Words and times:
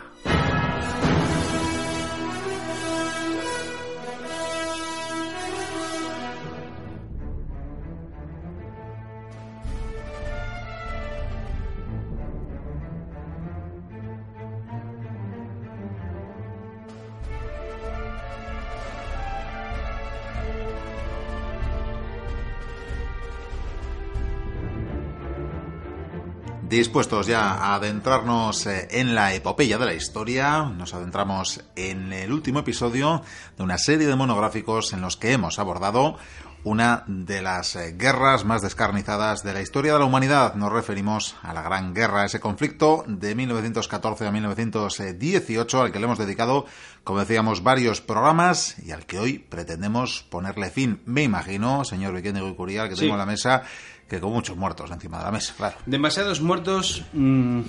Dispuestos 26.77 27.27
ya 27.27 27.51
a 27.51 27.75
adentrarnos 27.75 28.65
eh, 28.65 28.87
en 28.89 29.13
la 29.13 29.35
epopeya 29.35 29.77
de 29.77 29.85
la 29.85 29.93
historia, 29.93 30.63
nos 30.63 30.95
adentramos 30.95 31.63
en 31.75 32.11
el 32.11 32.33
último 32.33 32.57
episodio 32.57 33.21
de 33.55 33.63
una 33.63 33.77
serie 33.77 34.07
de 34.07 34.15
monográficos 34.15 34.91
en 34.91 35.01
los 35.01 35.15
que 35.15 35.33
hemos 35.33 35.59
abordado 35.59 36.17
una 36.63 37.03
de 37.07 37.41
las 37.43 37.75
eh, 37.75 37.93
guerras 37.95 38.43
más 38.45 38.61
descarnizadas 38.63 39.43
de 39.43 39.53
la 39.53 39.61
historia 39.61 39.93
de 39.93 39.99
la 39.99 40.05
humanidad. 40.05 40.55
Nos 40.55 40.71
referimos 40.71 41.35
a 41.43 41.53
la 41.53 41.61
Gran 41.61 41.93
Guerra, 41.93 42.25
ese 42.25 42.39
conflicto 42.39 43.03
de 43.05 43.35
1914 43.35 44.25
a 44.25 44.31
1918 44.31 45.81
al 45.81 45.91
que 45.91 45.99
le 45.99 46.05
hemos 46.05 46.17
dedicado, 46.17 46.65
como 47.03 47.19
decíamos, 47.19 47.61
varios 47.61 48.01
programas 48.01 48.79
y 48.79 48.91
al 48.91 49.05
que 49.05 49.19
hoy 49.19 49.37
pretendemos 49.37 50.23
ponerle 50.29 50.71
fin. 50.71 51.01
Me 51.05 51.21
imagino, 51.21 51.83
señor 51.83 52.13
Vicente 52.15 52.41
Guicurial, 52.41 52.89
que 52.89 52.95
Sí. 52.95 53.01
tengo 53.01 53.13
en 53.15 53.19
la 53.19 53.25
mesa, 53.27 53.61
que 54.09 54.19
con 54.19 54.31
muchos 54.31 54.55
muertos 54.57 54.91
encima 54.91 55.19
de 55.19 55.23
la 55.25 55.31
mesa, 55.31 55.53
claro. 55.55 55.77
Demasiados 55.85 56.41
muertos. 56.41 57.03
mm, 57.13 57.61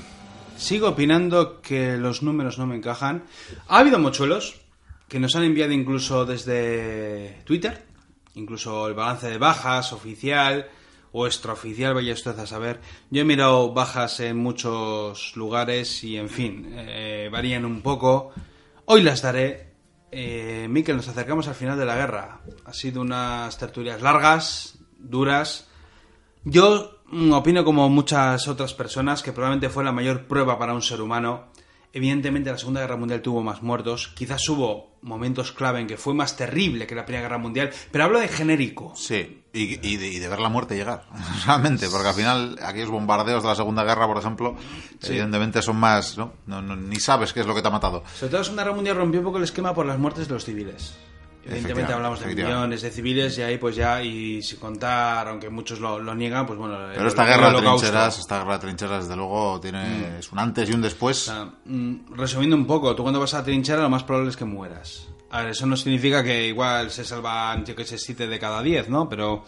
sigo 0.57 0.89
opinando 0.89 1.61
que 1.61 1.97
los 1.97 2.23
números 2.23 2.59
no 2.59 2.67
me 2.67 2.77
encajan. 2.77 3.25
Ha 3.69 3.79
habido 3.79 3.99
mochuelos 3.99 4.61
que 5.09 5.21
nos 5.21 5.37
han 5.37 5.45
enviado 5.45 5.73
incluso 5.73 6.25
desde 6.25 7.43
Twitter, 7.45 7.85
incluso 8.35 8.89
el 8.89 8.95
balance 8.95 9.29
de 9.29 9.39
bajas 9.39 9.93
oficial 9.93 10.69
o 11.13 11.27
extraoficial, 11.27 11.95
vaya 11.95 12.13
usted 12.13 12.37
a 12.39 12.47
saber. 12.47 12.81
Yo 13.11 13.23
he 13.23 13.25
mirado 13.25 13.73
bajas 13.73 14.19
en 14.19 14.37
muchos 14.37 15.37
lugares 15.37 16.03
y, 16.03 16.17
en 16.17 16.29
fin, 16.29 16.73
eh, 16.77 17.29
varían 17.31 17.65
un 17.65 17.83
poco. 17.83 18.33
Hoy 18.87 19.03
las 19.03 19.23
daré. 19.23 19.73
Eh, 20.11 20.67
Miquel, 20.69 20.97
nos 20.97 21.07
acercamos 21.09 21.47
al 21.47 21.55
final 21.55 21.79
de 21.79 21.85
la 21.85 21.95
guerra. 21.95 22.41
Ha 22.65 22.73
sido 22.73 23.01
unas 23.01 23.57
tertulias 23.59 24.03
largas, 24.03 24.79
duras. 24.99 25.69
Yo 26.45 27.01
mm, 27.11 27.33
opino 27.33 27.65
como 27.65 27.89
muchas 27.89 28.49
otras 28.49 28.75
personas 28.75 29.23
que 29.23 29.33
probablemente 29.33 29.71
fue 29.71 29.85
la 29.85 29.93
mayor 29.93 30.27
prueba 30.27 30.59
para 30.59 30.75
un 30.75 30.83
ser 30.83 31.01
humano. 31.01 31.47
Evidentemente 31.93 32.51
la 32.51 32.59
Segunda 32.59 32.81
Guerra 32.81 32.97
Mundial 32.97 33.23
tuvo 33.23 33.41
más 33.41 33.63
muertos, 33.63 34.09
quizás 34.17 34.49
hubo 34.49 34.97
momentos 35.03 35.53
clave 35.53 35.79
en 35.81 35.87
que 35.87 35.97
fue 35.97 36.13
más 36.13 36.37
terrible 36.37 36.89
que 36.89 36.97
la 36.97 37.07
Primera 37.07 37.23
Guerra 37.29 37.39
Mundial, 37.39 37.71
pero 37.93 38.03
hablo 38.03 38.19
de 38.19 38.27
genérico. 38.27 38.93
Sí, 38.97 39.43
y, 39.53 39.75
y 39.87 39.97
de, 39.97 40.09
y 40.09 40.19
de 40.19 40.29
ver 40.29 40.41
la 40.41 40.49
muerte 40.49 40.75
llegar, 40.75 41.05
realmente, 41.47 41.89
porque 41.89 42.09
al 42.09 42.15
final 42.15 42.59
aquellos 42.65 42.91
bombardeos 42.91 43.45
de 43.45 43.49
la 43.49 43.55
Segunda 43.55 43.85
Guerra, 43.85 44.09
por 44.09 44.19
ejemplo, 44.19 44.57
evidentemente 45.05 45.63
son 45.63 45.77
más, 45.77 46.19
¿no? 46.19 46.33
No, 46.49 46.61
no- 46.61 46.75
Ni 46.75 46.97
sabes 46.97 47.33
qué 47.33 47.41
es 47.41 47.47
lo 47.47 47.55
que 47.55 47.63
te 47.63 47.69
ha 47.69 47.71
matado. 47.71 48.03
Sobre 48.13 48.31
todo 48.31 48.39
la 48.41 48.45
Segunda 48.45 48.65
Guerra 48.65 48.75
Mundial 48.75 48.97
rompió 48.97 49.21
un 49.21 49.27
poco 49.27 49.39
el 49.39 49.45
esquema 49.45 49.73
por 49.73 49.87
las 49.87 49.99
muertes 49.99 50.27
de 50.27 50.35
los 50.35 50.45
civiles. 50.45 50.97
Evidentemente 51.47 51.93
hablamos 51.93 52.21
de 52.21 52.35
millones 52.35 52.83
de 52.83 52.91
civiles 52.91 53.37
y 53.39 53.43
ahí 53.43 53.59
pues 53.59 53.77
ya, 53.77 54.03
y 54.03 54.43
sin 54.43 54.59
contar, 54.59 55.29
aunque 55.29 55.51
muchos 55.51 55.79
lo, 55.79 55.99
lo 55.99 56.15
niegan, 56.15 56.47
pues 56.47 56.59
bueno... 56.59 56.79
Pero 56.95 57.09
esta 57.09 57.25
guerra 57.27 57.51
de 57.51 57.59
trincheras, 57.59 58.19
esta 58.19 58.39
guerra 58.39 58.55
de 58.55 58.59
trincheras, 58.61 59.05
desde 59.05 59.17
luego, 59.17 59.61
tiene 59.61 60.19
es 60.19 60.33
un 60.33 60.39
antes 60.39 60.71
y 60.71 60.73
un 60.73 60.81
después. 60.81 61.29
O 61.29 61.33
sea, 61.33 61.53
mm, 61.67 62.15
resumiendo 62.15 62.57
un 62.57 62.67
poco, 62.67 62.95
tú 62.97 63.03
cuando 63.03 63.21
vas 63.21 63.35
a 63.35 63.45
trinchera 63.45 63.83
lo 63.83 63.91
más 63.91 64.05
probable 64.05 64.31
es 64.31 64.37
que 64.37 64.45
mueras. 64.47 65.09
A 65.31 65.43
ver, 65.43 65.51
eso 65.51 65.67
no 65.67 65.77
significa 65.77 66.23
que 66.23 66.47
igual 66.47 66.91
se 66.91 67.05
salvan, 67.05 67.65
yo 67.65 67.75
que 67.75 67.85
sé, 67.85 67.99
7 67.99 68.27
de 68.27 68.39
cada 68.39 68.63
10, 68.63 68.89
¿no? 68.89 69.09
Pero 69.09 69.45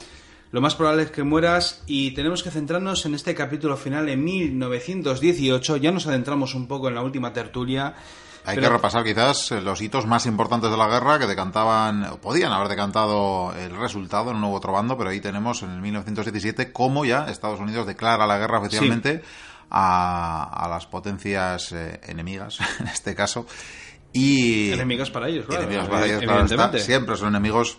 lo 0.51 0.61
más 0.61 0.75
probable 0.75 1.05
es 1.05 1.11
que 1.11 1.23
mueras 1.23 1.83
y 1.87 2.13
tenemos 2.13 2.43
que 2.43 2.51
centrarnos 2.51 3.07
en 3.07 3.15
este 3.15 3.35
capítulo 3.35 3.77
final 3.77 4.09
en 4.09 4.23
1918. 4.25 5.77
Ya 5.77 5.93
nos 5.93 6.07
adentramos 6.07 6.55
un 6.55 6.67
poco 6.67 6.89
en 6.89 6.95
la 6.95 7.03
última 7.03 7.33
tertulia. 7.33 7.95
Hay 8.47 8.55
pero- 8.55 8.69
que 8.69 8.73
repasar 8.75 9.05
quizás 9.05 9.51
los 9.51 9.81
hitos 9.83 10.07
más 10.07 10.25
importantes 10.25 10.71
de 10.71 10.77
la 10.77 10.87
guerra 10.89 11.19
que 11.19 11.27
decantaban, 11.27 12.05
o 12.05 12.21
podían 12.21 12.53
haber 12.53 12.69
decantado 12.69 13.53
el 13.55 13.77
resultado 13.77 14.31
en 14.31 14.37
uno 14.37 14.51
u 14.51 14.55
otro 14.55 14.73
bando, 14.73 14.97
pero 14.97 15.11
ahí 15.11 15.21
tenemos 15.21 15.63
en 15.63 15.71
el 15.71 15.81
1917 15.83 16.73
cómo 16.73 17.05
ya 17.05 17.27
Estados 17.29 17.61
Unidos 17.61 17.87
declara 17.87 18.27
la 18.27 18.39
guerra 18.39 18.61
oficialmente 18.61 19.23
a, 19.69 20.65
a 20.65 20.69
las 20.69 20.87
potencias 20.87 21.73
eh, 21.73 22.01
enemigas, 22.05 22.59
en 22.81 22.87
este 22.87 23.15
caso. 23.15 23.47
Y 24.13 24.73
Enemigas 24.73 25.11
para 25.11 25.29
ellos, 25.29 25.45
claro. 25.47 25.63
enemigos 25.65 25.89
para 25.89 26.07
ellos, 26.07 26.23
claro 26.23 26.45
está. 26.45 26.79
siempre 26.79 27.17
son 27.17 27.29
enemigos 27.29 27.79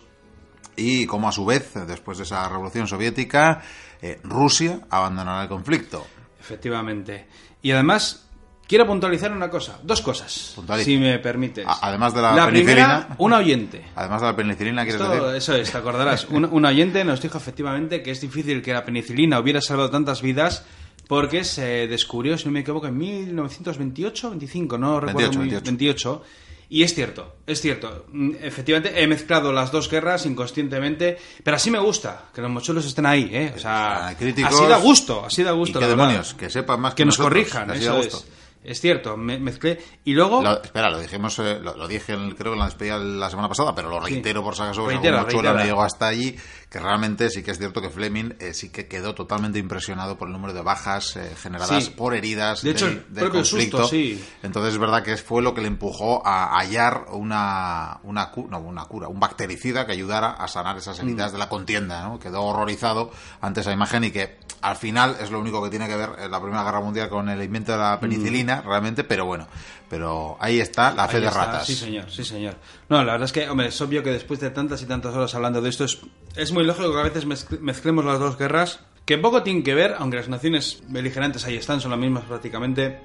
y 0.76 1.06
como 1.06 1.28
a 1.28 1.32
su 1.32 1.44
vez, 1.44 1.72
después 1.86 2.18
de 2.18 2.24
esa 2.24 2.48
revolución 2.48 2.86
soviética, 2.86 3.62
eh, 4.00 4.20
Rusia 4.22 4.80
abandonará 4.90 5.42
el 5.42 5.48
conflicto. 5.48 6.06
Efectivamente. 6.38 7.26
Y 7.62 7.72
además, 7.72 8.27
quiero 8.68 8.86
puntualizar 8.86 9.32
una 9.32 9.50
cosa, 9.50 9.80
dos 9.82 10.00
cosas, 10.02 10.52
Puntualiza. 10.54 10.84
si 10.84 10.96
me 10.98 11.18
permites. 11.18 11.66
A- 11.66 11.78
además 11.88 12.14
de 12.14 12.22
la 12.22 12.32
La 12.36 12.46
penicilina. 12.46 12.74
primera, 13.00 13.16
un 13.18 13.32
oyente. 13.32 13.84
Además 13.96 14.20
de 14.20 14.26
la 14.28 14.36
penicilina, 14.36 14.82
¿quieres 14.84 15.00
Esto- 15.00 15.12
decir? 15.22 15.36
eso 15.36 15.54
es, 15.56 15.72
te 15.72 15.78
acordarás. 15.78 16.26
Un, 16.28 16.44
un 16.44 16.64
oyente 16.64 17.02
nos 17.04 17.20
dijo 17.20 17.38
efectivamente 17.38 18.02
que 18.02 18.12
es 18.12 18.20
difícil 18.20 18.62
que 18.62 18.72
la 18.72 18.84
penicilina 18.84 19.40
hubiera 19.40 19.60
salvado 19.60 19.90
tantas 19.90 20.22
vidas 20.22 20.64
porque 21.08 21.42
se 21.42 21.88
descubrió, 21.88 22.36
si 22.36 22.44
no 22.44 22.52
me 22.52 22.60
equivoco, 22.60 22.86
en 22.86 22.98
1928 22.98 24.30
25, 24.30 24.78
no 24.78 25.00
recuerdo 25.00 25.18
28, 25.30 25.38
muy 25.38 25.48
28. 25.48 25.64
28. 25.64 26.22
Y 26.70 26.82
es 26.82 26.92
cierto, 26.94 27.36
es 27.46 27.62
cierto. 27.62 28.04
Mm, 28.12 28.32
Efectivamente, 28.42 29.02
he 29.02 29.06
mezclado 29.06 29.50
las 29.54 29.72
dos 29.72 29.88
guerras 29.90 30.26
inconscientemente, 30.26 31.16
pero 31.42 31.56
así 31.56 31.70
me 31.70 31.78
gusta 31.78 32.24
que 32.34 32.42
los 32.42 32.50
mochuelos 32.50 32.84
estén 32.84 33.06
ahí, 33.06 33.30
¿eh? 33.32 33.54
O 33.56 33.58
sea, 33.58 34.08
Ah, 34.08 34.14
críticos. 34.14 34.52
así 34.54 34.66
da 34.66 34.76
gusto, 34.76 35.24
así 35.24 35.42
da 35.42 35.52
¿Y 35.52 35.56
gusto. 35.56 35.78
qué 35.78 35.86
la 35.86 35.92
verdad. 35.92 36.04
demonios? 36.08 36.34
Que 36.34 36.50
sepan 36.50 36.78
más 36.80 36.92
que, 36.92 36.96
Que 36.98 37.04
nos 37.06 37.18
nosotros, 37.18 37.42
corrijan, 37.48 37.70
así 37.70 37.84
da 37.84 37.92
eso 37.92 37.96
gusto. 37.96 38.16
es. 38.18 38.37
Es 38.64 38.80
cierto, 38.80 39.16
me- 39.16 39.38
mezclé. 39.38 39.78
Y 40.04 40.12
luego... 40.14 40.42
Lo- 40.42 40.62
espera, 40.62 40.90
lo 40.90 40.98
dijimos, 40.98 41.38
eh, 41.38 41.58
lo, 41.62 41.76
lo 41.76 41.88
dije 41.88 42.12
en 42.12 42.32
creo 42.32 42.52
que 42.52 42.54
en 42.54 42.58
la 42.58 42.64
despedida 42.66 42.98
la 42.98 43.30
semana 43.30 43.48
pasada, 43.48 43.74
pero 43.74 43.88
lo 43.88 44.00
reitero 44.00 44.42
por 44.42 44.54
si 44.56 44.62
acaso 44.62 44.80
algún 44.86 44.94
mochuelo 44.96 45.24
reitera. 45.26 45.52
no 45.54 45.64
llegó 45.64 45.82
hasta 45.82 46.08
allí, 46.08 46.36
que 46.70 46.78
realmente 46.80 47.30
sí 47.30 47.42
que 47.42 47.50
es 47.52 47.58
cierto 47.58 47.80
que 47.80 47.88
Fleming 47.88 48.34
eh, 48.40 48.52
sí 48.52 48.68
que 48.68 48.86
quedó 48.88 49.14
totalmente 49.14 49.58
impresionado 49.58 50.18
por 50.18 50.28
el 50.28 50.32
número 50.32 50.52
de 50.52 50.60
bajas 50.60 51.16
eh, 51.16 51.34
generadas 51.40 51.84
Sí. 51.86 51.90
por 51.96 52.14
heridas 52.14 52.62
De 52.62 52.70
hecho, 52.72 52.86
del, 52.86 53.04
el 53.08 53.14
del 53.14 53.30
conflicto. 53.30 53.78
susto, 53.78 53.88
sí. 53.88 54.22
Entonces 54.42 54.74
es 54.74 54.78
verdad 54.78 55.02
que 55.02 55.16
fue 55.16 55.40
lo 55.42 55.54
que 55.54 55.62
le 55.62 55.68
empujó 55.68 56.26
a 56.26 56.58
hallar 56.58 57.06
una, 57.12 58.00
una, 58.02 58.30
cu- 58.30 58.48
no, 58.50 58.58
una 58.60 58.84
cura, 58.84 59.08
un 59.08 59.18
bactericida 59.18 59.86
que 59.86 59.92
ayudara 59.92 60.32
a 60.32 60.46
sanar 60.48 60.76
esas 60.76 60.98
heridas 60.98 61.32
de 61.32 61.38
la 61.38 61.48
contienda, 61.48 62.02
¿no? 62.02 62.18
Quedó 62.18 62.42
horrorizado 62.42 63.10
ante 63.40 63.60
esa 63.60 63.72
imagen 63.72 64.04
y 64.04 64.10
que 64.10 64.38
al 64.60 64.76
final 64.76 65.16
es 65.20 65.30
lo 65.30 65.38
único 65.40 65.62
que 65.62 65.70
tiene 65.70 65.86
que 65.88 65.96
ver 65.96 66.10
en 66.18 66.30
la 66.30 66.40
Primera 66.40 66.64
Guerra 66.64 66.80
Mundial 66.80 67.08
con 67.08 67.28
el 67.28 67.42
invento 67.42 67.72
de 67.72 67.78
la 67.78 67.98
penicilina, 68.00 68.60
realmente, 68.60 69.04
pero 69.04 69.24
bueno, 69.24 69.46
pero 69.88 70.36
ahí 70.40 70.60
está 70.60 70.92
la 70.92 71.08
fe 71.08 71.16
Ahí 71.16 71.22
de 71.22 71.28
está, 71.28 71.44
ratas. 71.46 71.66
Sí, 71.66 71.74
señor, 71.74 72.10
sí, 72.10 72.24
señor. 72.24 72.54
No, 72.88 72.98
la 73.04 73.12
verdad 73.12 73.24
es 73.26 73.32
que, 73.32 73.48
hombre, 73.48 73.68
es 73.68 73.80
obvio 73.80 74.02
que 74.02 74.10
después 74.10 74.38
de 74.40 74.50
tantas 74.50 74.82
y 74.82 74.86
tantas 74.86 75.14
horas 75.14 75.34
hablando 75.34 75.60
de 75.60 75.68
esto, 75.70 75.84
es, 75.84 75.98
es 76.36 76.52
muy 76.52 76.64
lógico 76.64 76.92
que 76.92 77.00
a 77.00 77.04
veces 77.04 77.26
mezc- 77.26 77.58
mezclemos 77.60 78.04
las 78.04 78.18
dos 78.18 78.36
guerras, 78.38 78.80
que 79.04 79.16
poco 79.18 79.42
tienen 79.42 79.62
que 79.62 79.74
ver, 79.74 79.94
aunque 79.98 80.18
las 80.18 80.28
naciones 80.28 80.82
beligerantes 80.88 81.44
ahí 81.46 81.56
están, 81.56 81.80
son 81.80 81.90
las 81.92 82.00
mismas 82.00 82.24
prácticamente. 82.24 83.00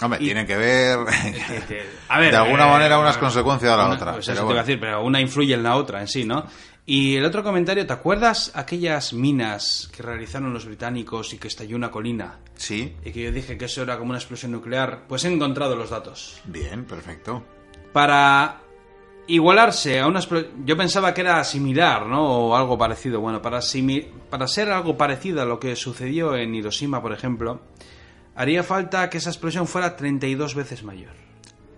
Hombre, 0.00 0.20
Y- 0.22 0.26
tienen 0.26 0.46
que 0.46 0.56
ver 0.56 0.98
A 2.08 2.20
ver, 2.20 2.30
de 2.30 2.36
alguna 2.36 2.66
eh, 2.68 2.70
manera 2.70 2.98
una 2.98 3.10
es 3.10 3.16
bueno, 3.16 3.26
consecuencia 3.28 3.70
de 3.72 3.76
la 3.76 3.86
una- 3.86 3.94
otra. 3.96 4.12
pues 4.12 4.26
pero 4.26 4.32
eso 4.34 4.40
te 4.42 4.44
bueno. 4.44 4.52
iba 4.54 4.60
a 4.60 4.64
decir, 4.64 4.80
pero 4.80 5.02
una 5.04 5.20
influye 5.20 5.54
en 5.54 5.62
la 5.64 5.74
otra 5.76 6.00
en 6.00 6.06
sí, 6.08 6.24
¿no? 6.24 6.46
Y 6.90 7.16
el 7.16 7.24
otro 7.26 7.44
comentario, 7.44 7.86
¿te 7.86 7.92
acuerdas 7.92 8.50
aquellas 8.54 9.12
minas 9.12 9.90
que 9.94 10.02
realizaron 10.02 10.54
los 10.54 10.64
británicos 10.64 11.34
y 11.34 11.38
que 11.38 11.48
estalló 11.48 11.76
una 11.76 11.90
colina? 11.90 12.38
Sí, 12.54 12.96
Y 13.04 13.12
que 13.12 13.24
yo 13.24 13.30
dije 13.30 13.58
que 13.58 13.66
eso 13.66 13.82
era 13.82 13.98
como 13.98 14.08
una 14.10 14.18
explosión 14.18 14.52
nuclear. 14.52 15.02
Pues 15.06 15.22
he 15.26 15.32
encontrado 15.32 15.76
los 15.76 15.90
datos. 15.90 16.40
bien, 16.46 16.86
perfecto. 16.86 17.44
para 17.92 18.62
igualarse 19.26 20.00
a 20.00 20.06
una 20.06 20.20
explo- 20.20 20.46
yo 20.64 20.76
pensaba 20.78 21.12
que 21.12 21.20
era 21.20 21.44
similar 21.44 22.06
no 22.06 22.22
o 22.48 22.56
algo 22.56 22.78
parecido 22.78 23.20
bueno 23.20 23.42
para 23.42 23.58
simi- 23.60 24.06
para 24.30 24.46
ser 24.48 24.70
algo 24.70 24.96
parecido 24.96 25.42
a 25.42 25.44
lo 25.44 25.60
que 25.60 25.76
sucedió 25.76 26.34
en 26.34 26.54
Hiroshima 26.54 27.02
por 27.02 27.12
ejemplo 27.12 27.60
haría 28.34 28.62
falta 28.62 29.10
que 29.10 29.18
esa 29.18 29.28
explosión 29.28 29.66
fuera 29.66 29.96
32 29.96 30.54
veces 30.54 30.82
mayor 30.82 31.12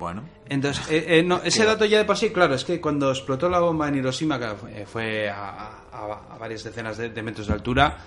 Bueno, 0.00 0.22
entonces 0.48 0.82
eh, 0.90 1.18
eh, 1.18 1.22
no, 1.22 1.40
ese 1.44 1.64
dato 1.64 1.84
ya 1.84 1.98
de 1.98 2.04
por 2.06 2.16
sí 2.16 2.30
claro 2.30 2.54
es 2.54 2.64
que 2.64 2.80
cuando 2.80 3.10
explotó 3.10 3.48
la 3.48 3.60
bomba 3.60 3.86
en 3.86 3.96
Hiroshima 3.96 4.40
que 4.40 4.86
fue, 4.86 5.28
a, 5.30 5.82
a- 5.92 6.20
a 6.34 6.38
varias 6.38 6.64
decenas 6.64 6.96
de, 6.96 7.10
de 7.10 7.22
metros 7.22 7.46
de 7.46 7.52
altura 7.52 7.98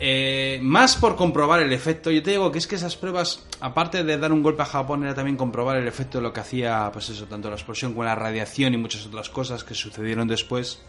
eh, 0.00 0.58
más 0.62 0.96
por 0.96 1.16
comprobar 1.16 1.62
el 1.62 1.72
efecto. 1.72 2.10
Yo 2.10 2.22
te 2.22 2.32
digo 2.32 2.50
que 2.52 2.58
es 2.58 2.66
que 2.66 2.74
esas 2.74 2.96
pruebas, 2.96 3.46
aparte 3.60 4.02
de 4.04 4.18
dar 4.18 4.32
un 4.32 4.42
golpe 4.42 4.62
a 4.62 4.66
Japón, 4.66 5.04
era 5.04 5.14
también 5.14 5.36
comprobar 5.36 5.76
el 5.78 5.86
efecto 5.88 6.18
de 6.18 6.22
lo 6.22 6.32
que 6.32 6.40
hacía, 6.40 6.90
pues 6.92 7.08
eso, 7.10 7.26
tanto 7.26 7.48
la 7.48 7.54
explosión 7.54 7.92
como 7.92 8.04
la 8.04 8.14
radiación 8.14 8.74
y 8.74 8.76
muchas 8.76 9.06
otras 9.06 9.30
cosas 9.30 9.64
que 9.64 9.74
sucedieron 9.74 10.26
después. 10.28 10.82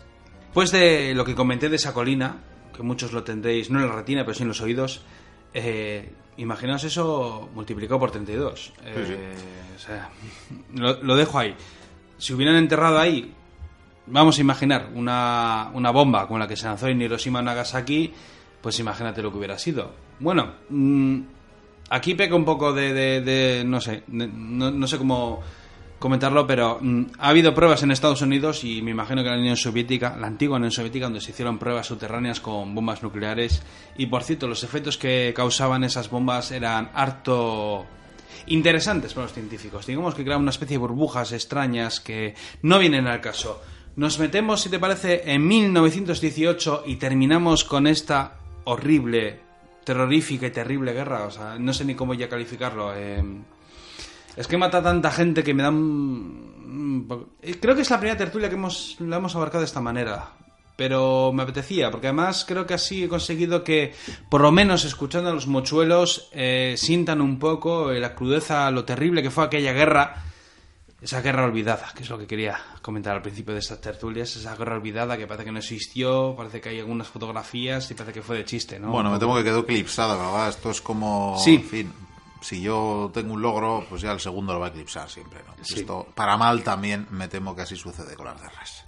Pues 0.54 0.72
de 0.72 1.14
lo 1.14 1.24
que 1.24 1.36
comenté 1.36 1.70
de 1.70 1.76
esa 1.78 1.94
colina, 1.94 2.40
que 2.76 2.82
muchos 2.84 3.14
lo 3.14 3.24
tendréis, 3.24 3.70
no 3.70 3.80
en 3.80 3.88
la 3.88 3.96
retina, 3.96 4.24
pero 4.26 4.34
sí 4.34 4.42
en 4.44 4.50
los 4.50 4.60
oídos, 4.62 5.02
eh, 5.54 6.12
imaginaos 6.38 6.84
eso 6.84 7.50
multiplicado 7.54 8.00
por 8.00 8.12
32. 8.12 8.74
Eh, 8.84 9.36
o 9.76 9.80
sea, 9.80 10.10
lo, 10.74 11.02
lo 11.04 11.16
dejo 11.16 11.40
ahí. 11.40 11.56
Si 12.18 12.34
hubieran 12.34 12.56
enterrado 12.56 12.98
ahí 13.00 13.34
vamos 14.08 14.38
a 14.38 14.42
imaginar 14.42 14.90
una, 14.94 15.72
una 15.74 15.92
bomba 15.92 16.28
con 16.28 16.40
la 16.40 16.48
que 16.48 16.56
se 16.56 16.66
lanzó 16.68 16.88
en 16.88 17.02
Hiroshima 17.02 17.42
Nagasaki, 17.42 18.14
pues 18.62 18.80
imagínate 18.80 19.22
lo 19.22 19.32
que 19.32 19.38
hubiera 19.38 19.58
sido. 19.58 19.92
Bueno, 20.20 20.54
mm, 20.70 21.20
aquí 21.90 22.14
peca 22.16 22.36
un 22.36 22.46
poco 22.46 22.72
de, 22.74 22.94
de- 22.94 23.22
de- 23.22 23.64
no 23.66 23.82
sé, 23.82 24.04
de- 24.08 24.28
no, 24.28 24.72
no 24.72 24.88
sé 24.88 24.98
cómo 24.98 25.42
comentarlo, 26.06 26.46
pero 26.46 26.78
mm, 26.80 27.06
ha 27.18 27.30
habido 27.30 27.56
pruebas 27.56 27.82
en 27.82 27.90
Estados 27.90 28.22
Unidos 28.22 28.64
y 28.64 28.84
me 28.84 28.92
imagino 28.92 29.24
que 29.24 29.30
la 29.32 29.40
Unión 29.40 29.58
Soviética, 29.58 30.16
la 30.16 30.28
antigua 30.28 30.58
Unión 30.58 30.70
Soviética, 30.70 31.08
donde 31.08 31.20
se 31.20 31.32
hicieron 31.32 31.58
pruebas 31.58 31.88
subterráneas 31.88 32.40
con 32.40 32.76
bombas 32.76 33.02
nucleares. 33.02 33.64
Y 33.98 34.06
por 34.06 34.22
cierto, 34.22 34.48
los 34.48 34.64
efectos 34.64 35.00
que 35.00 35.34
causaban 35.36 35.84
esas 35.84 36.12
bombas 36.12 36.52
eran 36.52 36.92
harto 36.94 37.88
interesantes 38.46 39.16
para 39.16 39.26
los 39.26 39.34
científicos. 39.34 39.88
Digamos 39.88 40.14
que 40.14 40.22
creaban 40.22 40.44
una 40.44 40.52
especie 40.52 40.76
de 40.76 40.82
burbujas 40.82 41.32
extrañas 41.32 42.00
que 42.00 42.36
no 42.62 42.78
vienen 42.78 43.08
al 43.08 43.20
caso. 43.20 43.64
Nos 43.96 44.20
metemos, 44.20 44.62
si 44.62 44.70
te 44.70 44.78
parece, 44.78 45.24
en 45.34 45.48
1918 45.48 46.84
y 46.86 46.98
terminamos 46.98 47.64
con 47.64 47.88
esta 47.88 48.38
horrible, 48.66 49.40
terrorífica 49.84 50.46
y 50.46 50.52
terrible 50.52 50.94
guerra. 50.94 51.26
O 51.26 51.32
sea, 51.32 51.58
no 51.58 51.74
sé 51.74 51.84
ni 51.84 51.96
cómo 51.96 52.14
ya 52.14 52.30
calificarlo. 52.30 52.96
eh. 52.96 53.24
Es 54.36 54.48
que 54.48 54.58
mata 54.58 54.82
tanta 54.84 55.12
gente 55.12 55.44
que 55.44 55.54
me 55.54 55.64
da 55.64 55.70
un... 55.70 57.08
Creo 57.62 57.76
que 57.76 57.82
es 57.82 57.90
la 57.90 58.00
primera 58.00 58.18
tertulia 58.18 58.50
que 58.50 58.56
hemos, 58.56 58.98
la 59.00 59.18
hemos 59.18 59.36
abarcado 59.36 59.60
de 59.60 59.66
esta 59.66 59.82
manera. 59.82 60.32
Pero 60.76 61.32
me 61.32 61.44
apetecía, 61.44 61.90
porque 61.90 62.08
además 62.08 62.44
creo 62.46 62.66
que 62.66 62.74
así 62.74 63.04
he 63.06 63.08
conseguido 63.08 63.64
que, 63.64 63.94
por 64.30 64.42
lo 64.42 64.52
menos 64.52 64.84
escuchando 64.84 65.30
a 65.30 65.34
los 65.34 65.48
mochuelos, 65.48 66.30
eh, 66.34 66.76
sientan 66.78 67.22
un 67.22 67.40
poco 67.40 67.92
eh, 67.92 68.00
la 68.02 68.14
crudeza, 68.14 68.70
lo 68.72 68.84
terrible 68.84 69.24
que 69.24 69.32
fue 69.32 69.46
aquella 69.46 69.72
guerra. 69.72 70.22
Esa 71.02 71.22
guerra 71.22 71.46
olvidada, 71.46 71.92
que 71.96 72.04
es 72.04 72.10
lo 72.10 72.18
que 72.18 72.26
quería 72.28 72.58
comentar 72.82 73.16
al 73.16 73.22
principio 73.22 73.54
de 73.54 73.60
estas 73.60 73.80
tertulias. 73.80 74.36
Esa 74.36 74.56
guerra 74.58 74.76
olvidada 74.76 75.18
que 75.18 75.28
parece 75.28 75.46
que 75.46 75.52
no 75.52 75.60
existió, 75.60 76.34
parece 76.36 76.60
que 76.60 76.70
hay 76.70 76.80
algunas 76.80 77.08
fotografías 77.08 77.90
y 77.92 77.94
parece 77.94 78.14
que 78.14 78.22
fue 78.22 78.38
de 78.38 78.46
chiste, 78.46 78.80
¿no? 78.80 78.90
Bueno, 78.92 79.12
me 79.12 79.20
temo 79.20 79.36
que 79.36 79.44
quedó 79.44 79.60
eclipsada, 79.60 80.16
¿verdad? 80.18 80.50
Esto 80.50 80.72
es 80.72 80.82
como, 80.82 81.38
Sí. 81.38 81.56
en 81.56 81.64
fin, 81.64 81.94
si 82.46 82.62
yo 82.62 83.10
tengo 83.12 83.34
un 83.34 83.42
logro, 83.42 83.84
pues 83.90 84.04
ya 84.04 84.12
el 84.12 84.20
segundo 84.20 84.54
lo 84.54 84.60
va 84.60 84.68
a 84.68 84.70
eclipsar 84.70 85.10
siempre, 85.10 85.40
¿no? 85.48 85.56
Sí. 85.64 85.80
Esto, 85.80 86.08
para 86.14 86.38
mal 86.38 86.62
también, 86.62 87.08
me 87.10 87.28
temo 87.28 87.56
que 87.56 87.64
así 87.64 87.76
sucede 87.76 88.16
con 88.16 88.28
las 88.28 88.40
guerras. 88.40 88.84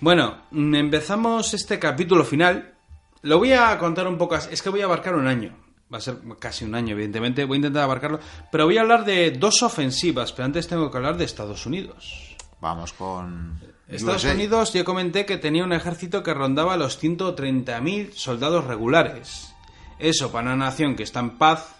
Bueno, 0.00 0.42
mm, 0.50 0.74
empezamos 0.74 1.54
este 1.54 1.78
capítulo 1.78 2.24
final. 2.24 2.74
Lo 3.22 3.38
voy 3.38 3.52
a 3.52 3.78
contar 3.78 4.08
un 4.08 4.18
poco. 4.18 4.34
Es 4.34 4.60
que 4.60 4.70
voy 4.70 4.80
a 4.80 4.86
abarcar 4.86 5.14
un 5.14 5.28
año. 5.28 5.56
Va 5.92 5.98
a 5.98 6.00
ser 6.00 6.18
casi 6.40 6.64
un 6.64 6.74
año, 6.74 6.94
evidentemente. 6.94 7.44
Voy 7.44 7.54
a 7.54 7.58
intentar 7.58 7.84
abarcarlo. 7.84 8.18
Pero 8.50 8.64
voy 8.64 8.76
a 8.76 8.80
hablar 8.80 9.04
de 9.04 9.30
dos 9.30 9.62
ofensivas. 9.62 10.32
Pero 10.32 10.46
antes 10.46 10.66
tengo 10.66 10.90
que 10.90 10.96
hablar 10.96 11.16
de 11.16 11.26
Estados 11.26 11.64
Unidos. 11.64 12.34
Vamos 12.60 12.92
con... 12.92 13.60
Estados 13.86 14.24
USA. 14.24 14.34
Unidos, 14.34 14.72
yo 14.72 14.84
comenté 14.84 15.24
que 15.24 15.36
tenía 15.36 15.62
un 15.62 15.72
ejército 15.72 16.24
que 16.24 16.34
rondaba 16.34 16.76
los 16.76 17.00
130.000 17.00 18.10
soldados 18.14 18.64
regulares. 18.64 19.54
Eso, 20.00 20.32
para 20.32 20.52
una 20.52 20.64
nación 20.66 20.96
que 20.96 21.04
está 21.04 21.20
en 21.20 21.38
paz. 21.38 21.76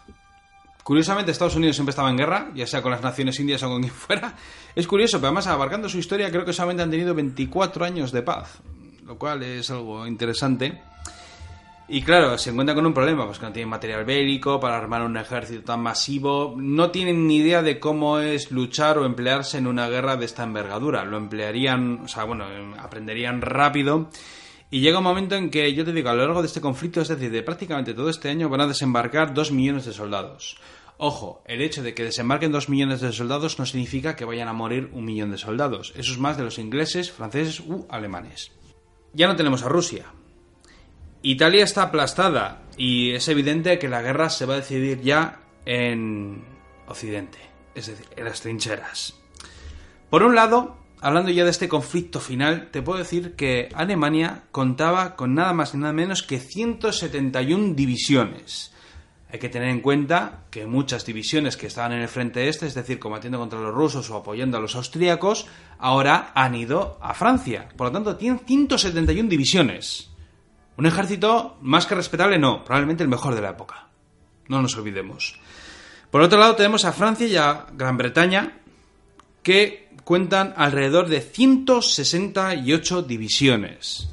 Curiosamente, 0.87 1.33
Estados 1.33 1.57
Unidos 1.57 1.75
siempre 1.75 1.91
estaba 1.91 2.11
en 2.11 2.17
guerra, 2.17 2.53
ya 2.55 2.65
sea 2.65 2.81
con 2.81 2.93
las 2.93 3.03
Naciones 3.03 3.41
Indias 3.41 3.61
o 3.65 3.69
con 3.69 3.83
quien 3.83 3.93
fuera. 4.07 4.37
Es 4.73 4.87
curioso, 4.87 5.19
pero 5.19 5.27
además, 5.27 5.49
abarcando 5.49 5.89
su 5.89 5.99
historia, 5.99 6.31
creo 6.31 6.45
que 6.45 6.53
solamente 6.53 6.85
han 6.85 6.93
tenido 6.93 7.13
24 7.13 7.85
años 7.85 8.13
de 8.13 8.23
paz, 8.23 8.61
lo 9.05 9.19
cual 9.19 9.43
es 9.43 9.69
algo 9.73 10.07
interesante. 10.07 10.81
Y 11.89 12.03
claro, 12.03 12.39
se 12.39 12.51
encuentran 12.51 12.77
con 12.77 12.87
un 12.87 12.95
problema, 12.95 13.27
pues 13.27 13.41
que 13.41 13.47
no 13.47 13.53
tienen 13.53 13.69
material 13.69 14.05
bélico 14.05 14.61
para 14.61 14.77
armar 14.77 15.03
un 15.03 15.17
ejército 15.17 15.65
tan 15.65 15.81
masivo, 15.81 16.55
no 16.57 16.93
tienen 16.93 17.27
ni 17.27 17.39
idea 17.39 17.63
de 17.63 17.81
cómo 17.81 18.21
es 18.21 18.53
luchar 18.53 18.97
o 18.99 19.07
emplearse 19.07 19.59
en 19.59 19.67
una 19.67 19.89
guerra 19.89 20.17
de 20.17 20.25
esta 20.25 20.45
envergadura. 20.45 21.05
Lo 21.05 21.17
emplearían, 21.17 22.03
o 22.05 22.07
sea, 22.07 22.23
bueno, 22.23 22.45
aprenderían 22.79 23.41
rápido. 23.41 24.09
Y 24.71 24.79
llega 24.79 24.99
un 24.99 25.05
momento 25.05 25.35
en 25.35 25.51
que, 25.51 25.75
yo 25.75 25.85
te 25.85 25.93
digo, 25.93 26.11
a 26.11 26.15
lo 26.15 26.23
largo 26.23 26.43
de 26.43 26.47
este 26.47 26.61
conflicto, 26.61 27.01
es 27.01 27.09
decir, 27.09 27.33
de 27.33 27.43
prácticamente 27.43 27.93
todo 27.93 28.09
este 28.09 28.29
año, 28.29 28.49
van 28.49 28.61
a 28.61 28.67
desembarcar 28.69 29.35
dos 29.35 29.51
millones 29.51 29.85
de 29.85 29.93
soldados. 29.93 30.57
Ojo, 30.99 31.43
el 31.47 31.61
hecho 31.61 31.83
de 31.83 31.95
que 31.95 32.05
desembarquen 32.05 32.53
dos 32.53 32.71
millones 32.71 33.01
de 33.01 33.13
soldados 33.13 33.59
no 33.59 33.67
significa 33.67 34.17
que 34.17 34.25
vayan 34.25 34.49
a 34.49 34.55
morir 34.55 34.89
un 34.93 35.05
millón 35.05 35.31
de 35.31 35.39
soldados. 35.39 35.93
Eso 35.97 36.13
es 36.13 36.19
más 36.19 36.39
de 36.39 36.45
los 36.45 36.59
ingleses, 36.59 37.13
franceses 37.13 37.61
u 37.61 37.87
alemanes. 37.91 38.53
Ya 39.13 39.27
no 39.27 39.37
tenemos 39.37 39.63
a 39.63 39.69
Rusia. 39.69 40.07
Italia 41.23 41.65
está 41.65 41.83
aplastada 41.83 42.63
y 42.79 43.13
es 43.13 43.29
evidente 43.29 43.79
que 43.79 43.89
la 43.89 44.01
guerra 44.01 44.31
se 44.31 44.47
va 44.47 44.55
a 44.55 44.59
decidir 44.59 45.01
ya 45.03 45.41
en 45.67 46.45
Occidente, 46.87 47.39
es 47.75 47.89
decir, 47.89 48.07
en 48.17 48.25
las 48.25 48.41
trincheras. 48.41 49.15
Por 50.09 50.23
un 50.23 50.35
lado, 50.35 50.79
hablando 51.01 51.31
ya 51.31 51.45
de 51.45 51.51
este 51.51 51.69
conflicto 51.69 52.21
final, 52.21 52.71
te 52.71 52.81
puedo 52.81 52.99
decir 52.99 53.35
que 53.35 53.69
Alemania 53.75 54.45
contaba 54.53 55.17
con 55.17 55.35
nada 55.35 55.53
más 55.53 55.75
y 55.75 55.79
nada 55.79 55.93
menos 55.93 56.23
que 56.23 56.39
171 56.39 57.75
divisiones. 57.75 58.73
Hay 59.33 59.41
que 59.41 59.49
tener 59.49 59.69
en 59.69 59.81
cuenta 59.81 60.45
que 60.51 60.67
muchas 60.67 61.05
divisiones 61.05 61.57
que 61.57 61.67
estaban 61.67 61.93
en 61.93 62.01
el 62.01 62.09
frente 62.09 62.49
este, 62.49 62.67
es 62.67 62.75
decir, 62.75 62.99
combatiendo 62.99 63.39
contra 63.39 63.61
los 63.61 63.75
rusos 63.75 64.09
o 64.11 64.17
apoyando 64.17 64.57
a 64.57 64.61
los 64.61 64.77
austríacos, 64.77 65.47
ahora 65.79 66.31
han 66.35 66.55
ido 66.55 66.99
a 67.01 67.13
Francia. 67.13 67.69
Por 67.77 67.89
lo 67.89 67.93
tanto, 67.93 68.17
tienen 68.17 68.39
171 68.39 69.29
divisiones. 69.29 70.11
Un 70.77 70.87
ejército 70.87 71.57
más 71.63 71.87
que 71.87 71.97
respetable, 71.97 72.39
no, 72.39 72.65
probablemente 72.65 73.03
el 73.03 73.09
mejor 73.09 73.35
de 73.35 73.41
la 73.41 73.51
época. 73.51 73.89
No 74.49 74.63
nos 74.63 74.77
olvidemos. 74.77 75.41
Por 76.11 76.21
otro 76.21 76.39
lado, 76.39 76.55
tenemos 76.55 76.85
a 76.85 76.93
Francia 76.93 77.27
y 77.27 77.37
a 77.37 77.67
Gran 77.73 77.97
Bretaña, 77.97 78.61
que 79.43 79.89
cuentan 80.05 80.55
alrededor 80.57 81.09
de 81.09 81.21
168 81.21 83.03
divisiones. 83.03 84.09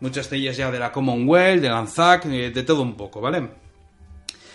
Muchas 0.00 0.30
de 0.30 0.36
ellas 0.36 0.56
ya 0.56 0.70
de 0.70 0.78
la 0.78 0.92
Commonwealth, 0.92 1.60
de 1.60 1.68
la 1.68 1.78
ANZAC, 1.78 2.26
eh, 2.26 2.50
de 2.50 2.62
todo 2.62 2.82
un 2.82 2.94
poco, 2.94 3.20
¿vale? 3.20 3.63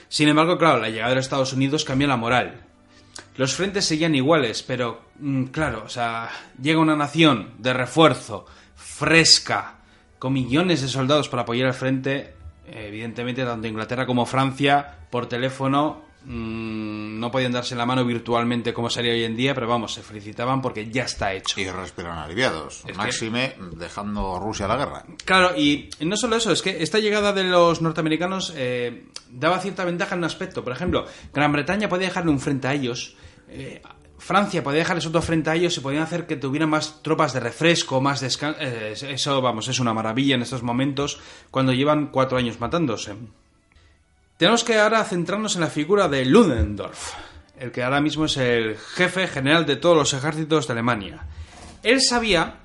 Sin 0.09 0.27
embargo, 0.27 0.57
claro, 0.57 0.79
la 0.79 0.89
llegada 0.89 1.09
de 1.09 1.15
los 1.15 1.25
Estados 1.25 1.53
Unidos 1.53 1.85
cambió 1.85 2.07
la 2.07 2.17
moral. 2.17 2.61
Los 3.37 3.53
frentes 3.53 3.85
seguían 3.85 4.15
iguales, 4.15 4.63
pero 4.63 5.01
mm, 5.19 5.45
claro, 5.45 5.83
o 5.85 5.89
sea, 5.89 6.29
llega 6.61 6.79
una 6.79 6.95
nación 6.95 7.51
de 7.59 7.73
refuerzo, 7.73 8.45
fresca, 8.75 9.75
con 10.17 10.33
millones 10.33 10.81
de 10.81 10.87
soldados 10.87 11.29
para 11.29 11.43
apoyar 11.43 11.67
al 11.67 11.73
frente, 11.73 12.33
evidentemente 12.67 13.45
tanto 13.45 13.67
Inglaterra 13.67 14.05
como 14.05 14.25
Francia 14.25 14.97
por 15.09 15.27
teléfono 15.27 16.08
mm, 16.25 17.19
no 17.19 17.31
podían 17.31 17.51
darse 17.51 17.75
la 17.75 17.85
mano 17.85 18.05
virtualmente 18.05 18.73
como 18.73 18.89
sería 18.89 19.13
hoy 19.13 19.23
en 19.23 19.35
día, 19.35 19.53
pero 19.53 19.67
vamos, 19.67 19.93
se 19.93 20.01
felicitaban 20.01 20.61
porque 20.61 20.89
ya 20.89 21.03
está 21.03 21.33
hecho. 21.33 21.59
Y 21.59 21.69
respiran 21.69 22.17
aliviados. 22.17 22.83
que- 22.85 22.93
Máxime 22.93 23.55
dejando 23.75 24.39
Rusia 24.39 24.67
la 24.67 24.77
guerra. 24.77 25.05
Claro, 25.25 25.57
y 25.57 25.89
no 26.01 26.15
solo 26.17 26.35
eso, 26.35 26.51
es 26.51 26.61
que 26.61 26.81
esta 26.83 26.99
llegada 26.99 27.33
de 27.33 27.43
los 27.45 27.81
norteamericanos 27.81 28.53
eh, 28.55 29.05
daba 29.29 29.59
cierta 29.59 29.85
ventaja 29.85 30.15
en 30.15 30.19
un 30.19 30.25
aspecto. 30.25 30.63
Por 30.63 30.73
ejemplo, 30.73 31.05
Gran 31.33 31.51
Bretaña 31.51 31.89
podía 31.89 32.07
dejarle 32.07 32.31
un 32.31 32.39
frente 32.39 32.67
a 32.67 32.73
ellos, 32.73 33.15
eh, 33.49 33.81
Francia 34.17 34.61
podía 34.61 34.79
dejarles 34.79 35.05
otro 35.05 35.21
frente 35.21 35.49
a 35.49 35.55
ellos 35.55 35.77
y 35.77 35.79
podían 35.79 36.03
hacer 36.03 36.27
que 36.27 36.35
tuvieran 36.35 36.69
más 36.69 37.01
tropas 37.01 37.31
de 37.33 37.39
refresco, 37.39 38.01
más 38.01 38.19
descanso. 38.19 38.59
eso, 38.59 39.41
vamos, 39.41 39.69
es 39.69 39.79
una 39.79 39.93
maravilla 39.93 40.35
en 40.35 40.41
estos 40.41 40.61
momentos 40.61 41.19
cuando 41.51 41.71
llevan 41.71 42.07
cuatro 42.11 42.37
años 42.37 42.59
matándose. 42.59 43.15
Tenemos 44.39 44.63
que 44.63 44.79
ahora 44.79 45.03
centrarnos 45.03 45.55
en 45.55 45.61
la 45.61 45.67
figura 45.67 46.07
de 46.07 46.23
Ludendorff, 46.23 47.11
el 47.59 47.73
que 47.73 47.83
ahora 47.83 47.99
mismo 47.99 48.23
es 48.23 48.37
el 48.37 48.77
jefe 48.77 49.27
general 49.27 49.65
de 49.65 49.75
todos 49.75 49.97
los 49.97 50.13
ejércitos 50.13 50.65
de 50.65 50.71
Alemania. 50.71 51.27
Él 51.83 52.01
sabía 52.01 52.59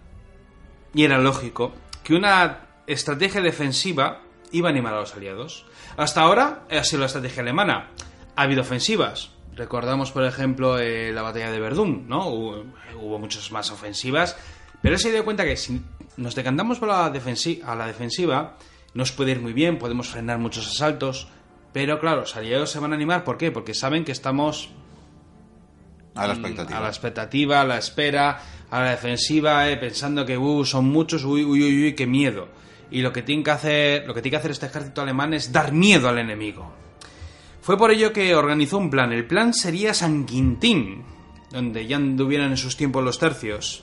y 0.94 1.02
era 1.02 1.18
lógico 1.18 1.74
que 2.04 2.14
una 2.14 2.60
estrategia 2.86 3.40
defensiva 3.40 4.20
iba 4.52 4.68
a 4.68 4.70
animar 4.70 4.94
a 4.94 5.00
los 5.00 5.16
aliados. 5.16 5.66
Hasta 5.96 6.20
ahora 6.20 6.64
ha 6.70 6.84
sido 6.84 7.00
la 7.00 7.06
estrategia 7.06 7.42
alemana. 7.42 7.90
Ha 8.36 8.42
habido 8.42 8.60
ofensivas. 8.60 9.32
Recordamos, 9.56 10.12
por 10.12 10.24
ejemplo, 10.24 10.78
eh, 10.78 11.10
la 11.10 11.22
batalla 11.22 11.50
de 11.50 11.58
Verdún, 11.58 12.04
¿no? 12.06 12.28
Hubo, 12.28 12.66
hubo 13.00 13.18
muchas 13.18 13.50
más 13.50 13.72
ofensivas. 13.72 14.36
Pero 14.80 14.94
él 14.94 15.00
se 15.00 15.10
dio 15.10 15.24
cuenta 15.24 15.44
que 15.44 15.56
si 15.56 15.82
nos 16.18 16.36
decantamos 16.36 16.78
por 16.78 16.88
a 16.88 17.10
la 17.10 17.10
defensiva, 17.10 18.58
nos 18.94 19.10
puede 19.10 19.32
ir 19.32 19.40
muy 19.40 19.52
bien, 19.52 19.76
podemos 19.80 20.08
frenar 20.08 20.38
muchos 20.38 20.68
asaltos. 20.68 21.26
Pero 21.74 22.00
claro, 22.00 22.20
los 22.20 22.36
aliados 22.36 22.70
se 22.70 22.78
van 22.78 22.92
a 22.92 22.94
animar. 22.94 23.24
¿Por 23.24 23.36
qué? 23.36 23.50
Porque 23.50 23.74
saben 23.74 24.04
que 24.04 24.12
estamos 24.12 24.70
A 26.14 26.26
la 26.26 26.32
expectativa. 26.34 26.78
a 26.78 26.80
la 26.80 26.88
expectativa, 26.88 27.60
a 27.60 27.64
la 27.64 27.76
espera, 27.78 28.40
a 28.70 28.80
la 28.80 28.90
defensiva, 28.92 29.68
eh, 29.68 29.76
pensando 29.76 30.24
que 30.24 30.38
uh, 30.38 30.64
son 30.64 30.86
muchos, 30.86 31.24
uy, 31.24 31.44
uy, 31.44 31.62
uy, 31.62 31.84
uy, 31.84 31.94
qué 31.94 32.06
miedo. 32.06 32.48
y 32.90 33.02
lo 33.02 33.12
que 33.12 33.22
tiene 33.22 33.42
que 33.42 33.50
hacer, 33.50 34.06
lo 34.06 34.14
que 34.14 34.22
tiene 34.22 34.34
que 34.34 34.38
hacer 34.38 34.52
este 34.52 34.66
ejército 34.66 35.02
alemán 35.02 35.34
es 35.34 35.50
dar 35.50 35.72
miedo 35.72 36.08
al 36.08 36.18
enemigo. 36.18 36.72
Fue 37.60 37.76
por 37.76 37.90
ello 37.90 38.12
que 38.12 38.34
organizó 38.36 38.78
un 38.78 38.88
plan. 38.90 39.12
El 39.12 39.26
plan 39.26 39.52
sería 39.52 39.94
San 39.94 40.26
Quintín, 40.26 41.02
donde 41.50 41.86
ya 41.86 41.96
anduvieran 41.96 42.50
en 42.52 42.56
sus 42.56 42.76
tiempos 42.76 43.02
los 43.02 43.18
tercios. 43.18 43.82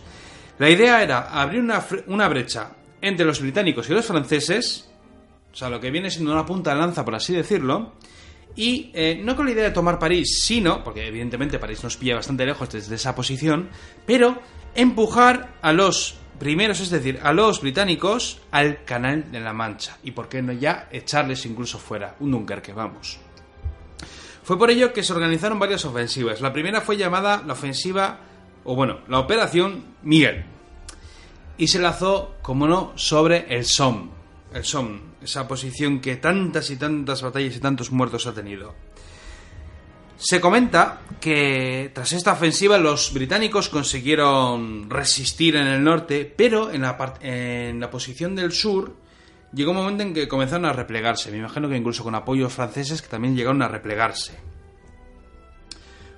La 0.59 0.69
idea 0.69 1.03
era 1.03 1.29
abrir 1.41 1.59
una, 1.59 1.83
una 2.07 2.29
brecha 2.29 2.71
entre 3.01 3.25
los 3.25 3.41
británicos 3.41 3.89
y 3.89 3.93
los 3.93 4.05
franceses, 4.05 4.90
o 5.51 5.55
sea, 5.55 5.69
lo 5.69 5.79
que 5.79 5.91
viene 5.91 6.09
siendo 6.09 6.31
una 6.31 6.45
punta 6.45 6.73
de 6.73 6.79
lanza, 6.79 7.03
por 7.03 7.15
así 7.15 7.33
decirlo, 7.33 7.93
y 8.55 8.91
eh, 8.93 9.19
no 9.21 9.35
con 9.35 9.45
la 9.45 9.51
idea 9.51 9.63
de 9.63 9.71
tomar 9.71 9.99
París, 9.99 10.39
sino, 10.43 10.83
porque 10.83 11.07
evidentemente 11.07 11.59
París 11.59 11.83
nos 11.83 11.97
pilla 11.97 12.15
bastante 12.15 12.45
lejos 12.45 12.69
desde 12.69 12.95
esa 12.95 13.15
posición, 13.15 13.69
pero 14.05 14.39
empujar 14.75 15.53
a 15.61 15.71
los 15.71 16.15
primeros, 16.39 16.79
es 16.79 16.89
decir, 16.89 17.19
a 17.23 17.33
los 17.33 17.61
británicos, 17.61 18.41
al 18.51 18.83
Canal 18.83 19.31
de 19.31 19.39
la 19.39 19.53
Mancha. 19.53 19.97
Y 20.03 20.11
por 20.11 20.27
qué 20.27 20.41
no 20.41 20.53
ya 20.53 20.87
echarles 20.91 21.45
incluso 21.45 21.77
fuera, 21.77 22.15
un 22.19 22.31
Dunkerque, 22.31 22.73
vamos. 22.73 23.19
Fue 24.43 24.57
por 24.57 24.71
ello 24.71 24.91
que 24.91 25.03
se 25.03 25.13
organizaron 25.13 25.59
varias 25.59 25.85
ofensivas. 25.85 26.41
La 26.41 26.51
primera 26.51 26.81
fue 26.81 26.97
llamada 26.97 27.43
la 27.45 27.53
ofensiva, 27.53 28.19
o 28.63 28.75
bueno, 28.75 29.01
la 29.07 29.19
Operación 29.19 29.85
Miguel. 30.01 30.45
Y 31.57 31.67
se 31.67 31.79
lanzó, 31.79 32.35
como 32.41 32.67
no, 32.67 32.91
sobre 32.95 33.45
el 33.55 33.65
Somme. 33.65 34.20
El 34.53 34.65
Somme, 34.65 34.99
esa 35.21 35.47
posición 35.47 36.01
que 36.01 36.17
tantas 36.17 36.69
y 36.69 36.75
tantas 36.75 37.21
batallas 37.21 37.55
y 37.55 37.59
tantos 37.59 37.91
muertos 37.91 38.27
ha 38.27 38.33
tenido. 38.33 38.75
Se 40.17 40.39
comenta 40.39 41.01
que 41.19 41.89
tras 41.95 42.13
esta 42.13 42.33
ofensiva 42.33 42.77
los 42.77 43.11
británicos 43.11 43.69
consiguieron 43.69 44.89
resistir 44.89 45.55
en 45.55 45.65
el 45.65 45.83
norte, 45.83 46.31
pero 46.37 46.71
en 46.71 46.81
la, 46.81 47.15
en 47.21 47.79
la 47.79 47.89
posición 47.89 48.35
del 48.35 48.51
sur 48.51 48.95
llegó 49.53 49.71
un 49.71 49.77
momento 49.77 50.03
en 50.03 50.13
que 50.13 50.27
comenzaron 50.27 50.65
a 50.65 50.73
replegarse. 50.73 51.31
Me 51.31 51.37
imagino 51.37 51.67
que 51.69 51.77
incluso 51.77 52.03
con 52.03 52.13
apoyos 52.13 52.53
franceses 52.53 53.01
que 53.01 53.07
también 53.07 53.35
llegaron 53.35 53.61
a 53.61 53.67
replegarse. 53.67 54.37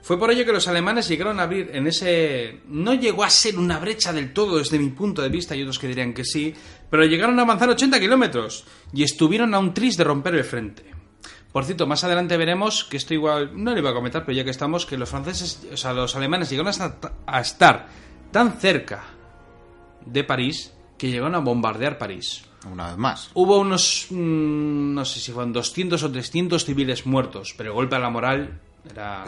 Fue 0.04 0.20
por 0.20 0.30
ello 0.30 0.44
que 0.46 0.52
los 0.52 0.68
alemanes 0.68 1.08
llegaron 1.08 1.40
a 1.40 1.44
abrir 1.44 1.72
en 1.74 1.88
ese... 1.88 2.60
No 2.68 2.94
llegó 2.94 3.24
a 3.24 3.30
ser 3.30 3.58
una 3.58 3.80
brecha 3.80 4.12
del 4.12 4.34
todo 4.34 4.58
desde 4.58 4.78
mi 4.78 4.90
punto 4.90 5.22
de 5.22 5.30
vista, 5.30 5.56
y 5.56 5.62
otros 5.62 5.80
que 5.80 5.88
dirían 5.88 6.14
que 6.14 6.26
sí, 6.26 6.54
pero 6.90 7.06
llegaron 7.06 7.40
a 7.40 7.44
avanzar 7.44 7.70
80 7.70 8.02
kilómetros 8.02 8.66
y 8.92 9.04
estuvieron 9.04 9.54
a 9.56 9.60
un 9.60 9.74
tris 9.74 9.96
de 9.96 10.04
romper 10.04 10.36
el 10.36 10.44
frente. 10.44 10.84
Por 11.54 11.64
cierto, 11.64 11.88
más 11.88 12.04
adelante 12.04 12.36
veremos 12.36 12.84
que 12.84 12.98
esto 12.98 13.14
igual... 13.14 13.52
No 13.56 13.74
le 13.74 13.80
iba 13.80 13.92
a 13.92 13.94
comentar, 13.94 14.26
pero 14.26 14.36
ya 14.36 14.44
que 14.44 14.50
estamos, 14.50 14.86
que 14.86 14.98
los 14.98 15.08
franceses, 15.08 15.66
o 15.72 15.78
sea, 15.78 15.94
los 15.94 16.14
alemanes 16.18 16.50
llegaron 16.50 16.68
hasta, 16.68 17.14
a 17.26 17.40
estar 17.40 17.88
tan 18.30 18.60
cerca 18.60 19.06
de 20.06 20.26
París 20.26 20.74
que 20.98 21.12
llegaron 21.12 21.36
a 21.36 21.40
bombardear 21.40 21.98
París. 21.98 22.44
Una 22.70 22.90
vez 22.90 22.98
más. 22.98 23.32
Hubo 23.36 23.58
unos, 23.58 24.08
mm, 24.10 24.94
no 24.94 25.06
sé 25.06 25.22
si 25.22 25.32
fueron 25.32 25.54
200 25.54 26.04
o 26.04 26.12
300 26.12 26.66
civiles 26.66 27.06
muertos, 27.06 27.54
pero 27.56 27.70
el 27.70 27.76
golpe 27.76 27.96
a 27.96 28.00
la 28.00 28.10
moral 28.10 28.60
era... 28.90 29.24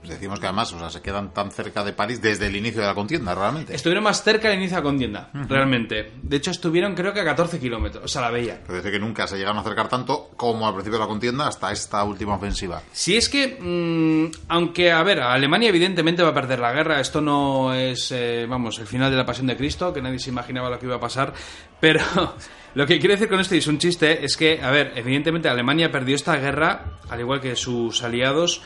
Pues 0.00 0.10
decimos 0.10 0.40
que 0.40 0.46
además, 0.46 0.72
o 0.72 0.78
sea, 0.78 0.90
se 0.90 1.00
quedan 1.00 1.32
tan 1.32 1.50
cerca 1.50 1.84
de 1.84 1.92
París 1.92 2.20
desde 2.20 2.46
el 2.46 2.56
inicio 2.56 2.80
de 2.80 2.88
la 2.88 2.94
contienda, 2.94 3.34
realmente. 3.34 3.74
Estuvieron 3.74 4.04
más 4.04 4.22
cerca 4.22 4.48
del 4.48 4.58
inicio 4.58 4.76
de 4.76 4.82
la 4.82 4.88
contienda, 4.88 5.30
realmente. 5.32 6.12
De 6.22 6.36
hecho, 6.36 6.50
estuvieron 6.50 6.94
creo 6.94 7.12
que 7.12 7.20
a 7.20 7.24
14 7.24 7.58
kilómetros, 7.58 8.04
o 8.04 8.08
sea, 8.08 8.22
la 8.22 8.30
veía. 8.30 8.60
Pero 8.66 8.78
dice 8.78 8.90
que 8.90 8.98
nunca 8.98 9.26
se 9.26 9.36
llegaron 9.36 9.58
a 9.58 9.60
acercar 9.60 9.88
tanto 9.88 10.30
como 10.36 10.66
al 10.66 10.74
principio 10.74 10.98
de 10.98 11.04
la 11.04 11.08
contienda 11.08 11.46
hasta 11.46 11.70
esta 11.70 12.02
última 12.04 12.34
ofensiva. 12.34 12.82
Si 12.92 13.16
es 13.16 13.28
que, 13.28 13.58
mm, 13.60 14.48
aunque, 14.48 14.90
a 14.90 15.02
ver, 15.02 15.20
Alemania 15.20 15.68
evidentemente 15.68 16.22
va 16.22 16.30
a 16.30 16.34
perder 16.34 16.58
la 16.58 16.72
guerra, 16.72 17.00
esto 17.00 17.20
no 17.20 17.72
es, 17.74 18.10
eh, 18.12 18.46
vamos, 18.48 18.78
el 18.78 18.86
final 18.86 19.10
de 19.10 19.16
la 19.16 19.26
pasión 19.26 19.46
de 19.46 19.56
Cristo, 19.56 19.92
que 19.92 20.02
nadie 20.02 20.18
se 20.18 20.30
imaginaba 20.30 20.68
lo 20.68 20.78
que 20.78 20.86
iba 20.86 20.96
a 20.96 21.00
pasar, 21.00 21.32
pero 21.80 22.00
lo 22.74 22.86
que 22.86 22.98
quiero 22.98 23.14
decir 23.14 23.28
con 23.28 23.40
esto, 23.40 23.54
y 23.54 23.58
es 23.58 23.66
un 23.66 23.78
chiste, 23.78 24.24
es 24.24 24.36
que, 24.36 24.60
a 24.60 24.70
ver, 24.70 24.92
evidentemente 24.96 25.48
Alemania 25.48 25.92
perdió 25.92 26.16
esta 26.16 26.36
guerra, 26.36 26.98
al 27.08 27.20
igual 27.20 27.40
que 27.40 27.54
sus 27.56 28.02
aliados, 28.02 28.62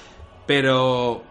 pero 0.51 1.23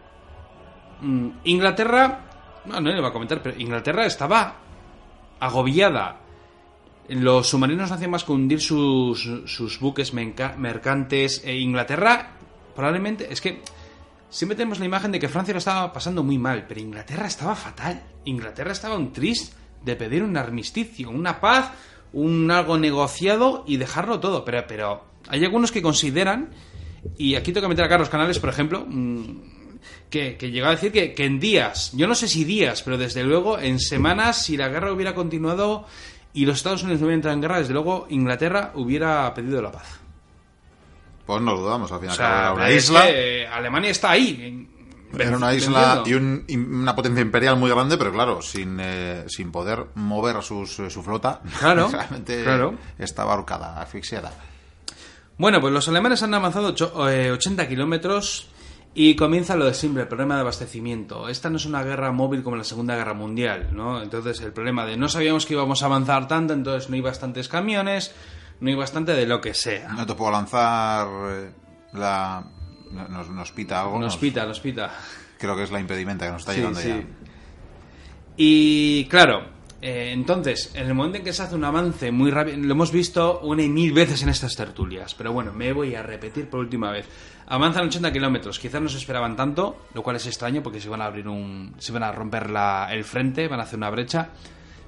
mm, 1.01 1.29
Inglaterra, 1.43 2.21
no, 2.63 2.79
no 2.79 2.89
le 2.89 2.99
iba 2.99 3.09
a 3.09 3.11
comentar, 3.11 3.43
pero 3.43 3.59
Inglaterra 3.59 4.05
estaba 4.05 4.55
agobiada. 5.41 6.21
Los 7.09 7.49
submarinos 7.49 7.89
no 7.89 7.95
hacían 7.95 8.11
más 8.11 8.23
que 8.23 8.31
hundir 8.31 8.61
sus, 8.61 9.29
sus 9.43 9.77
buques 9.81 10.13
mercantes. 10.13 11.41
E 11.43 11.57
Inglaterra, 11.57 12.29
probablemente, 12.73 13.27
es 13.29 13.41
que 13.41 13.61
siempre 14.29 14.55
tenemos 14.55 14.79
la 14.79 14.85
imagen 14.85 15.11
de 15.11 15.19
que 15.19 15.27
Francia 15.27 15.53
lo 15.53 15.57
estaba 15.57 15.91
pasando 15.91 16.23
muy 16.23 16.37
mal, 16.37 16.63
pero 16.65 16.79
Inglaterra 16.79 17.27
estaba 17.27 17.55
fatal. 17.55 18.01
Inglaterra 18.23 18.71
estaba 18.71 18.95
un 18.95 19.11
triste 19.11 19.53
de 19.83 19.97
pedir 19.97 20.23
un 20.23 20.37
armisticio, 20.37 21.09
una 21.09 21.41
paz, 21.41 21.71
un 22.13 22.49
algo 22.51 22.77
negociado 22.77 23.65
y 23.67 23.75
dejarlo 23.75 24.21
todo. 24.21 24.45
Pero, 24.45 24.63
pero 24.65 25.03
hay 25.27 25.43
algunos 25.43 25.73
que 25.73 25.81
consideran, 25.81 26.51
y 27.17 27.35
aquí 27.35 27.51
tengo 27.53 27.65
que 27.65 27.69
meter 27.69 27.85
a 27.85 27.89
Carlos 27.89 28.09
Canales, 28.09 28.39
por 28.39 28.49
ejemplo, 28.49 28.85
mm, 28.87 29.23
que, 30.09 30.37
que 30.37 30.51
llegó 30.51 30.67
a 30.67 30.71
decir 30.71 30.91
que, 30.91 31.13
que 31.13 31.25
en 31.25 31.39
días, 31.39 31.91
yo 31.93 32.07
no 32.07 32.15
sé 32.15 32.27
si 32.27 32.43
días, 32.43 32.81
pero 32.83 32.97
desde 32.97 33.23
luego 33.23 33.59
en 33.59 33.79
semanas, 33.79 34.43
si 34.43 34.57
la 34.57 34.67
guerra 34.69 34.91
hubiera 34.91 35.13
continuado 35.15 35.85
y 36.33 36.45
los 36.45 36.57
Estados 36.57 36.83
Unidos 36.83 37.01
no 37.01 37.07
hubieran 37.07 37.17
entrado 37.19 37.35
en 37.35 37.41
guerra, 37.41 37.59
desde 37.59 37.73
luego 37.73 38.07
Inglaterra 38.09 38.71
hubiera 38.75 39.33
pedido 39.33 39.61
la 39.61 39.71
paz. 39.71 39.99
Pues 41.25 41.41
no 41.41 41.53
lo 41.53 41.61
dudamos, 41.61 41.91
al 41.91 41.99
final 41.99 42.13
O 42.13 42.17
sea, 42.17 42.39
era 42.39 42.53
una 42.53 42.71
isla. 42.71 43.05
que, 43.05 43.47
Alemania 43.47 43.91
está 43.91 44.11
ahí. 44.11 44.67
Era 45.17 45.37
una 45.37 45.53
isla 45.55 46.03
y 46.05 46.11
venciendo. 46.13 46.17
un- 46.19 46.45
y 46.47 46.55
una 46.55 46.95
potencia 46.95 47.21
imperial 47.21 47.57
muy 47.57 47.69
grande, 47.69 47.97
pero 47.97 48.11
claro, 48.11 48.41
sin, 48.41 48.77
eh, 48.79 49.25
sin 49.27 49.51
poder 49.51 49.85
mover 49.95 50.41
sus, 50.43 50.79
eh, 50.79 50.89
su 50.89 51.01
flota. 51.03 51.41
Claro, 51.59 51.87
realmente 51.91 52.43
claro. 52.43 52.75
estaba 52.97 53.33
ahorcada, 53.33 53.79
asfixiada. 53.81 54.31
Bueno, 55.39 55.59
pues 55.61 55.73
los 55.73 55.87
alemanes 55.87 56.21
han 56.21 56.33
avanzado 56.35 56.67
ocho- 56.67 57.09
eh, 57.09 57.31
80 57.31 57.67
kilómetros 57.67 58.49
y 58.93 59.15
comienza 59.15 59.55
lo 59.55 59.65
de 59.65 59.73
siempre, 59.73 60.03
el 60.03 60.07
problema 60.09 60.35
de 60.35 60.41
abastecimiento. 60.41 61.29
Esta 61.29 61.49
no 61.49 61.55
es 61.57 61.65
una 61.65 61.81
guerra 61.81 62.11
móvil 62.11 62.43
como 62.43 62.57
la 62.57 62.63
Segunda 62.63 62.95
Guerra 62.95 63.13
Mundial, 63.13 63.69
¿no? 63.71 64.01
Entonces 64.03 64.41
el 64.41 64.51
problema 64.53 64.85
de 64.85 64.97
no 64.97 65.07
sabíamos 65.09 65.45
que 65.45 65.53
íbamos 65.53 65.81
a 65.81 65.85
avanzar 65.87 66.27
tanto, 66.27 66.53
entonces 66.53 66.89
no 66.89 66.95
hay 66.95 67.01
bastantes 67.01 67.47
camiones, 67.47 68.13
no 68.59 68.69
hay 68.69 68.75
bastante 68.75 69.13
de 69.13 69.25
lo 69.25 69.39
que 69.41 69.53
sea. 69.53 69.87
No 69.93 70.05
te 70.05 70.13
puedo 70.13 70.31
lanzar 70.31 71.07
eh, 71.31 71.51
la... 71.93 72.43
Nos, 73.09 73.29
nos 73.29 73.51
pita 73.51 73.81
algo. 73.81 73.97
Nos 73.99 74.17
pita, 74.17 74.45
nos 74.45 74.59
pita. 74.59 74.91
Creo 75.37 75.55
que 75.55 75.63
es 75.63 75.71
la 75.71 75.79
impedimenta 75.79 76.25
que 76.25 76.31
nos 76.33 76.41
está 76.41 76.51
Sí, 76.53 76.57
llegando 76.57 76.79
sí. 76.81 76.89
ya. 76.89 77.03
Y 78.35 79.05
claro, 79.05 79.43
eh, 79.81 80.11
entonces, 80.13 80.71
en 80.75 80.87
el 80.87 80.93
momento 80.93 81.19
en 81.19 81.23
que 81.23 81.31
se 81.33 81.43
hace 81.43 81.55
un 81.55 81.63
avance 81.63 82.11
muy 82.11 82.31
rápido, 82.31 82.57
lo 82.57 82.71
hemos 82.73 82.91
visto 82.91 83.39
una 83.41 83.63
y 83.63 83.69
mil 83.69 83.93
veces 83.93 84.21
en 84.23 84.29
estas 84.29 84.55
tertulias, 84.55 85.15
pero 85.15 85.31
bueno, 85.31 85.53
me 85.53 85.71
voy 85.73 85.95
a 85.95 86.03
repetir 86.03 86.49
por 86.49 86.59
última 86.59 86.91
vez. 86.91 87.05
Avanzan 87.47 87.87
80 87.87 88.11
kilómetros, 88.13 88.59
quizás 88.59 88.81
no 88.81 88.89
se 88.89 88.97
esperaban 88.97 89.35
tanto, 89.35 89.85
lo 89.93 90.03
cual 90.03 90.17
es 90.17 90.27
extraño 90.27 90.61
porque 90.61 90.79
se 90.81 90.89
van 90.89 91.01
a 91.01 91.05
abrir 91.05 91.27
un. 91.27 91.73
se 91.77 91.91
van 91.91 92.03
a 92.03 92.11
romper 92.11 92.49
la- 92.49 92.89
el 92.91 93.03
frente, 93.03 93.47
van 93.47 93.59
a 93.59 93.63
hacer 93.63 93.77
una 93.77 93.89
brecha. 93.89 94.29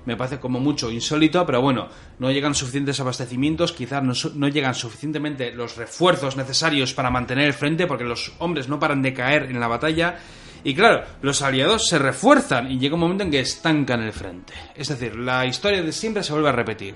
Me 0.05 0.17
parece 0.17 0.39
como 0.39 0.60
mucho 0.60 0.89
insólito, 0.91 1.45
pero 1.45 1.62
bueno, 1.62 1.88
no 2.19 2.31
llegan 2.31 2.55
suficientes 2.55 3.00
abastecimientos, 3.00 3.71
quizás 3.71 4.03
no, 4.03 4.13
no 4.36 4.48
llegan 4.48 4.74
suficientemente 4.74 5.53
los 5.53 5.77
refuerzos 5.77 6.36
necesarios 6.38 6.93
para 6.95 7.12
mantener 7.12 7.45
el 7.45 7.53
frente, 7.53 7.86
porque 7.88 8.03
los 8.03 8.33
hombres 8.39 8.67
no 8.67 8.79
paran 8.79 9.01
de 9.03 9.13
caer 9.13 9.43
en 9.43 9.60
la 9.60 9.67
batalla. 9.67 10.17
Y 10.63 10.75
claro, 10.75 11.03
los 11.22 11.41
aliados 11.41 11.88
se 11.88 11.98
refuerzan 11.98 12.72
y 12.72 12.77
llega 12.77 12.96
un 12.96 13.01
momento 13.01 13.24
en 13.24 13.32
que 13.32 13.39
estancan 13.39 14.01
el 14.01 14.13
frente. 14.13 14.53
Es 14.75 14.89
decir, 14.89 15.15
la 15.15 15.46
historia 15.46 15.82
de 15.82 15.91
siempre 15.91 16.24
se 16.24 16.34
vuelve 16.34 16.50
a 16.50 16.53
repetir. 16.53 16.96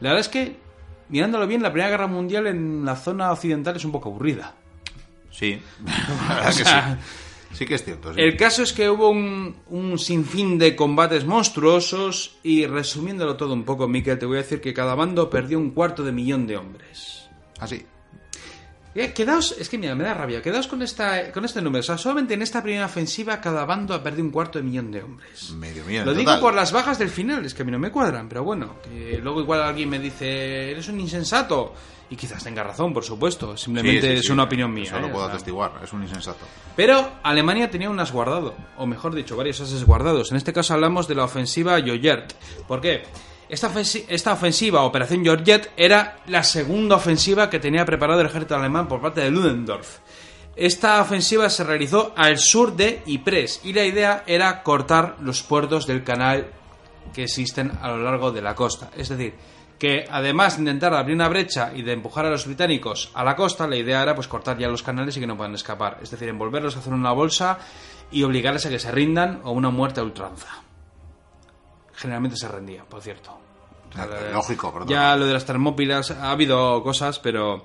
La 0.00 0.10
verdad 0.10 0.20
es 0.20 0.28
que, 0.28 0.56
mirándolo 1.08 1.46
bien, 1.46 1.62
la 1.62 1.72
Primera 1.72 1.90
Guerra 1.90 2.06
Mundial 2.06 2.46
en 2.46 2.84
la 2.84 2.96
zona 2.96 3.32
occidental 3.32 3.76
es 3.76 3.84
un 3.84 3.92
poco 3.92 4.10
aburrida. 4.10 4.54
Sí, 5.30 5.58
la 6.28 6.34
verdad 6.34 6.56
que 6.56 6.64
sí. 6.64 7.02
Sí 7.52 7.64
que 7.64 7.76
es 7.76 7.84
cierto. 7.84 8.12
sí. 8.12 8.20
El 8.20 8.36
caso 8.36 8.62
es 8.62 8.72
que 8.74 8.90
hubo 8.90 9.08
un, 9.08 9.56
un 9.70 9.98
sinfín 9.98 10.58
de 10.58 10.76
combates 10.76 11.24
monstruosos 11.24 12.36
y 12.42 12.66
resumiéndolo 12.66 13.36
todo 13.36 13.54
un 13.54 13.64
poco, 13.64 13.88
Miquel, 13.88 14.18
te 14.18 14.26
voy 14.26 14.36
a 14.36 14.42
decir 14.42 14.60
que 14.60 14.74
cada 14.74 14.94
bando 14.94 15.30
perdió 15.30 15.58
un 15.58 15.70
cuarto 15.70 16.02
de 16.02 16.12
millón 16.12 16.46
de 16.46 16.58
hombres. 16.58 17.30
Así. 17.58 17.86
Eh, 18.98 19.12
Quedaos, 19.12 19.54
es 19.58 19.68
que 19.68 19.76
mira, 19.76 19.94
me 19.94 20.04
da 20.04 20.14
rabia, 20.14 20.40
quedaos 20.40 20.66
con, 20.66 20.80
esta, 20.80 21.30
con 21.30 21.44
este 21.44 21.60
número. 21.60 21.80
O 21.80 21.82
sea, 21.82 21.98
solamente 21.98 22.32
en 22.32 22.40
esta 22.40 22.62
primera 22.62 22.86
ofensiva 22.86 23.38
cada 23.42 23.66
bando 23.66 23.92
ha 23.92 24.02
perdido 24.02 24.24
un 24.24 24.30
cuarto 24.30 24.58
de 24.58 24.64
millón 24.64 24.90
de 24.90 25.02
hombres. 25.02 25.50
Medio 25.50 25.84
millón. 25.84 26.06
Lo 26.06 26.14
digo 26.14 26.30
total. 26.30 26.40
por 26.40 26.54
las 26.54 26.72
bajas 26.72 26.98
del 26.98 27.10
final, 27.10 27.44
es 27.44 27.52
que 27.52 27.60
a 27.60 27.64
mí 27.66 27.70
no 27.72 27.78
me 27.78 27.90
cuadran, 27.90 28.26
pero 28.26 28.42
bueno, 28.42 28.76
que 28.82 29.20
luego 29.22 29.42
igual 29.42 29.62
alguien 29.62 29.90
me 29.90 29.98
dice, 29.98 30.70
eres 30.70 30.88
un 30.88 30.98
insensato. 30.98 31.74
Y 32.08 32.14
quizás 32.16 32.42
tenga 32.44 32.62
razón, 32.62 32.94
por 32.94 33.02
supuesto, 33.04 33.56
simplemente 33.56 34.00
Sí, 34.00 34.12
sí, 34.14 34.18
es 34.26 34.30
una 34.30 34.44
opinión 34.44 34.72
mía. 34.72 34.84
Eso 34.84 35.00
lo 35.00 35.08
¿eh? 35.08 35.10
puedo 35.10 35.24
O 35.24 35.26
sea, 35.26 35.34
atestiguar, 35.34 35.72
es 35.82 35.92
un 35.92 36.02
insensato. 36.02 36.46
pero 36.76 37.14
Alemania 37.24 37.68
tenía 37.68 37.90
un 37.90 37.98
as 37.98 38.12
guardado, 38.12 38.54
o 38.78 38.86
mejor 38.86 39.12
dicho, 39.14 39.36
varios 39.36 39.60
ases 39.60 39.84
guardados. 39.84 40.30
En 40.30 40.36
este 40.36 40.52
caso 40.52 40.72
hablamos 40.72 41.08
de 41.08 41.16
la 41.16 41.24
ofensiva 41.24 41.80
Georgette. 41.82 42.32
¿Por 42.68 42.80
qué? 42.80 43.02
Esta, 43.48 43.68
ofensi- 43.72 44.04
esta 44.08 44.32
ofensiva, 44.32 44.82
Operación 44.82 45.22
Georgette, 45.24 45.70
era 45.76 46.18
la 46.26 46.42
segunda 46.42 46.96
ofensiva 46.96 47.48
que 47.48 47.60
tenía 47.60 47.84
preparado 47.84 48.20
el 48.20 48.26
ejército 48.26 48.56
alemán 48.56 48.88
por 48.88 49.00
parte 49.00 49.20
de 49.20 49.30
Ludendorff. 49.30 49.98
Esta 50.56 51.00
ofensiva 51.00 51.48
se 51.50 51.64
realizó 51.64 52.12
al 52.16 52.38
sur 52.38 52.74
de 52.74 53.02
Ypres 53.06 53.60
y 53.62 53.72
la 53.72 53.84
idea 53.84 54.24
era 54.26 54.62
cortar 54.62 55.16
los 55.20 55.42
puertos 55.42 55.86
del 55.86 56.02
canal 56.02 56.48
que 57.14 57.24
existen 57.24 57.72
a 57.82 57.88
lo 57.90 57.98
largo 58.02 58.32
de 58.32 58.42
la 58.42 58.54
costa. 58.54 58.90
Es 58.96 59.10
decir, 59.10 59.34
que 59.78 60.06
además 60.10 60.56
de 60.56 60.62
intentar 60.62 60.94
abrir 60.94 61.14
una 61.14 61.28
brecha 61.28 61.70
y 61.74 61.82
de 61.82 61.92
empujar 61.92 62.24
a 62.24 62.30
los 62.30 62.46
británicos 62.46 63.10
a 63.14 63.22
la 63.22 63.36
costa, 63.36 63.68
la 63.68 63.76
idea 63.76 64.02
era 64.02 64.14
pues 64.14 64.26
cortar 64.28 64.56
ya 64.58 64.68
los 64.68 64.82
canales 64.82 65.16
y 65.16 65.20
que 65.20 65.26
no 65.26 65.36
puedan 65.36 65.54
escapar. 65.54 65.98
Es 66.02 66.10
decir, 66.10 66.28
envolverlos, 66.30 66.76
hacer 66.76 66.94
una 66.94 67.12
bolsa 67.12 67.58
y 68.10 68.22
obligarles 68.22 68.64
a 68.66 68.70
que 68.70 68.78
se 68.78 68.90
rindan 68.90 69.40
o 69.44 69.52
una 69.52 69.68
muerte 69.70 70.00
a 70.00 70.04
ultranza. 70.04 70.62
Generalmente 71.96 72.36
se 72.36 72.46
rendía, 72.48 72.84
por 72.84 73.02
cierto. 73.02 73.38
La- 73.96 74.30
lógico, 74.32 74.72
perdón. 74.72 74.88
Ya 74.88 75.16
lo 75.16 75.26
de 75.26 75.32
las 75.32 75.44
termópilas, 75.46 76.10
ha 76.10 76.30
habido 76.30 76.82
cosas, 76.82 77.18
pero... 77.18 77.64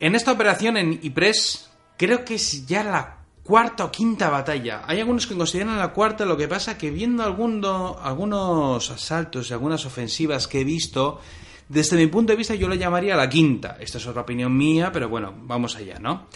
En 0.00 0.14
esta 0.14 0.32
operación 0.32 0.76
en 0.76 1.00
Ypres, 1.02 1.70
creo 1.96 2.24
que 2.24 2.34
es 2.34 2.66
ya 2.66 2.82
la 2.84 3.18
cuarta 3.42 3.84
o 3.84 3.90
quinta 3.90 4.28
batalla. 4.28 4.82
Hay 4.86 5.00
algunos 5.00 5.26
que 5.26 5.36
consideran 5.36 5.78
la 5.78 5.92
cuarta, 5.92 6.24
lo 6.24 6.36
que 6.36 6.48
pasa 6.48 6.76
que 6.76 6.90
viendo 6.90 7.22
alguno- 7.24 7.96
algunos 8.02 8.90
asaltos 8.90 9.50
y 9.50 9.52
algunas 9.52 9.84
ofensivas 9.86 10.46
que 10.48 10.60
he 10.60 10.64
visto, 10.64 11.20
desde 11.68 11.96
mi 11.96 12.06
punto 12.08 12.32
de 12.32 12.36
vista 12.36 12.54
yo 12.54 12.68
lo 12.68 12.74
llamaría 12.74 13.16
la 13.16 13.28
quinta. 13.28 13.76
Esta 13.80 13.98
es 13.98 14.06
otra 14.06 14.22
opinión 14.22 14.54
mía, 14.56 14.90
pero 14.92 15.08
bueno, 15.08 15.32
vamos 15.36 15.76
allá, 15.76 15.98
¿no? 15.98 16.26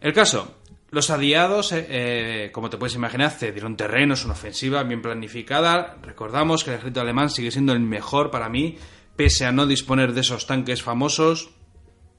El 0.00 0.12
caso, 0.12 0.54
los 0.90 1.10
aliados, 1.10 1.72
eh, 1.72 1.86
eh, 1.88 2.50
como 2.52 2.70
te 2.70 2.78
puedes 2.78 2.94
imaginar, 2.94 3.30
cedieron 3.30 3.76
terreno, 3.76 4.14
es 4.14 4.24
una 4.24 4.32
ofensiva 4.32 4.82
bien 4.84 5.02
planificada. 5.02 5.96
Recordamos 6.02 6.64
que 6.64 6.70
el 6.70 6.76
ejército 6.76 7.00
alemán 7.02 7.28
sigue 7.30 7.50
siendo 7.50 7.72
el 7.74 7.80
mejor 7.80 8.30
para 8.30 8.48
mí, 8.48 8.78
pese 9.14 9.44
a 9.44 9.52
no 9.52 9.66
disponer 9.66 10.14
de 10.14 10.22
esos 10.22 10.46
tanques 10.46 10.82
famosos. 10.82 11.50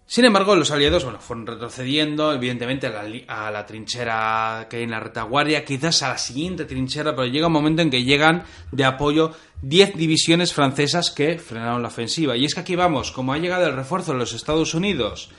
Sin 0.05 0.25
embargo, 0.25 0.55
los 0.55 0.71
aliados 0.71 1.03
bueno, 1.03 1.19
fueron 1.19 1.45
retrocediendo, 1.45 2.33
evidentemente, 2.33 2.88
a 2.88 3.51
la, 3.51 3.65
trinchera 3.65 4.65
que 4.67 4.77
hay 4.77 4.83
en 4.83 4.91
la 4.91 4.99
retaguardia, 4.99 5.63
quizás 5.63 6.01
a 6.01 6.09
la 6.09 6.17
siguiente 6.17 6.65
trinchera, 6.65 7.15
pero 7.15 7.27
llega 7.27 7.45
un 7.45 7.53
momento 7.53 7.83
en 7.83 7.91
que 7.91 8.03
llegan 8.03 8.43
de 8.71 8.85
apoyo 8.85 9.33
10 9.61 9.95
divisiones 9.95 10.51
francesas 10.51 11.11
que 11.11 11.38
frenaron 11.38 11.83
la 11.83 11.89
ofensiva. 11.89 12.35
Y 12.35 12.45
es 12.45 12.55
que 12.55 12.61
aquí 12.61 12.75
vamos, 12.75 13.11
como 13.11 13.33
ha 13.33 13.38
llegado 13.38 13.67
el 13.67 13.75
refuerzo 13.75 14.13
de 14.13 14.17
los 14.17 14.33
Estados 14.33 14.73
Unidos, 14.73 15.29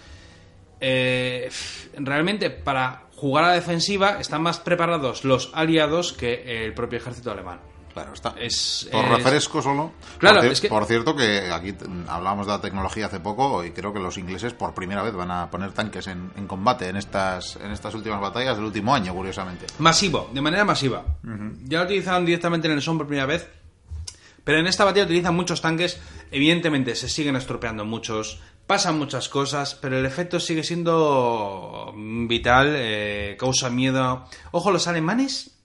eh, 0.80 1.50
realmente 1.96 2.50
para 2.50 3.09
jugar 3.20 3.44
a 3.44 3.48
la 3.48 3.54
defensiva 3.54 4.18
están 4.18 4.42
más 4.42 4.58
preparados 4.58 5.24
los 5.24 5.50
aliados 5.52 6.12
que 6.14 6.64
el 6.64 6.72
propio 6.74 6.98
ejército 6.98 7.30
alemán. 7.30 7.60
Claro, 7.92 8.12
está. 8.14 8.34
Es- 8.38 8.88
Por 8.90 9.04
es- 9.04 9.10
refresco 9.10 9.60
solo. 9.60 9.92
Claro, 10.18 10.36
por, 10.36 10.44
cier- 10.46 10.52
es 10.52 10.60
que- 10.60 10.68
por 10.68 10.84
cierto 10.86 11.16
que 11.16 11.50
aquí 11.50 11.74
hablábamos 12.08 12.46
de 12.46 12.52
la 12.52 12.60
tecnología 12.60 13.06
hace 13.06 13.18
poco 13.18 13.64
y 13.64 13.72
creo 13.72 13.92
que 13.92 13.98
los 13.98 14.16
ingleses 14.16 14.54
por 14.54 14.74
primera 14.74 15.02
vez 15.02 15.12
van 15.12 15.30
a 15.32 15.50
poner 15.50 15.72
tanques 15.72 16.06
en, 16.06 16.30
en 16.36 16.46
combate 16.46 16.88
en 16.88 16.96
estas, 16.96 17.56
en 17.56 17.72
estas 17.72 17.92
últimas 17.94 18.20
batallas 18.20 18.56
del 18.56 18.64
último 18.66 18.94
año, 18.94 19.12
curiosamente. 19.12 19.66
Masivo, 19.80 20.30
de 20.32 20.40
manera 20.40 20.64
masiva. 20.64 21.04
Ya 21.64 21.80
lo 21.80 21.84
utilizaron 21.86 22.24
directamente 22.24 22.68
en 22.68 22.74
el 22.74 22.80
Somme 22.82 22.98
por 22.98 23.08
primera 23.08 23.26
vez. 23.26 23.48
Pero 24.44 24.58
en 24.58 24.66
esta 24.68 24.84
batalla 24.84 25.04
utilizan 25.04 25.34
muchos 25.36 25.60
tanques. 25.60 26.00
Evidentemente 26.30 26.94
se 26.94 27.08
siguen 27.08 27.36
estropeando 27.36 27.84
muchos. 27.84 28.40
Pasan 28.70 28.98
muchas 28.98 29.28
cosas. 29.28 29.74
Pero 29.74 29.98
el 29.98 30.06
efecto 30.06 30.38
sigue 30.38 30.62
siendo 30.62 31.92
vital. 32.28 32.72
eh, 32.76 33.36
causa 33.38 33.68
miedo. 33.68 34.24
Ojo, 34.52 34.70
los 34.70 34.86
alemanes. 34.86 35.56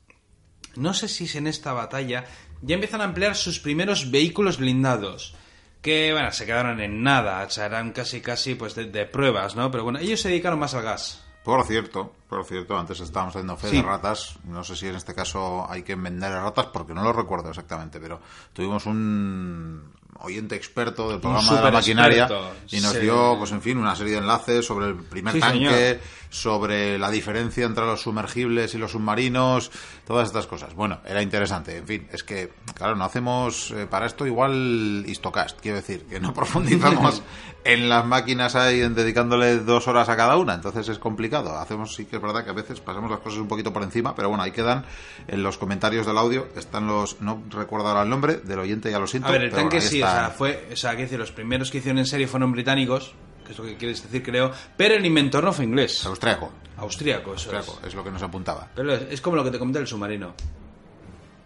No 0.75 0.93
sé 0.95 1.07
si 1.07 1.25
es 1.25 1.35
en 1.35 1.45
esta 1.45 1.71
batalla. 1.73 2.25
Ya 2.63 2.73
empiezan 2.73 3.01
a 3.01 3.05
emplear 3.05 3.35
sus 3.35 3.59
primeros 3.59 4.09
vehículos 4.09 4.57
blindados. 4.57 5.35
Que, 5.83 6.13
bueno, 6.13 6.31
se 6.31 6.47
quedaron 6.47 6.81
en 6.81 7.03
nada. 7.03 7.45
O 7.45 7.49
sea, 7.51 7.67
eran 7.67 7.91
casi, 7.91 8.21
casi, 8.21 8.55
pues, 8.55 8.73
de, 8.73 8.85
de 8.85 9.05
pruebas, 9.05 9.55
¿no? 9.55 9.69
Pero 9.69 9.83
bueno, 9.83 9.99
ellos 9.99 10.19
se 10.19 10.29
dedicaron 10.29 10.57
más 10.57 10.73
al 10.73 10.81
gas. 10.81 11.21
Por 11.43 11.63
cierto, 11.67 12.11
por 12.27 12.43
cierto, 12.45 12.75
antes 12.75 12.99
estábamos 13.01 13.35
haciendo 13.35 13.55
fe 13.55 13.69
Sí. 13.69 13.75
de 13.77 13.83
ratas. 13.83 14.39
No 14.45 14.63
sé 14.63 14.75
si 14.75 14.87
en 14.87 14.95
este 14.95 15.13
caso 15.13 15.67
hay 15.69 15.83
que 15.83 15.91
enmendar 15.93 16.31
a 16.31 16.41
ratas 16.41 16.65
porque 16.73 16.95
no 16.95 17.03
lo 17.03 17.13
recuerdo 17.13 17.49
exactamente, 17.49 17.99
pero 17.99 18.19
tuvimos 18.51 18.87
un 18.87 19.93
oyente 20.19 20.55
experto 20.55 21.09
del 21.09 21.19
programa 21.19 21.55
de 21.55 21.61
la 21.61 21.71
maquinaria 21.71 22.23
experto, 22.23 22.51
y 22.71 22.79
nos 22.79 22.93
sí. 22.93 22.99
dio, 22.99 23.35
pues 23.37 23.51
en 23.51 23.61
fin, 23.61 23.77
una 23.77 23.95
serie 23.95 24.13
de 24.13 24.19
enlaces 24.19 24.65
sobre 24.65 24.87
el 24.87 24.95
primer 24.95 25.33
Sí, 25.33 25.39
tanque, 25.39 25.57
señor. 25.69 25.99
Sobre 26.35 26.99
la 26.99 27.09
diferencia 27.09 27.65
entre 27.65 27.85
los 27.85 28.01
sumergibles 28.01 28.73
y 28.75 28.77
los 28.77 28.91
submarinos, 28.91 29.71
todas 30.05 30.27
estas 30.27 30.47
cosas. 30.47 30.73
Bueno, 30.75 30.99
era 31.05 31.21
interesante. 31.21 31.77
En 31.77 31.87
fin, 31.87 32.07
es 32.11 32.23
que, 32.23 32.51
claro, 32.73 32.95
no 32.95 33.05
hacemos 33.05 33.71
eh, 33.71 33.87
para 33.89 34.05
esto 34.05 34.27
igual 34.27 35.05
Histocast, 35.07 35.59
quiero 35.61 35.77
decir, 35.77 36.05
que 36.05 36.19
no 36.19 36.33
profundizamos 36.35 37.23
en 37.63 37.89
las 37.89 38.05
máquinas 38.05 38.55
ahí 38.55 38.81
en 38.81 38.93
dedicándole 38.93 39.57
dos 39.57 39.87
horas 39.87 40.07
a 40.09 40.15
cada 40.15 40.37
una, 40.37 40.53
entonces 40.53 40.87
es 40.89 40.99
complicado. 40.99 41.57
Hacemos, 41.57 41.95
sí 41.95 42.05
que 42.05 42.17
es 42.17 42.21
verdad 42.21 42.43
que 42.43 42.51
a 42.51 42.53
veces 42.53 42.79
pasamos 42.79 43.09
las 43.09 43.21
cosas 43.21 43.39
un 43.39 43.47
poquito 43.47 43.73
por 43.73 43.81
encima, 43.81 44.13
pero 44.13 44.29
bueno, 44.29 44.43
ahí 44.43 44.51
quedan 44.51 44.85
en 45.27 45.41
los 45.41 45.57
comentarios 45.57 46.05
del 46.05 46.17
audio, 46.17 46.47
están 46.55 46.85
los, 46.85 47.21
no 47.21 47.41
recuerdo 47.49 47.87
ahora 47.87 48.03
el 48.03 48.09
nombre 48.09 48.35
del 48.35 48.59
oyente, 48.59 48.91
ya 48.91 48.99
lo 48.99 49.07
siento. 49.07 49.29
A 49.29 49.31
ver, 49.31 49.45
el 49.45 49.51
tanque 49.51 49.81
sí, 49.81 50.03
o 50.03 50.05
sea, 50.05 50.29
fue, 50.29 50.67
o 50.71 50.75
sea, 50.75 50.91
quiero 50.91 51.03
decir, 51.03 51.19
los 51.19 51.31
primeros 51.31 51.71
que 51.71 51.79
hicieron 51.79 51.97
en 51.99 52.05
serie 52.05 52.27
fueron 52.27 52.51
británicos, 52.51 53.15
que 53.45 53.51
es 53.53 53.57
lo 53.57 53.63
que 53.65 53.77
quieres 53.77 54.03
decir, 54.03 54.21
creo, 54.23 54.51
pero 54.75 54.95
el 54.95 55.05
inventor 55.05 55.43
no 55.43 55.53
fue 55.53 55.63
inglés, 55.65 56.05
Austriaco, 56.05 56.51
austríaco, 56.77 57.33
eso 57.35 57.49
austriaco, 57.51 57.79
es. 57.83 57.87
es 57.89 57.95
lo 57.95 58.03
que 58.03 58.11
nos 58.11 58.21
apuntaba. 58.21 58.67
Pero 58.75 58.93
es, 58.93 59.03
es 59.11 59.21
como 59.21 59.37
lo 59.37 59.43
que 59.43 59.51
te 59.51 59.59
comenté 59.59 59.79
del 59.79 59.87
submarino, 59.87 60.33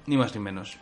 ni 0.07 0.17
más 0.17 0.33
ni 0.33 0.41
menos. 0.41 0.77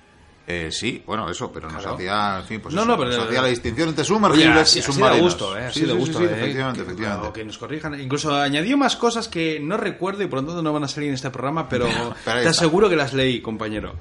Eh, 0.50 0.70
sí, 0.72 1.04
bueno, 1.06 1.30
eso, 1.30 1.52
pero 1.52 1.70
nos 1.70 1.82
Claro. 1.82 1.96
hacía, 1.98 2.42
fin, 2.48 2.62
pues 2.62 2.74
No, 2.74 2.84
eso, 2.84 2.92
no, 2.92 2.98
pero- 2.98 3.10
nos 3.12 3.28
hacía 3.28 3.42
la 3.42 3.50
distinción 3.50 3.90
entre 3.90 4.06
sumergibles 4.06 4.78
y 4.78 4.82
submarinos. 4.82 5.22
gusto, 5.34 5.58
¿eh? 5.58 5.66
Así 5.66 5.82
Sí, 5.82 5.86
sí, 5.86 5.92
gusto, 5.92 6.20
sí, 6.20 6.24
¿eh? 6.24 6.28
efectivamente, 6.32 6.80
Que- 6.80 6.86
efectivamente. 6.86 7.28
o 7.28 7.34
que 7.34 7.44
nos 7.44 7.58
corrijan. 7.58 8.00
Incluso 8.00 8.34
añadió 8.34 8.78
más 8.78 8.96
cosas 8.96 9.28
que 9.28 9.60
no 9.60 9.76
recuerdo 9.76 10.24
y 10.24 10.28
por 10.28 10.40
lo 10.40 10.46
tanto 10.48 10.62
no 10.62 10.72
van 10.72 10.86
a 10.86 10.88
salir 10.88 11.10
en 11.10 11.16
este 11.16 11.30
programa, 11.32 11.68
pero, 11.68 11.86
pero 12.26 12.42
te 12.44 12.48
aseguro 12.48 12.88
que 12.90 12.96
las 12.96 13.12
leí, 13.14 13.42
compañero. 13.42 13.96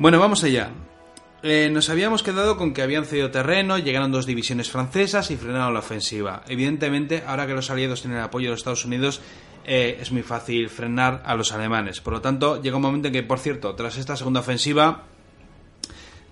Bueno, 0.00 0.18
vamos 0.18 0.42
allá. 0.42 0.70
Eh, 1.48 1.70
nos 1.70 1.90
habíamos 1.90 2.24
quedado 2.24 2.56
con 2.56 2.74
que 2.74 2.82
habían 2.82 3.04
cedido 3.04 3.30
terreno, 3.30 3.78
llegaron 3.78 4.10
dos 4.10 4.26
divisiones 4.26 4.68
francesas 4.68 5.30
y 5.30 5.36
frenaron 5.36 5.74
la 5.74 5.78
ofensiva. 5.78 6.42
Evidentemente, 6.48 7.22
ahora 7.24 7.46
que 7.46 7.54
los 7.54 7.70
aliados 7.70 8.00
tienen 8.00 8.18
el 8.18 8.24
apoyo 8.24 8.46
de 8.46 8.50
los 8.50 8.58
Estados 8.58 8.84
Unidos, 8.84 9.20
eh, 9.64 9.96
es 10.00 10.10
muy 10.10 10.24
fácil 10.24 10.68
frenar 10.68 11.22
a 11.24 11.36
los 11.36 11.52
alemanes. 11.52 12.00
Por 12.00 12.14
lo 12.14 12.20
tanto, 12.20 12.60
llega 12.60 12.74
un 12.74 12.82
momento 12.82 13.06
en 13.06 13.14
que, 13.14 13.22
por 13.22 13.38
cierto, 13.38 13.76
tras 13.76 13.96
esta 13.96 14.16
segunda 14.16 14.40
ofensiva, 14.40 15.04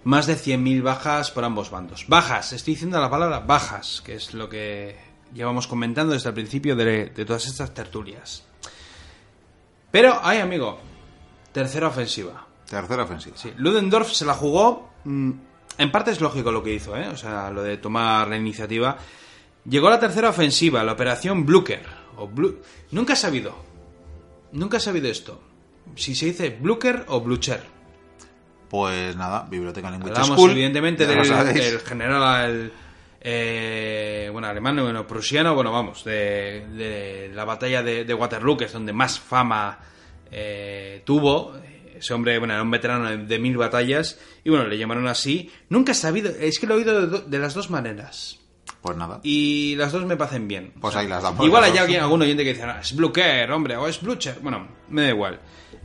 más 0.02 0.26
de 0.26 0.34
100.000 0.34 0.82
bajas 0.82 1.30
por 1.30 1.44
ambos 1.44 1.70
bandos. 1.70 2.06
Bajas, 2.08 2.52
estoy 2.52 2.74
diciendo 2.74 3.00
la 3.00 3.08
palabra 3.08 3.38
bajas, 3.38 4.02
que 4.04 4.16
es 4.16 4.34
lo 4.34 4.48
que 4.48 4.96
llevamos 5.32 5.68
comentando 5.68 6.12
desde 6.12 6.30
el 6.30 6.34
principio 6.34 6.74
de, 6.74 7.10
de 7.10 7.24
todas 7.24 7.46
estas 7.46 7.72
tertulias. 7.72 8.42
Pero, 9.92 10.18
ay 10.24 10.38
amigo, 10.38 10.80
tercera 11.52 11.86
ofensiva. 11.86 12.48
Tercera 12.68 13.04
ofensiva. 13.04 13.36
Sí, 13.36 13.52
Ludendorff 13.56 14.10
se 14.10 14.24
la 14.24 14.34
jugó. 14.34 14.92
Mm, 15.04 15.30
en 15.78 15.90
parte 15.92 16.10
es 16.12 16.20
lógico 16.20 16.50
lo 16.52 16.62
que 16.62 16.72
hizo, 16.74 16.96
¿eh? 16.96 17.08
O 17.08 17.16
sea, 17.16 17.50
lo 17.50 17.62
de 17.62 17.76
tomar 17.78 18.28
la 18.28 18.36
iniciativa. 18.36 18.96
Llegó 19.68 19.88
la 19.90 19.98
tercera 19.98 20.28
ofensiva, 20.28 20.84
la 20.84 20.92
operación 20.92 21.44
Blucher. 21.46 21.82
O 22.16 22.28
Blu- 22.28 22.58
Nunca 22.92 23.14
he 23.14 23.16
sabido. 23.16 23.56
Nunca 24.52 24.76
he 24.76 24.80
sabido 24.80 25.08
esto. 25.08 25.40
Si 25.96 26.14
se 26.14 26.26
dice 26.26 26.50
Blucher 26.50 27.04
o 27.08 27.20
Blucher. 27.20 27.62
Pues 28.68 29.14
nada, 29.16 29.46
Biblioteca 29.48 29.90
Lingüística 29.90 30.20
Hablamos 30.22 30.38
School. 30.40 30.50
evidentemente 30.52 31.06
del, 31.06 31.22
del 31.54 31.80
general 31.80 32.72
eh, 33.20 34.28
bueno, 34.32 34.48
alemán, 34.48 34.76
bueno, 34.82 35.06
prusiano, 35.06 35.54
bueno, 35.54 35.70
vamos, 35.72 36.04
de, 36.04 36.66
de 36.72 37.30
la 37.34 37.44
batalla 37.44 37.82
de, 37.82 38.04
de 38.04 38.14
Waterloo, 38.14 38.56
que 38.56 38.64
es 38.66 38.72
donde 38.72 38.92
más 38.92 39.18
fama 39.18 39.78
eh, 40.30 41.02
tuvo. 41.04 41.54
Ese 42.04 42.12
hombre, 42.12 42.38
bueno, 42.38 42.52
era 42.52 42.62
un 42.62 42.70
veterano 42.70 43.16
de, 43.16 43.38
mil 43.38 43.56
batallas 43.56 44.18
y 44.44 44.50
bueno, 44.50 44.66
le 44.66 44.76
llamaron 44.76 45.08
así. 45.08 45.50
Nunca 45.70 45.92
he 45.92 45.94
sabido, 45.94 46.30
es 46.38 46.58
que 46.58 46.66
lo 46.66 46.74
he 46.74 46.76
oído 46.76 47.06
de, 47.06 47.20
de 47.22 47.38
las 47.38 47.54
dos 47.54 47.70
maneras. 47.70 48.38
Pues 48.82 48.94
nada. 48.98 49.20
Y 49.22 49.74
las 49.76 49.90
dos 49.92 50.04
me 50.04 50.14
parecen 50.18 50.46
bien. 50.46 50.74
Pues 50.78 50.94
ahí 50.96 51.08
las 51.08 51.22
damos, 51.22 51.46
Igual 51.46 51.64
hay 51.64 51.78
alguien, 51.78 52.02
algún 52.02 52.20
oyente 52.20 52.44
que 52.44 52.52
dice, 52.52 52.64
"Ah, 52.64 52.80
es 52.82 52.94
Blucher, 52.94 53.50
hombre, 53.50 53.74
o 53.78 53.88
es 53.88 54.02
Blucher. 54.02 54.38
Bueno, 54.42 54.68
me 54.90 55.00
da 55.00 55.08
igual. 55.08 55.40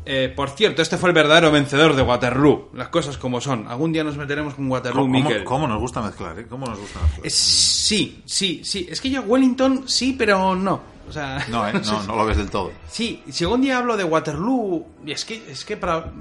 Eh, 0.05 0.33
por 0.35 0.49
cierto, 0.49 0.81
este 0.81 0.97
fue 0.97 1.09
el 1.09 1.15
verdadero 1.15 1.51
vencedor 1.53 1.95
de 1.95 2.01
Waterloo. 2.01 2.71
Las 2.73 2.89
cosas 2.89 3.17
como 3.17 3.39
son. 3.39 3.65
Algún 3.69 3.93
día 3.93 4.03
nos 4.03 4.17
meteremos 4.17 4.55
con 4.55 4.69
Waterloo, 4.69 5.03
¿Cómo, 5.03 5.13
Miquel. 5.13 5.45
cómo 5.45 5.67
nos 5.69 5.79
gusta 5.79 6.01
mezclar, 6.01 6.37
eh? 6.39 6.47
¿Cómo 6.49 6.65
nos 6.65 6.79
gusta 6.79 6.99
mezclar? 7.01 7.25
Es- 7.27 7.35
sí, 7.35 8.21
sí, 8.25 8.61
sí. 8.65 8.87
Es 8.89 8.99
que 8.99 9.09
yo 9.09 9.21
Wellington 9.21 9.87
sí, 9.87 10.15
pero 10.17 10.53
no. 10.55 10.98
O 11.09 11.11
sea, 11.11 11.45
No, 11.49 11.67
¿eh? 11.67 11.73
No, 11.73 12.03
no 12.03 12.15
lo 12.15 12.25
ves 12.25 12.37
del 12.37 12.49
todo. 12.49 12.71
Sí, 12.89 13.23
si 13.29 13.43
algún 13.43 13.61
día 13.61 13.77
hablo 13.79 13.97
de 13.97 14.03
Waterloo, 14.03 14.85
y 15.05 15.11
es 15.11 15.25
que, 15.25 15.43
es 15.51 15.65
que 15.65 15.75
para... 15.75 16.11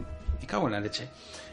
Me 0.41 0.47
cago 0.47 0.67
en 0.67 0.73
la 0.73 0.81
leche. 0.81 1.09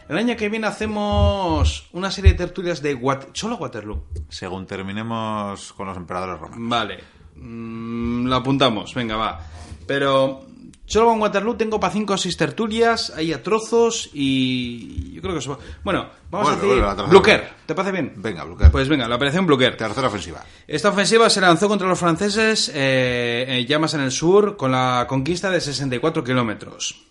El 0.08 0.17
año 0.17 0.36
que 0.38 0.50
viene 0.50 0.67
hacemos 0.67 1.88
una 1.93 2.12
serie 2.12 2.32
de 2.32 2.38
tertulias 2.38 2.82
de 2.82 2.95
Wat- 2.95 3.28
solo 3.34 3.56
Waterloo. 3.58 4.04
Según 4.30 4.65
terminemos 4.65 5.74
con 5.74 5.88
los 5.88 5.98
emperadores 5.98 6.39
romanos. 6.39 6.60
Vale, 6.69 7.04
Mm, 7.38 8.28
lo 8.28 8.36
apuntamos, 8.38 8.93
venga, 8.93 9.17
va. 9.17 9.41
Pero 9.86 10.45
solo 10.86 11.08
con 11.08 11.21
Waterloo 11.21 11.56
tengo 11.56 11.80
para 11.80 11.93
5 11.93 12.13
o 12.13 12.17
6 12.17 12.38
tertulias, 12.38 13.12
ahí 13.15 13.34
a 13.34 13.41
trozos 13.41 14.10
y 14.13 15.13
yo 15.13 15.21
creo 15.21 15.34
que 15.34 15.39
eso... 15.39 15.60
Bueno, 15.84 16.08
vamos 16.30 16.58
Vuelve, 16.58 16.84
a 16.84 16.93
decir... 16.93 17.10
Blucher, 17.10 17.50
¿te 17.65 17.76
parece 17.76 17.91
bien? 17.91 18.13
Venga, 18.17 18.43
Blucher. 18.43 18.71
Pues 18.71 18.88
venga, 18.88 19.08
la 19.08 19.15
operación 19.15 19.45
Blucher. 19.45 19.78
Tercera 19.78 20.08
ofensiva. 20.08 20.43
Esta 20.67 20.89
ofensiva 20.89 21.30
se 21.30 21.41
lanzó 21.41 21.67
contra 21.67 21.88
los 21.88 22.00
franceses 22.00 22.71
eh, 22.74 23.45
en 23.48 23.65
llamas 23.65 23.93
en 23.93 24.02
el 24.02 24.12
sur 24.12 24.58
con 24.58 24.71
la 24.71 25.06
conquista 25.08 25.50
de 25.50 25.62
64 25.62 26.24
kilómetros. 26.24 27.06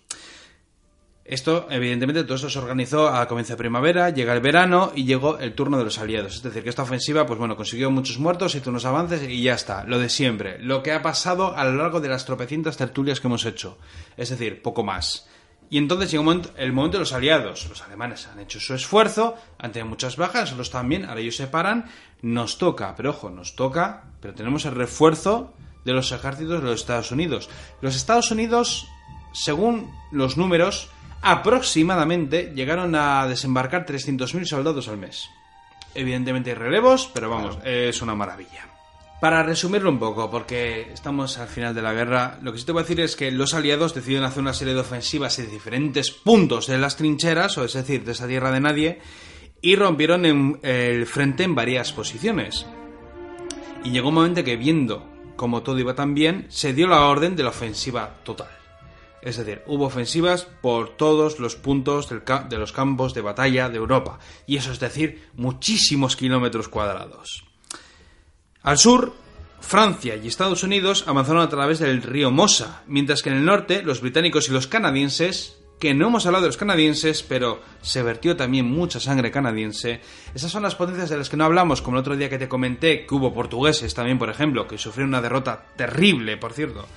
Esto, 1.27 1.65
evidentemente, 1.71 2.23
todo 2.23 2.35
esto 2.35 2.51
se 2.51 2.59
organizó 2.59 3.09
a 3.09 3.27
comienzo 3.27 3.53
de 3.53 3.57
primavera, 3.57 4.11
llega 4.11 4.31
el 4.31 4.41
verano 4.41 4.91
y 4.93 5.05
llegó 5.05 5.39
el 5.39 5.55
turno 5.55 5.79
de 5.79 5.83
los 5.83 5.97
aliados. 5.97 6.35
Es 6.35 6.43
decir, 6.43 6.61
que 6.61 6.69
esta 6.69 6.83
ofensiva, 6.83 7.25
pues 7.25 7.39
bueno, 7.39 7.55
consiguió 7.55 7.89
muchos 7.89 8.19
muertos, 8.19 8.53
hizo 8.53 8.69
unos 8.69 8.85
avances 8.85 9.27
y 9.27 9.41
ya 9.41 9.55
está. 9.55 9.85
Lo 9.85 9.97
de 9.97 10.07
siempre. 10.09 10.59
Lo 10.59 10.83
que 10.83 10.91
ha 10.91 11.01
pasado 11.01 11.57
a 11.57 11.65
lo 11.65 11.71
largo 11.77 11.99
de 11.99 12.09
las 12.09 12.25
tropecientas 12.25 12.77
tertulias 12.77 13.19
que 13.19 13.25
hemos 13.25 13.43
hecho. 13.45 13.79
Es 14.17 14.29
decir, 14.29 14.61
poco 14.61 14.83
más. 14.83 15.27
Y 15.71 15.79
entonces 15.79 16.11
llegó 16.11 16.31
el 16.57 16.73
momento 16.73 16.97
de 16.97 17.01
los 17.01 17.13
aliados. 17.13 17.67
Los 17.69 17.81
alemanes 17.81 18.27
han 18.27 18.39
hecho 18.39 18.59
su 18.59 18.75
esfuerzo, 18.75 19.35
han 19.57 19.71
tenido 19.71 19.89
muchas 19.89 20.17
bajas, 20.17 20.43
nosotros 20.43 20.69
también, 20.69 21.05
ahora 21.05 21.21
ellos 21.21 21.37
se 21.37 21.47
paran. 21.47 21.85
Nos 22.21 22.59
toca, 22.59 22.93
pero 22.95 23.09
ojo, 23.09 23.31
nos 23.31 23.55
toca, 23.55 24.11
pero 24.21 24.35
tenemos 24.35 24.65
el 24.65 24.75
refuerzo 24.75 25.55
de 25.85 25.93
los 25.93 26.11
ejércitos 26.11 26.61
de 26.61 26.69
los 26.69 26.81
Estados 26.81 27.11
Unidos. 27.11 27.49
Los 27.81 27.95
Estados 27.95 28.29
Unidos, 28.29 28.85
según 29.33 29.91
los 30.11 30.37
números, 30.37 30.91
aproximadamente 31.21 32.51
llegaron 32.55 32.95
a 32.95 33.27
desembarcar 33.27 33.85
300.000 33.85 34.45
soldados 34.45 34.87
al 34.87 34.97
mes. 34.97 35.29
Evidentemente 35.93 36.51
hay 36.51 36.55
relevos, 36.55 37.09
pero 37.13 37.29
vamos, 37.29 37.57
es 37.63 38.01
una 38.01 38.15
maravilla. 38.15 38.67
Para 39.21 39.43
resumirlo 39.43 39.89
un 39.89 39.97
poco, 39.97 40.29
porque 40.29 40.91
estamos 40.93 41.37
al 41.37 41.47
final 41.47 41.73
de 41.73 41.81
la 41.81 41.93
guerra, 41.93 42.37
lo 42.41 42.51
que 42.51 42.59
sí 42.59 42.65
te 42.65 42.73
voy 42.73 42.81
a 42.81 42.83
decir 42.83 42.99
es 42.99 43.15
que 43.15 43.31
los 43.31 43.53
aliados 43.53 43.95
deciden 43.95 44.23
hacer 44.23 44.41
una 44.41 44.53
serie 44.53 44.73
de 44.73 44.81
ofensivas 44.81 45.39
en 45.39 45.49
diferentes 45.49 46.11
puntos 46.11 46.67
de 46.67 46.77
las 46.77 46.97
trincheras, 46.97 47.57
o 47.57 47.63
es 47.63 47.73
decir, 47.73 48.03
de 48.03 48.11
esa 48.11 48.27
tierra 48.27 48.51
de 48.51 48.59
nadie, 48.59 48.99
y 49.61 49.77
rompieron 49.77 50.25
en 50.25 50.59
el 50.63 51.05
frente 51.05 51.43
en 51.43 51.55
varias 51.55 51.93
posiciones. 51.93 52.65
Y 53.83 53.91
llegó 53.91 54.09
un 54.09 54.15
momento 54.15 54.43
que 54.43 54.57
viendo 54.57 55.15
como 55.35 55.63
todo 55.63 55.79
iba 55.79 55.95
tan 55.95 56.13
bien, 56.13 56.45
se 56.49 56.73
dio 56.73 56.87
la 56.87 57.05
orden 57.05 57.35
de 57.35 57.43
la 57.43 57.49
ofensiva 57.49 58.19
total. 58.23 58.49
Es 59.21 59.37
decir, 59.37 59.63
hubo 59.65 59.85
ofensivas 59.85 60.45
por 60.61 60.97
todos 60.97 61.39
los 61.39 61.55
puntos 61.55 62.09
de 62.09 62.57
los 62.57 62.71
campos 62.71 63.13
de 63.13 63.21
batalla 63.21 63.69
de 63.69 63.77
Europa, 63.77 64.19
y 64.45 64.57
eso 64.57 64.71
es 64.71 64.79
decir, 64.79 65.29
muchísimos 65.35 66.15
kilómetros 66.15 66.67
cuadrados. 66.67 67.45
Al 68.61 68.77
sur, 68.77 69.13
Francia 69.61 70.15
y 70.15 70.27
Estados 70.27 70.63
Unidos 70.63 71.05
avanzaron 71.07 71.41
a 71.41 71.49
través 71.49 71.79
del 71.79 72.03
río 72.03 72.29
Mosa, 72.29 72.83
mientras 72.87 73.23
que 73.23 73.29
en 73.29 73.37
el 73.37 73.45
norte 73.45 73.81
los 73.81 74.01
británicos 74.01 74.47
y 74.47 74.51
los 74.51 74.67
canadienses 74.67 75.57
que 75.79 75.93
no 75.93 76.07
hemos 76.07 76.25
hablado 76.25 76.43
de 76.43 76.49
los 76.49 76.57
canadienses, 76.57 77.23
pero 77.23 77.61
se 77.81 78.01
vertió 78.01 78.35
también 78.35 78.65
mucha 78.65 78.99
sangre 78.99 79.31
canadiense. 79.31 80.01
Esas 80.33 80.51
son 80.51 80.63
las 80.63 80.75
potencias 80.75 81.09
de 81.09 81.17
las 81.17 81.29
que 81.29 81.37
no 81.37 81.45
hablamos, 81.45 81.81
como 81.81 81.97
el 81.97 82.01
otro 82.01 82.15
día 82.15 82.29
que 82.29 82.37
te 82.37 82.47
comenté, 82.47 83.05
que 83.05 83.15
hubo 83.15 83.33
portugueses 83.33 83.93
también, 83.93 84.17
por 84.17 84.29
ejemplo, 84.29 84.67
que 84.67 84.77
sufrieron 84.77 85.09
una 85.09 85.21
derrota 85.21 85.65
terrible, 85.75 86.37
por 86.37 86.53
cierto. 86.53 86.87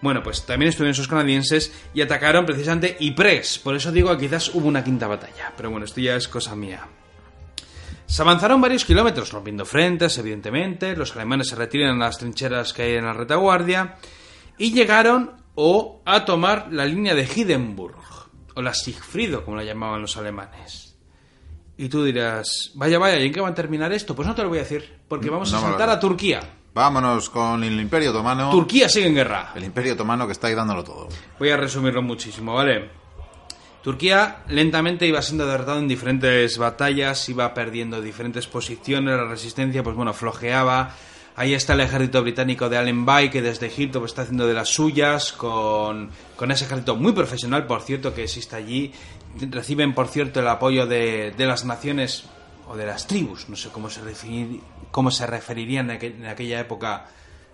Bueno, 0.00 0.22
pues 0.22 0.46
también 0.46 0.68
estuvieron 0.68 0.92
esos 0.92 1.08
canadienses 1.08 1.72
y 1.92 2.00
atacaron 2.00 2.46
precisamente 2.46 2.96
Ypres. 3.00 3.58
Por 3.58 3.74
eso 3.74 3.90
digo 3.90 4.10
que 4.16 4.26
quizás 4.26 4.54
hubo 4.54 4.68
una 4.68 4.84
quinta 4.84 5.08
batalla. 5.08 5.52
Pero 5.56 5.70
bueno, 5.70 5.86
esto 5.86 6.00
ya 6.00 6.14
es 6.14 6.28
cosa 6.28 6.54
mía. 6.54 6.86
Se 8.06 8.22
avanzaron 8.22 8.60
varios 8.60 8.84
kilómetros, 8.84 9.32
rompiendo 9.32 9.66
frentes, 9.66 10.16
evidentemente. 10.18 10.96
Los 10.96 11.14
alemanes 11.14 11.48
se 11.48 11.56
retiran 11.56 12.00
a 12.00 12.06
las 12.06 12.18
trincheras 12.18 12.72
que 12.72 12.82
hay 12.82 12.94
en 12.94 13.04
la 13.04 13.12
retaguardia. 13.12 13.96
Y 14.56 14.72
llegaron 14.72 15.32
o 15.56 16.00
a 16.04 16.24
tomar 16.24 16.68
la 16.70 16.86
línea 16.86 17.14
de 17.14 17.28
Hindenburg 17.34 17.96
o 18.54 18.62
la 18.62 18.74
Sigfrido, 18.74 19.44
como 19.44 19.56
la 19.56 19.64
llamaban 19.64 20.00
los 20.00 20.16
alemanes. 20.16 20.96
Y 21.76 21.88
tú 21.88 22.02
dirás, 22.02 22.72
vaya, 22.74 22.98
vaya, 22.98 23.20
¿y 23.20 23.26
en 23.26 23.32
qué 23.32 23.40
va 23.40 23.48
a 23.48 23.54
terminar 23.54 23.92
esto? 23.92 24.16
Pues 24.16 24.26
no 24.26 24.34
te 24.34 24.42
lo 24.42 24.48
voy 24.48 24.58
a 24.58 24.62
decir, 24.62 25.00
porque 25.06 25.30
vamos 25.30 25.52
a 25.52 25.60
saltar 25.60 25.90
a 25.90 26.00
Turquía. 26.00 26.40
Vámonos 26.78 27.28
con 27.28 27.64
el 27.64 27.80
Imperio 27.80 28.10
Otomano. 28.10 28.52
Turquía 28.52 28.88
sigue 28.88 29.08
en 29.08 29.14
guerra. 29.16 29.50
El 29.56 29.64
Imperio 29.64 29.94
Otomano 29.94 30.26
que 30.26 30.32
está 30.32 30.46
ahí 30.46 30.54
dándolo 30.54 30.84
todo. 30.84 31.08
Voy 31.36 31.50
a 31.50 31.56
resumirlo 31.56 32.02
muchísimo, 32.02 32.54
¿vale? 32.54 32.88
Turquía 33.82 34.44
lentamente 34.46 35.04
iba 35.04 35.20
siendo 35.20 35.44
derrotado 35.44 35.80
en 35.80 35.88
diferentes 35.88 36.56
batallas, 36.56 37.28
iba 37.28 37.52
perdiendo 37.52 38.00
diferentes 38.00 38.46
posiciones, 38.46 39.16
la 39.16 39.24
resistencia, 39.24 39.82
pues 39.82 39.96
bueno, 39.96 40.14
flojeaba, 40.14 40.94
Ahí 41.34 41.54
está 41.54 41.74
el 41.74 41.80
ejército 41.80 42.20
británico 42.22 42.68
de 42.68 42.78
Allenby, 42.78 43.30
que 43.30 43.42
desde 43.42 43.66
Egipto 43.66 44.00
pues, 44.00 44.10
está 44.10 44.22
haciendo 44.22 44.46
de 44.46 44.54
las 44.54 44.68
suyas, 44.70 45.32
con, 45.32 46.10
ese 46.48 46.64
ejército 46.64 46.96
muy 46.96 47.12
profesional, 47.12 47.64
por 47.66 47.82
cierto, 47.82 48.12
que 48.12 48.24
existe 48.24 48.56
allí. 48.56 48.92
Reciben, 49.50 49.94
por 49.94 50.08
cierto, 50.08 50.40
el 50.40 50.48
apoyo 50.48 50.86
de, 50.86 51.32
las 51.38 51.64
naciones 51.64 52.24
o 52.68 52.76
de 52.76 52.86
las 52.86 53.06
tribus, 53.06 53.48
no 53.48 53.56
sé 53.56 53.70
cómo 53.70 53.90
se, 53.90 54.00
cómo 54.90 55.10
se 55.10 55.26
referirían 55.26 55.90
en, 55.90 56.26
aquella 56.26 56.60
época 56.60 57.06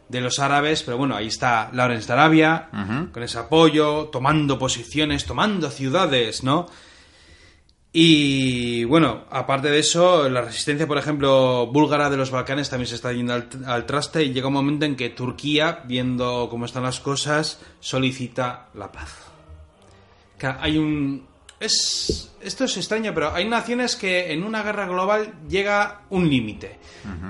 de 0.09 0.21
los 0.21 0.39
árabes, 0.39 0.83
pero 0.83 0.99
bueno, 0.99 1.17
ahí 1.17 1.29
está 1.29 1.71
Lawrence 1.73 2.07
de 2.07 2.13
Arabia, 2.13 2.69
con 3.13 3.23
ese 3.23 3.39
apoyo, 3.39 4.09
tomando 4.13 4.59
posiciones, 4.59 5.25
tomando 5.25 5.71
ciudades, 5.71 6.43
¿no? 6.43 6.67
Y 7.97 8.83
bueno, 8.85 9.23
aparte 9.31 9.71
de 9.71 9.79
eso, 9.79 10.29
la 10.29 10.43
resistencia, 10.43 10.85
por 10.85 10.99
ejemplo, 10.99 11.69
búlgara 11.69 12.11
de 12.11 12.17
los 12.17 12.33
Balcanes 12.33 12.69
también 12.69 12.89
se 12.89 12.97
está 12.97 13.13
yendo 13.13 13.35
al, 13.35 13.87
traste 13.87 14.25
y 14.25 14.33
llega 14.33 14.49
un 14.49 14.55
momento 14.55 14.85
en 14.85 14.97
que 14.97 15.11
Turquía, 15.11 15.83
viendo 15.85 16.49
cómo 16.51 16.65
están 16.65 16.83
las 16.83 16.99
cosas, 16.99 17.61
solicita 17.79 18.67
la 18.75 18.91
paz. 18.91 19.31
hay 20.59 20.77
un... 20.77 21.34
Es, 21.61 22.35
esto 22.41 22.65
es 22.65 22.77
extraño, 22.77 23.13
pero 23.15 23.33
hay 23.35 23.49
naciones 23.49 23.97
que 23.97 24.33
en 24.33 24.43
una 24.43 24.63
guerra 24.63 24.87
global 24.87 25.35
llega 25.49 26.03
un 26.11 26.29
límite. 26.29 26.79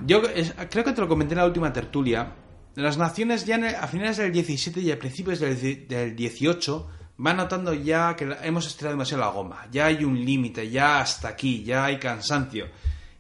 Yo 0.06 0.22
creo 0.22 0.84
que 0.84 0.92
te 0.92 1.00
lo 1.00 1.08
comenté 1.08 1.34
en 1.34 1.38
la 1.38 1.46
última 1.46 1.72
tertulia. 1.72 2.32
Las 2.74 2.98
naciones 2.98 3.44
ya 3.44 3.56
a 3.80 3.87
finales 3.87 4.16
del 4.16 4.32
17 4.32 4.80
y 4.80 4.90
a 4.90 4.98
principios 4.98 5.38
del, 5.38 5.87
del 5.87 6.16
18 6.16 6.88
va 7.24 7.32
notando 7.32 7.72
ya 7.72 8.16
que 8.16 8.37
hemos 8.42 8.66
estirado 8.66 8.94
demasiado 8.94 9.22
la 9.22 9.30
goma, 9.30 9.66
ya 9.70 9.87
hay 9.87 10.04
un 10.04 10.24
límite, 10.24 10.68
ya 10.70 11.00
hasta 11.00 11.28
aquí, 11.28 11.62
ya 11.62 11.84
hay 11.84 11.98
cansancio. 11.98 12.66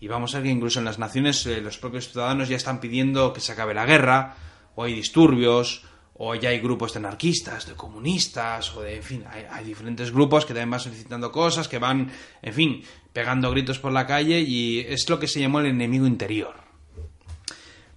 Y 0.00 0.08
vamos 0.08 0.34
a 0.34 0.38
ver 0.38 0.46
que 0.46 0.52
incluso 0.52 0.80
en 0.80 0.84
las 0.84 0.98
naciones 0.98 1.46
eh, 1.46 1.60
los 1.60 1.78
propios 1.78 2.10
ciudadanos 2.10 2.48
ya 2.48 2.56
están 2.56 2.80
pidiendo 2.80 3.32
que 3.32 3.40
se 3.40 3.52
acabe 3.52 3.74
la 3.74 3.86
guerra, 3.86 4.36
o 4.74 4.84
hay 4.84 4.94
disturbios, 4.94 5.84
o 6.16 6.34
ya 6.34 6.50
hay 6.50 6.60
grupos 6.60 6.92
de 6.92 7.00
anarquistas, 7.00 7.66
de 7.66 7.74
comunistas, 7.74 8.74
o 8.76 8.82
de, 8.82 8.96
en 8.96 9.02
fin, 9.02 9.24
hay, 9.28 9.44
hay, 9.50 9.64
diferentes 9.64 10.12
grupos 10.12 10.44
que 10.44 10.54
también 10.54 10.70
van 10.70 10.80
solicitando 10.80 11.32
cosas, 11.32 11.66
que 11.66 11.78
van, 11.78 12.10
en 12.40 12.54
fin, 12.54 12.82
pegando 13.12 13.50
gritos 13.50 13.78
por 13.78 13.92
la 13.92 14.06
calle 14.06 14.40
y 14.40 14.80
es 14.80 15.08
lo 15.08 15.18
que 15.18 15.26
se 15.26 15.40
llamó 15.40 15.60
el 15.60 15.66
enemigo 15.66 16.06
interior. 16.06 16.54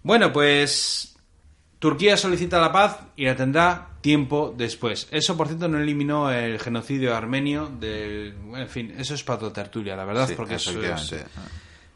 Bueno, 0.01 0.31
pues 0.31 1.15
Turquía 1.79 2.17
solicita 2.17 2.59
la 2.59 2.71
paz 2.71 2.99
y 3.15 3.25
la 3.25 3.35
tendrá 3.35 3.89
tiempo 4.01 4.53
después. 4.55 5.07
Eso, 5.11 5.37
por 5.37 5.47
cierto, 5.47 5.67
no 5.67 5.77
eliminó 5.77 6.31
el 6.31 6.59
genocidio 6.59 7.15
armenio 7.15 7.67
del... 7.67 8.35
En 8.55 8.67
fin, 8.67 8.95
eso 8.97 9.13
es 9.13 9.23
pato 9.23 9.51
tertulia, 9.51 9.95
la 9.95 10.05
verdad, 10.05 10.29
porque 10.35 10.55
eso 10.55 10.71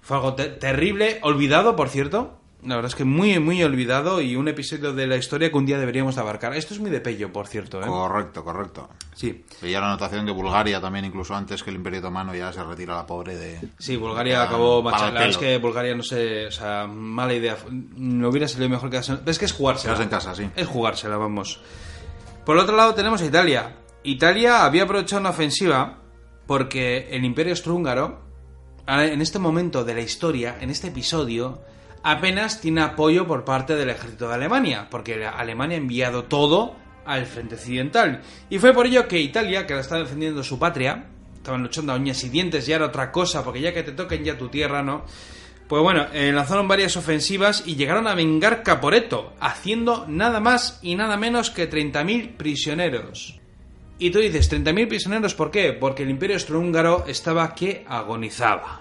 fue 0.02 0.18
algo 0.18 0.34
terrible, 0.34 1.20
olvidado, 1.22 1.76
por 1.76 1.90
cierto, 1.90 2.41
la 2.63 2.76
verdad 2.76 2.89
es 2.89 2.95
que 2.95 3.06
muy, 3.06 3.39
muy 3.39 3.63
olvidado 3.63 4.21
y 4.21 4.36
un 4.36 4.47
episodio 4.47 4.93
de 4.93 5.08
la 5.08 5.17
historia 5.17 5.50
que 5.50 5.58
un 5.58 5.65
día 5.65 5.80
deberíamos 5.80 6.17
abarcar. 6.17 6.54
Esto 6.56 6.74
es 6.74 6.80
muy 6.80 6.91
de 6.91 7.02
pello, 7.02 7.32
por 7.34 7.47
cierto. 7.47 7.82
¿eh? 7.82 7.88
Correcto, 7.88 8.43
correcto. 8.43 8.89
Sí. 9.15 9.43
Veía 9.62 9.80
la 9.80 9.88
anotación 9.88 10.26
que 10.26 10.32
Bulgaria 10.32 10.80
también, 10.80 11.06
incluso 11.06 11.34
antes 11.34 11.63
que 11.63 11.71
el 11.71 11.78
Imperio 11.78 12.00
Otomano, 12.00 12.36
ya 12.36 12.54
se 12.54 12.63
retira 12.63 12.95
la 12.95 13.06
pobre 13.06 13.36
de... 13.36 13.60
Sí, 13.80 13.95
Bulgaria 13.95 14.43
acabó 14.43 14.84
machacada. 14.84 15.26
Es 15.26 15.38
que 15.38 15.58
Bulgaria, 15.58 15.95
no 15.95 16.04
sé, 16.04 16.47
o 16.47 16.52
sea, 16.52 16.86
mala 16.88 17.34
idea. 17.34 17.58
No 17.69 18.30
hubiera 18.30 18.47
salido 18.47 18.69
mejor 18.69 18.91
que... 18.91 18.97
Es 18.97 19.39
que 19.39 19.45
es 19.45 19.54
jugársela. 19.54 20.02
en 20.02 20.10
casa, 20.10 20.36
sí. 20.36 20.47
Es 20.56 20.67
jugársela, 20.67 21.17
vamos. 21.17 21.60
Por 22.45 22.58
otro 22.58 22.76
lado 22.76 22.93
tenemos 22.93 23.21
a 23.21 23.26
Italia. 23.26 23.76
Italia 24.04 24.65
había 24.65 24.84
aprovechado 24.84 25.19
una 25.19 25.30
ofensiva 25.32 25.97
porque 26.45 27.10
el 27.12 27.26
Imperio 27.26 27.54
Austrohúngaro, 27.54 28.21
en 28.88 29.21
este 29.21 29.39
momento 29.39 29.84
de 29.84 29.95
la 29.95 30.02
historia, 30.02 30.58
en 30.60 30.69
este 30.69 30.89
episodio 30.89 31.62
apenas 32.04 32.62
tiene 32.62 32.82
apoyo 32.82 33.28
por 33.28 33.46
parte 33.46 33.76
del 33.76 33.90
ejército 33.90 34.28
de 34.28 34.36
Alemania, 34.36 34.88
porque 34.90 35.26
Alemania 35.26 35.78
ha 35.78 35.82
enviado 35.82 36.26
todo 36.26 36.76
al 37.06 37.26
frente 37.26 37.56
occidental. 37.56 38.22
Y 38.50 38.60
fue 38.60 38.74
por 38.74 38.86
ello 38.86 39.08
que 39.08 39.20
Italia, 39.20 39.66
que 39.66 39.74
ahora 39.74 39.82
estaba 39.82 40.02
defendiendo 40.02 40.44
su 40.44 40.60
patria, 40.60 41.06
estaban 41.36 41.64
luchando 41.64 41.94
a 41.94 41.96
uñas 41.96 42.24
y 42.24 42.30
dientes, 42.30 42.66
ya 42.66 42.76
era 42.76 42.86
otra 42.86 43.12
cosa, 43.12 43.44
porque 43.44 43.62
ya 43.62 43.74
que 43.74 43.84
te 43.84 43.92
toquen 43.92 44.24
ya 44.24 44.38
tu 44.38 44.50
tierra, 44.50 44.84
¿no? 44.84 45.06
Pues 45.68 45.82
bueno, 45.82 46.08
eh, 46.14 46.34
lanzaron 46.34 46.68
varias 46.68 46.98
ofensivas 46.98 47.64
y 47.66 47.76
llegaron 47.76 48.06
a 48.08 48.14
vengar 48.14 48.62
Caporeto, 48.62 49.34
haciendo 49.40 50.06
nada 50.08 50.42
más 50.42 50.80
y 50.82 50.96
nada 50.96 51.16
menos 51.16 51.50
que 51.50 51.70
30.000 51.70 52.36
prisioneros. 52.36 53.40
Y 53.98 54.10
tú 54.10 54.20
dices, 54.20 54.52
¿30.000 54.52 54.88
prisioneros 54.90 55.34
por 55.34 55.50
qué? 55.50 55.72
Porque 55.72 56.04
el 56.04 56.10
imperio 56.10 56.36
austrohúngaro 56.36 57.06
estaba 57.08 57.56
que 57.56 57.86
agonizaba 57.88 58.81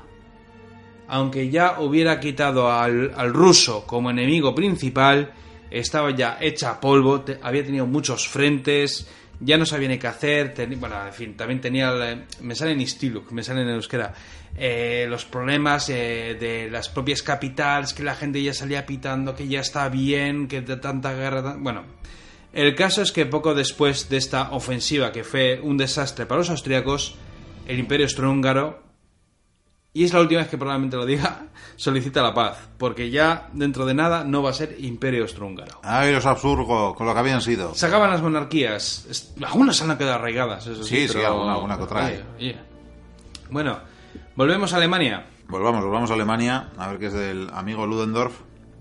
aunque 1.11 1.51
ya 1.51 1.81
hubiera 1.81 2.21
quitado 2.21 2.71
al, 2.71 3.13
ruso 3.35 3.85
como 3.85 4.11
enemigo 4.11 4.55
principal, 4.55 5.33
estaba 5.69 6.15
ya 6.15 6.39
hecha 6.41 6.81
polvo, 6.81 7.25
había 7.43 7.65
tenido 7.65 7.85
muchos 7.85 8.29
frentes, 8.29 9.09
ya 9.41 9.59
no 9.59 9.67
sabía 9.67 9.89
ni 9.89 9.99
qué 9.99 10.07
hacer, 10.07 10.55
bueno, 10.77 11.05
en 11.05 11.13
fin, 11.13 11.37
también 11.37 11.61
tenía, 11.61 11.93
me 12.43 12.55
sale 12.55 12.73
en 12.73 12.81
Istiluk, 12.81 13.33
me 13.33 13.43
sale 13.43 13.63
en 13.63 13.71
euskera, 13.71 14.15
eh, 14.57 15.07
los 15.09 15.25
problemas 15.25 15.89
eh, 15.91 16.37
de 16.39 16.71
las 16.71 16.89
propias 16.89 17.25
capitales, 17.25 17.93
que 17.93 18.05
la 18.05 18.15
gente 18.15 18.41
ya 18.41 18.55
salía 18.55 18.87
pitando, 18.87 19.35
que 19.35 19.49
ya 19.49 19.61
está 19.61 19.89
bien, 19.89 20.47
que 20.47 20.61
de 20.61 20.77
tanta 20.77 21.13
guerra, 21.13 21.57
bueno, 21.59 21.87
El 22.53 22.77
caso 22.77 23.03
es 23.03 23.11
que 23.11 23.27
poco 23.27 23.55
después 23.55 24.09
de 24.09 24.17
esta 24.17 24.53
ofensiva, 24.53 25.11
que 25.11 25.25
fue 25.25 25.59
un 25.61 25.77
desastre 25.77 26.27
para 26.27 26.39
los 26.39 26.51
austriacos, 26.51 27.17
el 27.67 27.81
imperio 27.81 28.07
austrohúngaro, 28.07 28.90
y 29.93 30.05
es 30.05 30.13
la 30.13 30.21
última 30.21 30.41
vez 30.41 30.49
que 30.51 30.57
probablemente 30.59 30.97
lo 30.97 31.05
diga, 31.07 31.47
solicita 31.77 32.23
la 32.23 32.33
paz, 32.35 32.57
porque 32.79 33.11
ya 33.11 33.49
dentro 33.53 33.87
de 33.87 33.95
nada 33.95 34.25
no 34.25 34.43
va 34.43 34.51
a 34.51 34.55
ser 34.55 34.77
imperio 34.79 35.23
austrohúngaro. 35.23 35.81
Ay, 35.83 36.13
los 36.13 36.27
absurdo, 36.27 36.95
con 36.95 37.07
lo 37.07 37.13
que 37.13 37.19
habían 37.19 37.41
sido. 37.43 37.75
Se 37.75 37.87
acaban 37.87 38.11
las 38.11 38.23
monarquías, 38.23 39.33
algunas 39.45 39.81
han 39.83 39.97
quedado 39.99 40.15
arraigadas, 40.17 40.67
eso 40.67 40.83
sí, 40.85 40.97
Sí, 40.97 41.09
sí, 41.09 41.15
pero- 41.15 41.29
alguna- 41.33 41.53
alguna 41.55 41.77
que 41.77 41.83
otra. 41.83 42.13
Bueno, 43.51 43.79
volvemos 44.37 44.73
a 44.73 44.77
Alemania. 44.77 45.27
Volvamos, 45.49 45.83
volvamos 45.85 46.11
a 46.11 46.15
Alemania, 46.15 46.71
a 46.79 46.89
ver 46.89 46.99
qué 47.01 47.07
es 47.07 47.13
del 47.13 47.51
amigo 47.53 47.85
Ludendorff. 47.87 48.35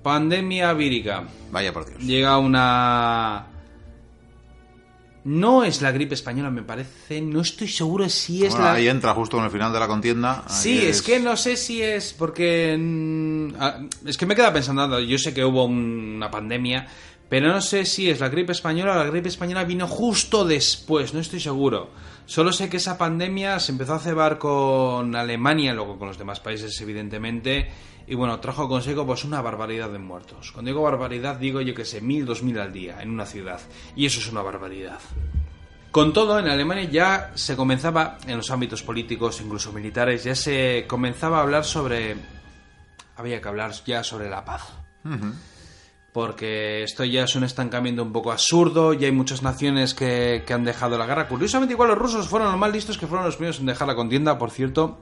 Pandemia 0.04 0.74
vírica. 0.74 1.24
Vaya 1.52 1.74
por 1.74 1.86
Dios. 1.88 2.00
Llega 2.04 2.38
una... 2.38 3.48
No 5.26 5.64
es 5.64 5.82
la 5.82 5.92
gripe 5.92 6.16
española, 6.16 6.50
me 6.50 6.62
parece. 6.64 7.22
No 7.22 7.42
estoy 7.42 7.68
seguro 7.68 8.08
si 8.08 8.46
es 8.46 8.52
Bueno, 8.52 8.66
la... 8.66 8.74
ahí 8.74 8.88
entra 8.88 9.14
justo 9.14 9.38
en 9.38 9.44
el 9.44 9.52
final 9.52 9.74
de 9.74 9.80
la 9.80 9.88
contienda. 9.88 10.44
Sí, 10.48 10.86
es... 10.86 11.02
que 11.02 11.20
no 11.20 11.36
sé 11.36 11.58
si 11.58 11.82
es 11.82 12.14
porque... 12.14 12.78
mm, 12.80 13.56
ah, 13.60 13.80
Es 14.06 14.18
que 14.18 14.26
me 14.26 14.36
queda 14.36 14.54
pensando, 14.54 15.00
yo 15.00 15.18
sé 15.18 15.34
que 15.34 15.44
hubo 15.44 15.66
una 15.66 16.32
pandemia, 16.32 16.88
pero 17.30 17.50
no 17.50 17.62
sé 17.62 17.86
si 17.86 18.10
es 18.10 18.20
la 18.20 18.30
gripe 18.30 18.52
española 18.52 18.94
o 18.94 18.98
la 18.98 19.10
gripe 19.10 19.30
española 19.30 19.64
vino 19.64 19.88
justo 19.88 20.44
después, 20.44 21.14
no 21.14 21.20
estoy 21.20 21.40
seguro. 21.40 21.92
Solo 22.26 22.52
sé 22.52 22.70
que 22.70 22.78
esa 22.78 22.98
pandemia 22.98 23.60
se 23.60 23.72
empezó 23.72 23.94
a 23.94 24.00
cebar 24.00 24.38
con 24.38 25.16
Alemania, 25.16 25.74
luego 25.74 25.98
con 25.98 26.08
los 26.08 26.18
demás 26.18 26.40
países 26.40 26.80
evidentemente, 26.82 27.70
y 28.08 28.16
bueno, 28.16 28.40
trajo 28.40 28.68
consigo 28.68 29.06
pues 29.06 29.24
una 29.24 29.42
barbaridad 29.42 29.90
de 29.90 30.00
muertos. 30.00 30.52
Cuando 30.52 30.70
digo 30.70 30.82
barbaridad 30.82 31.38
digo 31.38 31.62
yo 31.62 31.76
que 31.76 31.86
sé, 31.86 32.02
mil, 32.02 32.26
dos 32.26 32.44
mil 32.44 32.60
al 32.60 32.74
día 32.74 33.02
en 33.02 33.12
una 33.12 33.26
ciudad, 33.26 33.62
y 33.96 34.06
eso 34.06 34.20
es 34.20 34.32
una 34.32 34.42
barbaridad. 34.42 35.00
Con 35.92 36.14
todo, 36.14 36.38
en 36.38 36.48
Alemania 36.48 36.84
ya 36.84 37.32
se 37.34 37.56
comenzaba, 37.56 38.20
en 38.28 38.38
los 38.38 38.52
ámbitos 38.52 38.84
políticos, 38.84 39.42
incluso 39.42 39.72
militares, 39.72 40.24
ya 40.24 40.36
se 40.36 40.86
comenzaba 40.88 41.40
a 41.40 41.42
hablar 41.42 41.66
sobre... 41.66 42.16
Había 43.16 43.42
que 43.42 43.48
hablar 43.48 43.72
ya 43.86 44.04
sobre 44.04 44.30
la 44.30 44.46
paz. 44.46 44.62
Porque 46.14 46.84
esto 46.84 47.04
ya 47.04 47.24
es 47.24 47.36
un 47.36 47.44
estancamiento 47.44 48.02
un 48.02 48.12
poco 48.12 48.32
absurdo, 48.32 48.94
ya 48.94 49.06
hay 49.08 49.12
muchas 49.12 49.44
naciones 49.44 49.94
que, 49.94 50.44
que 50.46 50.54
han 50.54 50.64
dejado 50.64 50.98
la 50.98 51.06
guerra. 51.06 51.28
Curiosamente, 51.28 51.74
igual 51.74 51.90
los 51.90 51.98
rusos 51.98 52.28
fueron 52.28 52.50
los 52.50 52.60
más 52.60 52.72
listos 52.72 52.98
que 52.98 53.06
fueron 53.06 53.26
los 53.26 53.36
primeros 53.36 53.60
en 53.60 53.68
dejar 53.68 53.88
la 53.88 53.96
contienda, 53.96 54.38
por 54.38 54.50
cierto. 54.50 54.98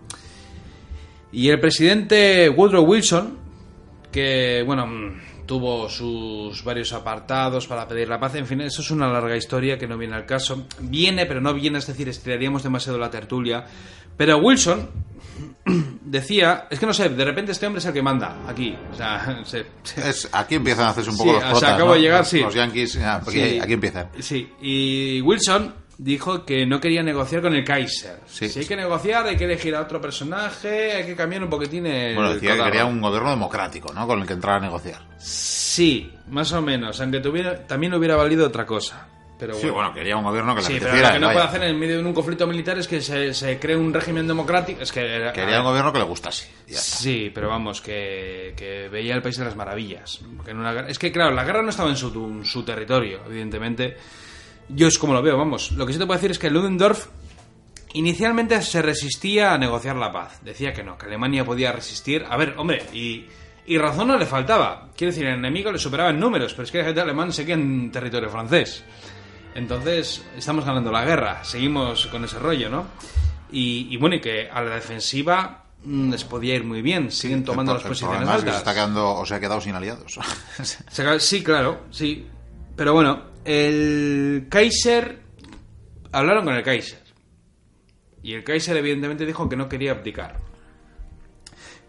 Y 1.31 1.49
el 1.49 1.59
presidente 1.59 2.49
Woodrow 2.49 2.83
Wilson, 2.83 3.37
que, 4.11 4.63
bueno, 4.65 4.87
mm, 4.87 5.45
tuvo 5.45 5.89
sus 5.89 6.63
varios 6.63 6.93
apartados 6.93 7.67
para 7.67 7.87
pedir 7.87 8.09
la 8.09 8.19
paz, 8.19 8.35
en 8.35 8.45
fin, 8.45 8.61
eso 8.61 8.81
es 8.81 8.91
una 8.91 9.07
larga 9.07 9.35
historia 9.35 9.77
que 9.77 9.87
no 9.87 9.97
viene 9.97 10.15
al 10.15 10.25
caso. 10.25 10.65
Viene, 10.79 11.25
pero 11.25 11.41
no 11.41 11.53
viene, 11.53 11.79
es 11.79 11.87
decir, 11.87 12.07
estiraríamos 12.09 12.63
demasiado 12.63 12.97
la 12.99 13.09
tertulia. 13.09 13.65
Pero 14.15 14.37
Wilson 14.37 14.89
decía, 16.01 16.67
es 16.69 16.79
que 16.79 16.85
no 16.85 16.93
sé, 16.93 17.09
de 17.09 17.25
repente 17.25 17.51
este 17.51 17.65
hombre 17.67 17.79
es 17.79 17.85
el 17.85 17.93
que 17.93 18.01
manda 18.01 18.37
aquí. 18.47 18.75
O 18.91 18.95
sea, 18.95 19.41
se- 19.45 19.65
se- 19.83 20.09
Es, 20.09 20.29
aquí 20.31 20.55
empiezan 20.55 20.85
a 20.85 20.89
hacerse 20.89 21.09
un 21.09 21.17
Sí, 21.17 21.23
poco 21.23 21.31
o 21.31 21.33
los 21.35 21.41
sea, 21.43 21.51
protas, 21.51 21.69
acabo 21.73 21.89
¿no? 21.89 21.95
de 21.95 22.01
llegar, 22.01 22.25
sí. 22.25 22.39
Los 22.39 22.53
yankees, 22.53 22.97
ah, 23.03 23.21
porque 23.23 23.49
Sí. 23.51 23.59
aquí 23.59 23.73
empiezan. 23.73 24.09
Sí, 24.19 24.49
y 24.61 25.21
Wilson 25.21 25.73
dijo 25.99 26.45
que 26.45 26.63
no 26.67 26.79
quería 26.79 27.01
negociar 27.01 27.41
con 27.41 27.55
el 27.55 27.63
Kaiser. 27.63 28.19
Sí. 28.27 28.47
Si 28.49 28.59
hay 28.59 28.65
que 28.65 28.75
negociar, 28.75 29.25
hay 29.25 29.35
que 29.35 29.45
elegir 29.45 29.73
a 29.75 29.81
otro 29.81 29.99
personaje, 29.99 30.91
hay 30.93 31.05
que 31.07 31.15
cambiar 31.15 31.43
un 31.43 31.49
poquitín 31.49 31.87
el 31.87 32.13
Bueno, 32.15 32.33
decía 32.35 32.55
que 32.55 32.63
quería 32.63 32.85
un 32.85 33.01
gobierno 33.01 33.31
democrático, 33.31 33.91
¿no? 33.93 34.05
Con 34.05 34.21
el 34.21 34.27
que 34.27 34.33
entrar 34.33 34.57
a 34.57 34.59
negociar. 34.59 35.01
Sí, 35.17 36.13
más 36.29 36.51
o 36.53 36.61
menos, 36.61 37.01
aunque 37.01 37.19
tuviera, 37.19 37.65
también 37.65 37.93
hubiera 37.95 38.15
valido 38.15 38.45
otra 38.45 38.65
cosa. 38.65 39.07
Pero 39.39 39.53
Sí, 39.53 39.69
bueno, 39.69 39.93
quería 39.93 40.17
un 40.17 40.23
gobierno 40.23 40.55
que 40.55 40.61
le 40.61 40.67
Sí, 40.67 40.77
pero 40.79 40.95
lo 40.95 41.11
que 41.11 41.19
no 41.19 41.27
vaya. 41.27 41.33
puede 41.39 41.45
hacer 41.47 41.63
en 41.63 41.77
medio 41.79 41.97
de 41.99 42.03
un 42.03 42.13
conflicto 42.13 42.47
militar 42.47 42.77
es 42.79 42.87
que 42.87 43.01
se, 43.01 43.33
se 43.35 43.59
cree 43.59 43.75
un 43.75 43.93
régimen 43.93 44.27
democrático. 44.27 44.81
Es 44.81 44.91
que 44.91 45.29
Quería 45.33 45.59
un 45.59 45.65
gobierno 45.67 45.93
que 45.93 45.99
le 45.99 46.05
gustase. 46.05 46.49
Sí, 46.67 47.31
pero 47.33 47.47
vamos, 47.47 47.79
que, 47.81 48.53
que 48.57 48.89
veía 48.89 49.13
el 49.13 49.21
país 49.21 49.37
de 49.37 49.45
las 49.45 49.55
maravillas. 49.55 50.21
En 50.47 50.57
una 50.57 50.87
es 50.87 50.97
que, 50.97 51.11
claro, 51.11 51.35
la 51.35 51.43
guerra 51.43 51.61
no 51.61 51.69
estaba 51.69 51.89
en 51.89 51.97
su, 51.97 52.07
en 52.07 52.45
su 52.45 52.63
territorio, 52.63 53.21
evidentemente. 53.27 53.95
Yo 54.69 54.87
es 54.87 54.97
como 54.97 55.13
lo 55.13 55.21
veo, 55.21 55.37
vamos. 55.37 55.71
Lo 55.73 55.85
que 55.85 55.93
sí 55.93 55.99
te 55.99 56.05
puedo 56.07 56.17
decir 56.17 56.31
es 56.31 56.39
que 56.39 56.49
Ludendorff 56.49 57.07
inicialmente 57.93 58.61
se 58.61 58.81
resistía 58.81 59.53
a 59.53 59.57
negociar 59.57 59.95
la 59.95 60.11
paz. 60.11 60.39
Decía 60.43 60.73
que 60.73 60.83
no, 60.83 60.97
que 60.97 61.05
Alemania 61.05 61.45
podía 61.45 61.71
resistir. 61.71 62.25
A 62.29 62.37
ver, 62.37 62.53
hombre, 62.57 62.83
y, 62.93 63.25
y 63.65 63.77
razón 63.77 64.07
no 64.09 64.17
le 64.17 64.25
faltaba. 64.25 64.89
Quiero 64.95 65.11
decir, 65.11 65.27
el 65.27 65.35
enemigo 65.35 65.71
le 65.71 65.79
superaba 65.79 66.09
en 66.09 66.19
números, 66.19 66.53
pero 66.53 66.63
es 66.63 66.71
que 66.71 66.77
el 66.79 66.81
ejército 66.83 67.03
alemán 67.03 67.31
seguía 67.31 67.55
en 67.55 67.91
territorio 67.91 68.29
francés. 68.29 68.83
Entonces, 69.57 70.23
estamos 70.37 70.63
ganando 70.65 70.91
la 70.91 71.03
guerra, 71.03 71.43
seguimos 71.43 72.05
con 72.07 72.23
ese 72.23 72.37
rollo, 72.37 72.69
¿no? 72.69 72.85
Y, 73.51 73.87
y 73.89 73.97
bueno, 73.97 74.15
y 74.15 74.21
que 74.21 74.47
a 74.51 74.61
la 74.61 74.75
defensiva 74.75 75.63
mm, 75.83 76.11
les 76.11 76.23
podía 76.25 76.53
ir 76.53 76.63
muy 76.63 76.83
bien, 76.83 77.11
siguen 77.11 77.43
tomando 77.43 77.71
El 77.71 77.77
las 77.77 77.85
el 77.85 77.89
posiciones 77.89 78.19
que 78.19 78.25
se 78.25 78.31
altas. 78.33 78.57
está 78.57 78.73
quedando, 78.75 79.15
o 79.15 79.25
se 79.25 79.33
ha 79.33 79.39
quedado 79.39 79.59
sin 79.59 79.73
aliados. 79.73 80.19
Sí, 81.19 81.43
claro, 81.43 81.85
sí. 81.89 82.27
Pero 82.75 82.93
bueno, 82.93 83.23
el 83.45 84.45
Kaiser. 84.47 85.23
Hablaron 86.11 86.45
con 86.45 86.53
el 86.53 86.61
Kaiser. 86.63 87.01
Y 88.21 88.33
el 88.33 88.43
Kaiser, 88.43 88.77
evidentemente, 88.77 89.25
dijo 89.25 89.49
que 89.49 89.55
no 89.55 89.67
quería 89.67 89.91
abdicar. 89.91 90.37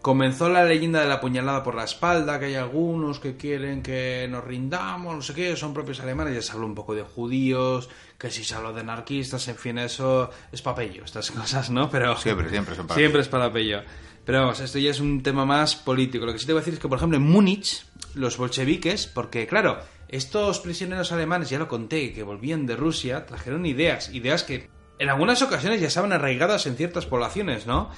Comenzó 0.02 0.48
la 0.48 0.64
leyenda 0.64 1.00
de 1.00 1.08
la 1.08 1.20
puñalada 1.20 1.62
por 1.64 1.74
la 1.74 1.84
espalda, 1.84 2.38
que 2.38 2.46
hay 2.46 2.54
algunos 2.54 3.18
que 3.18 3.36
quieren 3.36 3.82
que 3.82 4.28
nos 4.30 4.44
rindamos, 4.44 5.14
no 5.14 5.22
sé 5.22 5.34
qué, 5.34 5.56
son 5.56 5.74
propios 5.74 6.00
alemanes. 6.00 6.34
Ya 6.34 6.42
se 6.42 6.52
habló 6.52 6.66
un 6.66 6.74
poco 6.74 6.94
de 6.94 7.02
judíos, 7.02 7.88
que 8.16 8.30
si 8.30 8.44
se 8.44 8.54
habló 8.54 8.72
de 8.72 8.82
anarquistas, 8.82 9.48
en 9.48 9.56
fin, 9.56 9.78
eso 9.78 10.30
es 10.52 10.62
papello, 10.62 11.04
estas 11.04 11.30
cosas, 11.32 11.70
¿no? 11.70 11.90
Pero 11.90 12.16
Siempre, 12.16 12.48
siempre 12.48 12.76
son 12.76 12.86
para 12.86 12.98
Siempre 12.98 13.20
es 13.20 13.28
para 13.28 13.52
pello. 13.52 13.82
Pero 14.24 14.40
vamos, 14.40 14.60
esto 14.60 14.78
ya 14.78 14.90
es 14.90 15.00
un 15.00 15.22
tema 15.22 15.44
más 15.44 15.74
político. 15.74 16.26
Lo 16.26 16.32
que 16.32 16.38
sí 16.38 16.46
te 16.46 16.52
voy 16.52 16.58
a 16.58 16.62
decir 16.62 16.74
es 16.74 16.80
que, 16.80 16.88
por 16.88 16.98
ejemplo, 16.98 17.16
en 17.16 17.24
Múnich, 17.24 17.84
los 18.14 18.36
bolcheviques, 18.36 19.06
porque 19.06 19.46
claro, 19.46 19.78
estos 20.08 20.60
prisioneros 20.60 21.12
alemanes, 21.12 21.50
ya 21.50 21.58
lo 21.58 21.66
conté, 21.66 22.12
que 22.12 22.22
volvían 22.22 22.66
de 22.66 22.76
Rusia, 22.76 23.26
trajeron 23.26 23.66
ideas, 23.66 24.10
ideas 24.12 24.44
que 24.44 24.68
en 24.98 25.08
algunas 25.08 25.42
ocasiones 25.42 25.80
ya 25.80 25.86
estaban 25.86 26.12
arraigadas 26.12 26.66
en 26.66 26.76
ciertas 26.76 27.06
poblaciones, 27.06 27.66
¿no? 27.66 27.90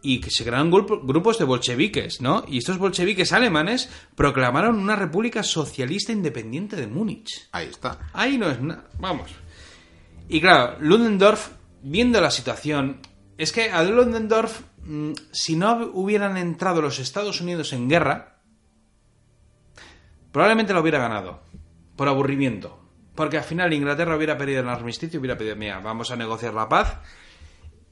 Y 0.00 0.20
que 0.20 0.30
se 0.30 0.44
crearon 0.44 0.70
grupo- 0.70 1.00
grupos 1.02 1.38
de 1.38 1.44
bolcheviques, 1.44 2.20
¿no? 2.20 2.44
Y 2.46 2.58
estos 2.58 2.78
bolcheviques 2.78 3.32
alemanes 3.32 3.88
proclamaron 4.14 4.78
una 4.78 4.94
república 4.94 5.42
socialista 5.42 6.12
independiente 6.12 6.76
de 6.76 6.86
Múnich. 6.86 7.48
Ahí 7.52 7.66
está. 7.66 7.98
Ahí 8.12 8.38
no 8.38 8.48
es 8.48 8.60
nada. 8.60 8.84
Vamos. 9.00 9.30
Y 10.28 10.40
claro, 10.40 10.76
Ludendorff, 10.80 11.50
viendo 11.82 12.20
la 12.20 12.30
situación, 12.30 13.00
es 13.36 13.50
que 13.52 13.70
a 13.72 13.82
Ludendorff, 13.82 14.60
mm, 14.84 15.12
si 15.32 15.56
no 15.56 15.90
hubieran 15.94 16.36
entrado 16.36 16.80
los 16.80 16.98
Estados 17.00 17.40
Unidos 17.40 17.72
en 17.72 17.88
guerra, 17.88 18.38
probablemente 20.32 20.72
lo 20.72 20.80
hubiera 20.80 20.98
ganado. 21.00 21.42
Por 21.96 22.08
aburrimiento. 22.08 22.78
Porque 23.14 23.38
al 23.38 23.44
final 23.44 23.72
Inglaterra 23.72 24.16
hubiera 24.16 24.38
pedido 24.38 24.60
el 24.60 24.68
armisticio 24.68 25.16
y 25.16 25.20
hubiera 25.20 25.36
pedido, 25.36 25.56
mira, 25.56 25.80
vamos 25.80 26.10
a 26.12 26.16
negociar 26.16 26.54
la 26.54 26.68
paz. 26.68 26.98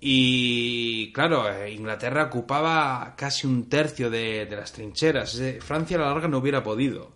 Y 0.09 1.11
claro, 1.12 1.51
eh, 1.53 1.73
Inglaterra 1.73 2.23
ocupaba 2.27 3.14
casi 3.16 3.47
un 3.49 3.69
tercio 3.69 4.09
de, 4.09 4.47
de 4.47 4.55
las 4.57 4.73
trincheras. 4.73 5.37
Francia 5.61 5.97
a 5.97 6.01
la 6.01 6.07
larga 6.11 6.29
no 6.29 6.38
hubiera 6.38 6.62
podido. 6.62 7.11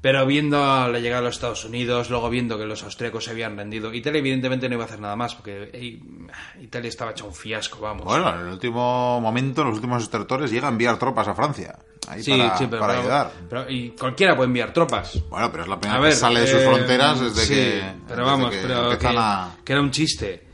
Pero 0.00 0.26
viendo 0.26 0.58
la 0.58 0.98
llegada 0.98 1.20
de 1.20 1.26
los 1.28 1.36
Estados 1.36 1.64
Unidos, 1.64 2.10
luego 2.10 2.28
viendo 2.28 2.58
que 2.58 2.64
los 2.66 2.82
austríacos 2.82 3.22
se 3.22 3.30
habían 3.30 3.56
rendido, 3.56 3.94
Italia 3.94 4.18
evidentemente 4.18 4.68
no 4.68 4.74
iba 4.74 4.82
a 4.82 4.86
hacer 4.88 4.98
nada 4.98 5.14
más, 5.14 5.36
porque 5.36 5.70
eh, 5.72 6.00
Italia 6.60 6.88
estaba 6.88 7.12
hecho 7.12 7.24
un 7.26 7.32
fiasco, 7.34 7.78
vamos. 7.80 8.04
Bueno, 8.04 8.34
en 8.34 8.40
el 8.40 8.52
último 8.54 9.20
momento, 9.20 9.60
en 9.62 9.68
los 9.68 9.76
últimos 9.76 10.02
estertores, 10.02 10.50
llega 10.50 10.66
a 10.66 10.72
enviar 10.72 10.98
tropas 10.98 11.28
a 11.28 11.36
Francia. 11.36 11.78
Ahí 12.08 12.20
sí, 12.20 12.32
para, 12.32 12.58
sí, 12.58 12.66
pero, 12.68 12.80
para 12.80 12.92
pero- 12.94 13.00
ayudar. 13.02 13.32
pero- 13.48 13.70
y 13.70 13.90
cualquiera 13.90 14.34
puede 14.34 14.48
enviar 14.48 14.72
tropas. 14.72 15.22
Bueno, 15.30 15.52
pero 15.52 15.62
es 15.62 15.68
la 15.68 15.78
primera 15.78 15.98
A 16.00 16.02
vez 16.02 16.08
ver, 16.08 16.14
que 16.14 16.20
sale 16.20 16.40
de 16.40 16.46
sus 16.48 16.60
eh, 16.62 16.66
fronteras 16.66 17.20
desde 17.20 17.40
sí, 17.42 17.54
que. 17.54 17.82
Pero 18.08 18.22
desde 18.22 18.22
vamos, 18.22 18.50
que 18.50 18.56
pero 18.60 18.74
que, 18.88 18.92
empiezan 18.94 19.16
a. 19.18 19.56
que 19.64 19.72
era 19.72 19.80
un 19.82 19.90
chiste. 19.92 20.51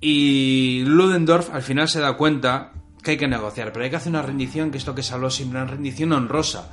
Y 0.00 0.82
Ludendorff 0.86 1.52
al 1.52 1.62
final 1.62 1.88
se 1.88 2.00
da 2.00 2.16
cuenta 2.16 2.72
que 3.02 3.12
hay 3.12 3.16
que 3.16 3.28
negociar, 3.28 3.72
pero 3.72 3.84
hay 3.84 3.90
que 3.90 3.96
hacer 3.96 4.10
una 4.10 4.22
rendición, 4.22 4.70
que 4.70 4.78
es 4.78 4.86
lo 4.86 4.94
que 4.94 5.02
se 5.02 5.14
habló 5.14 5.30
siempre, 5.30 5.60
una 5.60 5.70
rendición 5.70 6.12
honrosa. 6.12 6.70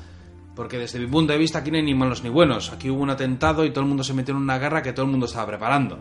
Porque 0.55 0.77
desde 0.77 0.99
mi 0.99 1.07
punto 1.07 1.33
de 1.33 1.39
vista 1.39 1.59
aquí 1.59 1.69
no 1.69 1.77
hay 1.77 1.83
ni 1.83 1.93
malos 1.93 2.23
ni 2.23 2.29
buenos. 2.29 2.71
Aquí 2.71 2.89
hubo 2.89 3.01
un 3.01 3.09
atentado 3.09 3.63
y 3.63 3.69
todo 3.69 3.81
el 3.81 3.87
mundo 3.87 4.03
se 4.03 4.13
metió 4.13 4.33
en 4.33 4.41
una 4.41 4.57
guerra 4.57 4.81
que 4.81 4.93
todo 4.93 5.05
el 5.05 5.11
mundo 5.11 5.27
estaba 5.27 5.45
preparando. 5.45 5.99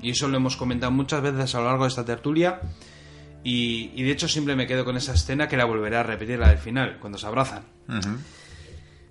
Y 0.00 0.10
eso 0.10 0.28
lo 0.28 0.36
hemos 0.36 0.56
comentado 0.56 0.92
muchas 0.92 1.22
veces 1.22 1.54
a 1.54 1.58
lo 1.58 1.64
largo 1.64 1.84
de 1.84 1.88
esta 1.88 2.04
tertulia. 2.04 2.60
Y, 3.42 3.90
y 3.94 4.02
de 4.02 4.10
hecho 4.10 4.28
siempre 4.28 4.54
me 4.54 4.66
quedo 4.66 4.84
con 4.84 4.96
esa 4.96 5.14
escena 5.14 5.48
que 5.48 5.56
la 5.56 5.64
volveré 5.64 5.96
a 5.96 6.02
repetir, 6.02 6.38
la 6.38 6.50
del 6.50 6.58
final, 6.58 6.98
cuando 7.00 7.18
se 7.18 7.26
abrazan. 7.26 7.64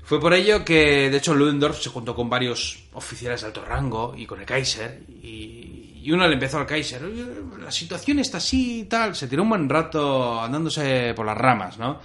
Fue 0.10 0.20
por 0.20 0.34
ello 0.34 0.66
que, 0.66 1.12
de 1.12 1.18
hecho, 1.18 1.36
Ludendorff 1.36 1.84
se 1.84 1.92
juntó 1.92 2.16
con 2.16 2.32
varios 2.32 2.86
oficiales 2.94 3.42
de 3.42 3.48
alto 3.48 3.64
rango 3.64 4.16
y 4.18 4.26
con 4.26 4.40
el 4.40 4.46
Kaiser. 4.48 5.04
Y, 5.08 5.79
y 6.04 6.12
uno 6.12 6.28
le 6.28 6.34
empezó 6.34 6.58
al 6.60 6.66
Kaiser, 6.66 7.04
"Oye, 7.04 7.26
la 7.60 7.72
situación 7.72 8.20
está 8.20 8.38
así 8.38 8.82
y 8.82 8.84
tal. 8.86 9.16
Se 9.16 9.28
tiró 9.28 9.44
un 9.44 9.50
buen 9.50 9.70
rato 9.70 10.42
andándose 10.42 11.14
por 11.16 11.26
las 11.26 11.38
ramas, 11.38 11.78
¿no? 11.78 12.00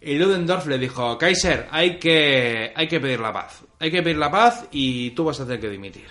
Y 0.00 0.16
Ludendorff 0.16 0.66
le 0.66 0.78
dijo, 0.78 1.18
Kaiser, 1.18 1.66
hay 1.72 1.98
que, 1.98 2.72
hay 2.74 2.86
que 2.86 3.00
pedir 3.00 3.18
la 3.20 3.32
paz. 3.32 3.62
hay 3.80 3.90
que 3.90 4.02
pedir 4.02 4.16
la 4.16 4.30
paz 4.30 4.66
y 4.72 5.10
tú 5.10 5.24
vas 5.24 5.40
a 5.40 5.44
tener 5.44 5.60
que 5.60 5.68
dimitir. 5.68 6.06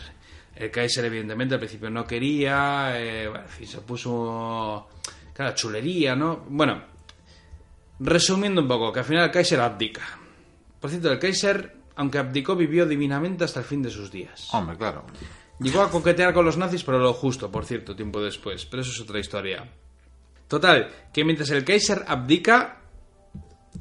El 0.56 0.72
Kaiser, 0.72 1.06
evidentemente, 1.06 1.54
al 1.56 1.60
principio 1.60 1.90
no 1.90 2.06
quería, 2.06 2.92
eh, 3.00 3.28
bueno, 3.28 3.44
en 3.44 3.50
fin, 3.50 3.68
se 3.68 3.78
puso. 3.82 4.88
Claro, 5.34 5.54
chulería, 5.54 6.16
¿no? 6.16 6.46
Bueno, 6.50 6.82
resumiendo 8.00 8.62
un 8.62 8.68
poco, 8.68 8.92
que 8.92 9.00
al 9.00 9.06
final 9.06 9.26
el 9.26 9.32
Kaiser 9.32 9.60
abdica. 9.60 10.02
Por 10.80 10.90
cierto, 10.90 11.12
el 11.12 11.20
Kaiser, 11.20 11.76
aunque 11.96 12.18
abdicó, 12.18 12.56
vivió 12.56 12.86
divinamente 12.86 13.44
hasta 13.44 13.60
el 13.60 13.66
fin 13.66 13.82
de 13.84 13.90
sus 13.90 14.12
días. 14.12 14.48
Hombre, 14.54 14.78
claro. 14.78 15.06
Llegó 15.60 15.82
a 15.82 15.90
coquetear 15.90 16.34
con 16.34 16.46
los 16.46 16.58
nazis, 16.58 16.84
pero 16.84 17.00
lo 17.00 17.14
justo, 17.14 17.52
por 17.52 17.66
cierto, 17.66 17.96
tiempo 17.96 18.22
después. 18.22 18.66
Pero 18.66 18.82
eso 18.82 18.92
es 18.92 19.02
otra 19.02 19.20
historia. 19.20 19.68
Total, 20.48 20.90
que 21.12 21.26
mientras 21.26 21.50
el 21.50 21.66
Kaiser 21.66 22.04
abdica, 22.08 22.82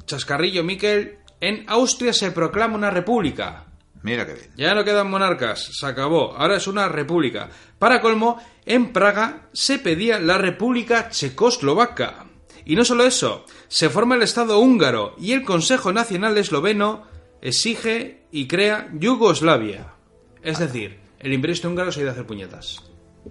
Chascarrillo 0.05 0.63
Miquel, 0.63 1.19
en 1.39 1.65
Austria 1.67 2.13
se 2.13 2.31
proclama 2.31 2.75
una 2.75 2.89
república. 2.89 3.65
Mira 4.03 4.25
qué 4.25 4.33
bien. 4.33 4.51
Ya 4.57 4.73
no 4.73 4.83
quedan 4.83 5.09
monarcas, 5.09 5.69
se 5.71 5.85
acabó, 5.85 6.35
ahora 6.35 6.57
es 6.57 6.67
una 6.67 6.87
república. 6.87 7.49
Para 7.79 8.01
colmo, 8.01 8.41
en 8.65 8.91
Praga 8.91 9.49
se 9.53 9.79
pedía 9.79 10.19
la 10.19 10.37
república 10.37 11.09
checoslovaca. 11.09 12.25
Y 12.65 12.75
no 12.75 12.83
solo 12.83 13.05
eso, 13.05 13.45
se 13.67 13.89
forma 13.89 14.15
el 14.15 14.23
Estado 14.23 14.59
húngaro 14.59 15.15
y 15.17 15.31
el 15.31 15.43
Consejo 15.43 15.93
Nacional 15.93 16.37
Esloveno 16.37 17.03
exige 17.41 18.23
y 18.31 18.47
crea 18.47 18.89
Yugoslavia. 18.93 19.93
Es 20.41 20.59
decir, 20.59 20.99
el 21.19 21.33
imperio 21.33 21.69
húngaro 21.69 21.91
se 21.91 21.99
ha 21.99 22.03
ido 22.03 22.09
a 22.09 22.13
hacer 22.13 22.25
puñetas. 22.25 22.83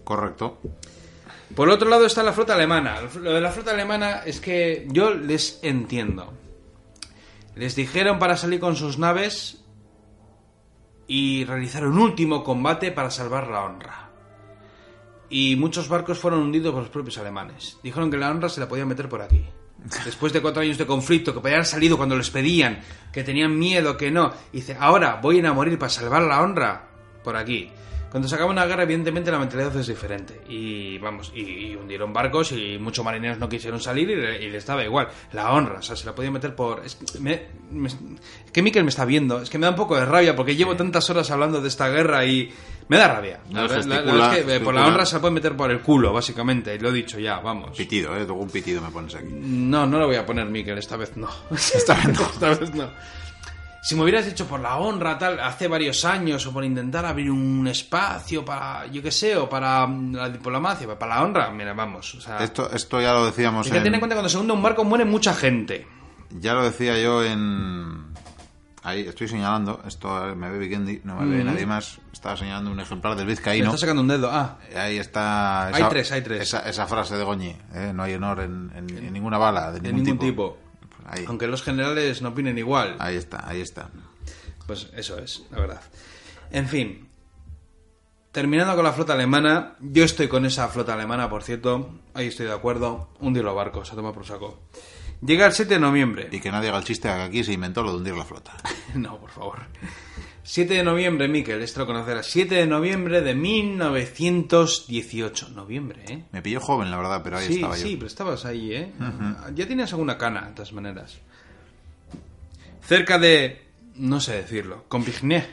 Correcto. 0.05 0.59
Por 1.55 1.68
otro 1.68 1.88
lado 1.88 2.07
está 2.07 2.22
la 2.22 2.33
flota 2.33 2.55
alemana. 2.55 2.96
Lo 3.20 3.33
de 3.33 3.40
la 3.40 3.51
flota 3.51 3.70
alemana 3.70 4.22
es 4.25 4.40
que 4.40 4.87
yo 4.90 5.14
les 5.14 5.61
entiendo. 5.62 6.33
Les 7.55 7.77
dijeron 7.77 8.18
para 8.18 8.37
salir 8.37 8.61
con 8.61 8.77
sus 8.77 8.99
naves 8.99 9.64
y 11.07 11.44
realizar 11.44 11.87
un 11.87 11.99
último 11.99 12.42
combate 12.42 12.90
para 12.90 13.11
salvar 13.11 13.49
la 13.49 13.62
honra. 13.62 14.11
Y 15.31 15.57
muchos 15.57 15.88
barcos 15.88 16.18
fueron 16.18 16.40
hundidos 16.40 16.72
por 16.72 16.83
los 16.83 16.90
propios 16.90 17.18
alemanes. 17.18 17.79
Dijeron 17.83 18.11
que 18.11 18.16
la 18.16 18.31
honra 18.31 18.49
se 18.49 18.61
la 18.61 18.68
podían 18.68 18.88
meter 18.88 19.09
por 19.09 19.22
aquí. 19.22 19.44
Después 20.05 20.33
de 20.33 20.42
cuatro 20.42 20.62
años 20.62 20.79
de 20.79 20.87
conflicto, 20.87 21.33
que 21.33 21.40
podían 21.40 21.59
haber 21.59 21.66
salido 21.66 21.96
cuando 21.96 22.16
les 22.16 22.31
pedían, 22.31 22.81
que 23.12 23.22
tenían 23.22 23.57
miedo, 23.57 23.96
que 23.96 24.11
no. 24.11 24.33
dice, 24.53 24.77
ahora 24.79 25.20
voy 25.22 25.44
a 25.44 25.53
morir 25.53 25.79
para 25.79 25.90
salvar 25.90 26.22
la 26.22 26.42
honra 26.42 26.95
por 27.26 27.36
aquí. 27.36 27.68
Cuando 28.08 28.28
se 28.28 28.36
acaba 28.36 28.50
una 28.52 28.64
guerra, 28.64 28.84
evidentemente 28.84 29.30
la 29.32 29.38
mentalidad 29.38 29.76
es 29.76 29.88
diferente. 29.88 30.40
Y 30.48 30.96
vamos, 30.98 31.32
y, 31.34 31.40
y 31.40 31.74
hundieron 31.76 32.12
barcos 32.12 32.52
y 32.52 32.78
muchos 32.78 33.04
marineros 33.04 33.36
no 33.38 33.48
quisieron 33.48 33.80
salir 33.80 34.08
y, 34.08 34.14
le- 34.16 34.44
y 34.44 34.48
les 34.48 34.64
daba 34.64 34.84
igual. 34.84 35.08
La 35.32 35.52
honra, 35.52 35.80
o 35.80 35.82
sea, 35.82 35.96
se 35.96 36.06
la 36.06 36.14
podía 36.14 36.30
meter 36.30 36.54
por. 36.54 36.82
Es, 36.86 36.94
que 36.94 37.18
me- 37.18 37.42
me- 37.72 37.88
es 37.88 37.96
que 38.52 38.62
Miquel 38.62 38.84
me 38.84 38.90
está 38.90 39.04
viendo, 39.04 39.42
es 39.42 39.50
que 39.50 39.58
me 39.58 39.64
da 39.66 39.70
un 39.70 39.76
poco 39.76 39.96
de 39.96 40.04
rabia 40.06 40.36
porque 40.36 40.54
llevo 40.54 40.76
tantas 40.76 41.10
horas 41.10 41.30
hablando 41.32 41.60
de 41.60 41.68
esta 41.68 41.88
guerra 41.88 42.24
y. 42.24 42.50
Me 42.88 42.96
da 42.96 43.08
rabia. 43.08 43.40
La, 43.50 43.66
No, 44.04 44.32
es 44.32 44.44
que 44.46 44.60
por 44.60 44.72
la 44.72 44.86
honra 44.86 45.04
se 45.04 45.16
la 45.16 45.20
puede 45.20 45.34
meter 45.34 45.56
por 45.56 45.70
el 45.72 45.80
culo, 45.80 46.12
básicamente. 46.12 46.76
Y 46.76 46.78
lo 46.78 46.90
he 46.90 46.92
dicho 46.92 47.18
ya, 47.18 47.40
vamos. 47.40 47.76
Pitido, 47.76 48.16
¿eh? 48.16 48.24
Un 48.24 48.48
pitido 48.48 48.80
me 48.80 48.90
pones 48.90 49.16
aquí. 49.16 49.26
No, 49.32 49.84
no 49.84 49.98
lo 49.98 50.06
voy 50.06 50.16
a 50.16 50.24
poner, 50.24 50.46
Miquel, 50.46 50.78
esta 50.78 50.96
vez 50.96 51.16
no. 51.16 51.28
Esta 51.50 51.94
vez 51.94 52.06
no. 52.16 52.22
esta 52.24 52.48
vez 52.54 52.72
no. 52.72 52.88
Si 53.87 53.94
me 53.94 54.03
hubieras 54.03 54.27
dicho 54.27 54.46
por 54.46 54.59
la 54.59 54.77
honra, 54.79 55.16
tal, 55.16 55.38
hace 55.38 55.68
varios 55.68 56.05
años, 56.05 56.44
o 56.46 56.53
por 56.53 56.64
intentar 56.64 57.05
abrir 57.07 57.31
un 57.31 57.68
espacio 57.68 58.44
para, 58.44 58.87
yo 58.88 59.01
qué 59.01 59.12
sé, 59.12 59.37
o 59.37 59.49
para 59.49 59.87
mm, 59.87 60.14
la 60.16 60.29
diplomacia, 60.29 60.88
para 60.99 61.14
la 61.16 61.22
honra, 61.22 61.51
mira, 61.51 61.72
vamos. 61.72 62.14
O 62.16 62.20
sea, 62.20 62.38
Esto, 62.38 62.68
esto 62.72 63.01
ya 63.01 63.12
lo 63.12 63.27
decíamos 63.27 63.66
hay 63.66 63.72
que 63.72 63.79
tener 63.79 63.87
en 63.88 63.94
en... 63.94 64.01
cuenta 64.01 64.14
que 64.14 64.18
cuando 64.18 64.29
se 64.29 64.38
hunde 64.38 64.53
un 64.53 64.62
barco 64.62 64.83
muere 64.85 65.05
mucha 65.05 65.33
gente. 65.35 65.87
Ya 66.31 66.55
lo 66.55 66.64
decía 66.64 66.99
yo 67.01 67.22
en... 67.25 68.07
Ahí 68.83 69.01
estoy 69.03 69.27
señalando, 69.29 69.81
esto 69.87 70.35
me 70.37 70.49
ve 70.51 70.59
Vikendi, 70.59 71.01
no 71.05 71.16
me 71.16 71.27
ve 71.37 71.42
Mm. 71.42 71.46
nadie 71.46 71.66
más. 71.66 71.99
Estaba 72.12 72.37
señalando 72.37 72.70
un 72.72 72.81
ejemplar 72.81 73.14
del 73.16 73.27
vizcaíno. 73.27 73.66
está 73.66 73.79
sacando 73.79 74.03
un 74.03 74.09
dedo. 74.09 74.31
Ah, 74.33 74.59
Ahí 74.77 74.99
está. 74.99 75.66
Hay 75.68 75.85
tres, 75.90 76.11
hay 76.12 76.22
tres. 76.22 76.42
Esa, 76.42 76.61
esa 76.68 76.87
frase 76.87 77.16
de 77.16 77.22
Goñi. 77.25 77.57
¿eh? 77.75 77.92
No 77.94 78.03
hay 78.05 78.14
honor 78.14 78.40
en, 78.40 78.72
en- 78.75 78.99
en 79.07 79.12
ninguna 79.12 79.38
bala, 79.38 79.70
de 79.72 79.81
de 79.81 79.88
ningún, 79.92 80.05
ningún 80.05 80.18
tipo. 80.27 80.51
tipo. 80.53 80.65
Ahí, 81.07 81.25
Aunque 81.29 81.47
los 81.47 81.62
generales 81.62 82.21
no 82.23 82.31
opinen 82.31 82.59
igual. 82.59 82.97
ahí 82.99 83.16
está, 83.16 83.49
ahí 83.49 83.61
está. 83.61 83.90
Pues 84.66 84.88
eso 84.97 85.19
es, 85.19 85.45
la 85.51 85.61
verdad. 85.61 85.81
En 86.51 86.69
fin. 86.69 87.09
Terminando 88.33 88.75
con 88.75 88.85
la 88.85 88.92
flota 88.92 89.14
alemana, 89.14 89.77
yo 89.81 90.05
estoy 90.05 90.29
con 90.29 90.45
esa 90.45 90.69
flota 90.69 90.92
alemana, 90.95 91.31
por 91.31 91.42
cierto. 91.42 91.90
Ahí 92.12 92.27
estoy 92.27 92.47
de 92.47 92.53
acuerdo. 92.53 93.09
Hundir 93.21 93.45
los 93.45 93.55
barcos, 93.55 93.90
a 93.92 93.97
tomar 93.97 94.12
por 94.12 94.27
saco. 94.27 94.61
Llega 95.23 95.47
el 95.47 95.53
7 95.53 95.75
de 95.75 95.81
noviembre. 95.81 96.29
Y 96.31 96.40
que 96.40 96.51
nadie 96.51 96.69
haga 96.69 96.79
el 96.79 96.85
chiste 96.85 97.09
de 97.09 97.14
que 97.14 97.23
aquí 97.23 97.45
se 97.45 97.53
inventó 97.55 97.83
lo 97.83 97.92
de 97.92 97.97
hundir 97.99 98.14
la 98.14 98.25
flota. 98.25 98.53
No, 98.95 99.19
por 99.19 99.31
favor. 99.31 99.59
7 100.46 100.74
de 100.74 100.85
noviembre, 100.85 101.26
Miquel, 101.26 101.61
esto 101.61 101.80
lo 101.80 101.87
conocerás. 101.87 102.26
7 102.26 102.54
de 102.54 102.66
noviembre 102.66 103.20
de 103.20 103.35
1918. 103.35 105.48
Noviembre, 105.50 106.04
¿eh? 106.09 106.22
Me 106.30 106.40
pilló 106.40 106.61
joven, 106.61 106.88
la 106.90 106.96
verdad, 106.98 107.20
pero 107.24 107.38
ahí 107.38 107.48
sí, 107.48 107.54
estaba 107.56 107.76
yo. 107.76 107.82
sí, 107.82 107.96
pero 107.96 108.06
estabas 108.06 108.44
ahí, 108.44 108.72
¿eh? 108.72 108.92
Ya 109.54 109.66
tienes 109.66 109.90
alguna 109.92 110.16
cana, 110.16 110.42
de 110.46 110.52
todas 110.52 110.72
maneras. 110.72 111.18
Cerca 112.82 113.18
de... 113.18 113.61
no 113.96 114.20
sé 114.20 114.35
decirlo. 114.37 114.85
Compigné. 114.87 115.44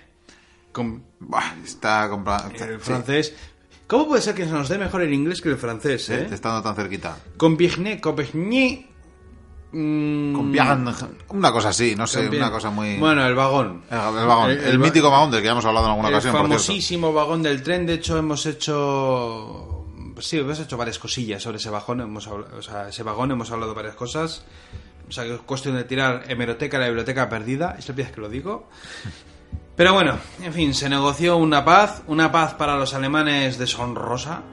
Com- 0.71 1.01
Buah, 1.19 1.56
está 1.63 2.08
comprado. 2.10 2.51
el 2.51 2.79
francés... 2.79 3.36
¿Cómo 3.88 4.08
puede 4.08 4.21
ser 4.21 4.34
que 4.36 4.45
se 4.45 4.51
nos 4.51 4.69
dé 4.69 4.77
mejor 4.77 5.01
el 5.01 5.13
inglés 5.13 5.41
que 5.41 5.49
el 5.49 5.58
francés, 5.58 6.10
eh? 6.10 6.27
estando 6.32 6.62
tan 6.63 6.75
cerquita. 6.75 7.17
Compigné, 7.38 7.99
Compigné... 7.99 8.88
mm, 9.73 10.53
Una 11.29 11.51
cosa 11.51 11.69
así, 11.69 11.95
no 11.95 12.05
sé, 12.07 12.29
una 12.29 12.51
cosa 12.51 12.69
muy. 12.69 12.97
Bueno, 12.97 13.25
el 13.25 13.36
vagón. 13.36 13.83
el, 13.89 13.97
el 13.97 14.27
vagón, 14.27 14.51
el- 14.51 14.57
el, 14.59 14.65
el 14.65 14.79
mítico 14.79 15.09
vagón 15.12 15.31
del 15.31 15.41
que 15.41 15.45
ya 15.47 15.51
hemos 15.53 15.65
hablado 15.65 15.86
en 15.88 15.91
alguna 15.91 16.09
el 16.09 16.13
ocasión, 16.15 16.33
cierto. 16.33 16.47
famosísimo 16.47 17.12
vagón 17.13 17.43
del 17.43 17.62
tren. 17.63 17.86
De 17.86 17.95
hecho, 17.95 18.17
hemos 18.17 18.45
hecho. 18.45 19.79
Sí, 20.19 20.38
hemos 20.39 20.59
hecho 20.59 20.77
varias 20.77 20.99
cosillas 20.99 21.41
sobre 21.41 21.57
ese 21.57 21.69
vagón. 21.69 22.01
Hemos 22.01 22.27
hablado, 22.27 22.57
o 22.57 22.62
sea, 22.62 22.88
ese 22.89 23.03
vagón 23.03 23.31
hemos 23.31 23.51
hablado 23.51 23.73
varias 23.73 23.95
cosas. 23.95 24.45
O 25.09 25.12
sea, 25.12 25.23
que 25.25 25.33
es 25.36 25.41
cuestión 25.41 25.75
de 25.75 25.83
tirar 25.83 26.23
hemeroteca 26.29 26.77
a 26.77 26.81
la 26.81 26.86
biblioteca 26.88 27.27
perdida. 27.27 27.75
Es 27.77 27.89
la 27.89 27.95
vez 27.95 28.12
que 28.12 28.21
lo 28.21 28.29
digo. 28.29 28.69
Pero 29.75 29.91
bueno, 29.93 30.19
en 30.43 30.53
fin, 30.53 30.73
se 30.75 30.88
negoció 30.88 31.38
una 31.38 31.65
paz. 31.65 32.03
Una 32.07 32.31
paz 32.31 32.53
para 32.53 32.77
los 32.77 32.93
alemanes 32.93 33.57
deshonrosa. 33.57 34.43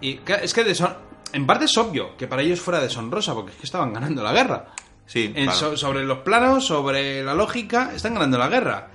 Y 0.00 0.20
es 0.42 0.54
que 0.54 0.64
deshon- 0.64 0.94
en 1.36 1.46
parte 1.46 1.66
es 1.66 1.76
obvio 1.78 2.16
que 2.16 2.26
para 2.26 2.42
ellos 2.42 2.60
fuera 2.60 2.80
deshonrosa, 2.80 3.34
porque 3.34 3.52
es 3.52 3.56
que 3.58 3.66
estaban 3.66 3.92
ganando 3.92 4.22
la 4.22 4.32
guerra. 4.32 4.72
Sí, 5.06 5.26
En- 5.34 5.44
claro. 5.44 5.52
so- 5.52 5.76
sobre 5.76 6.04
los 6.04 6.18
planos, 6.18 6.66
sobre 6.66 7.22
la 7.22 7.34
lógica, 7.34 7.92
están 7.94 8.14
ganando 8.14 8.38
la 8.38 8.48
guerra. 8.48 8.90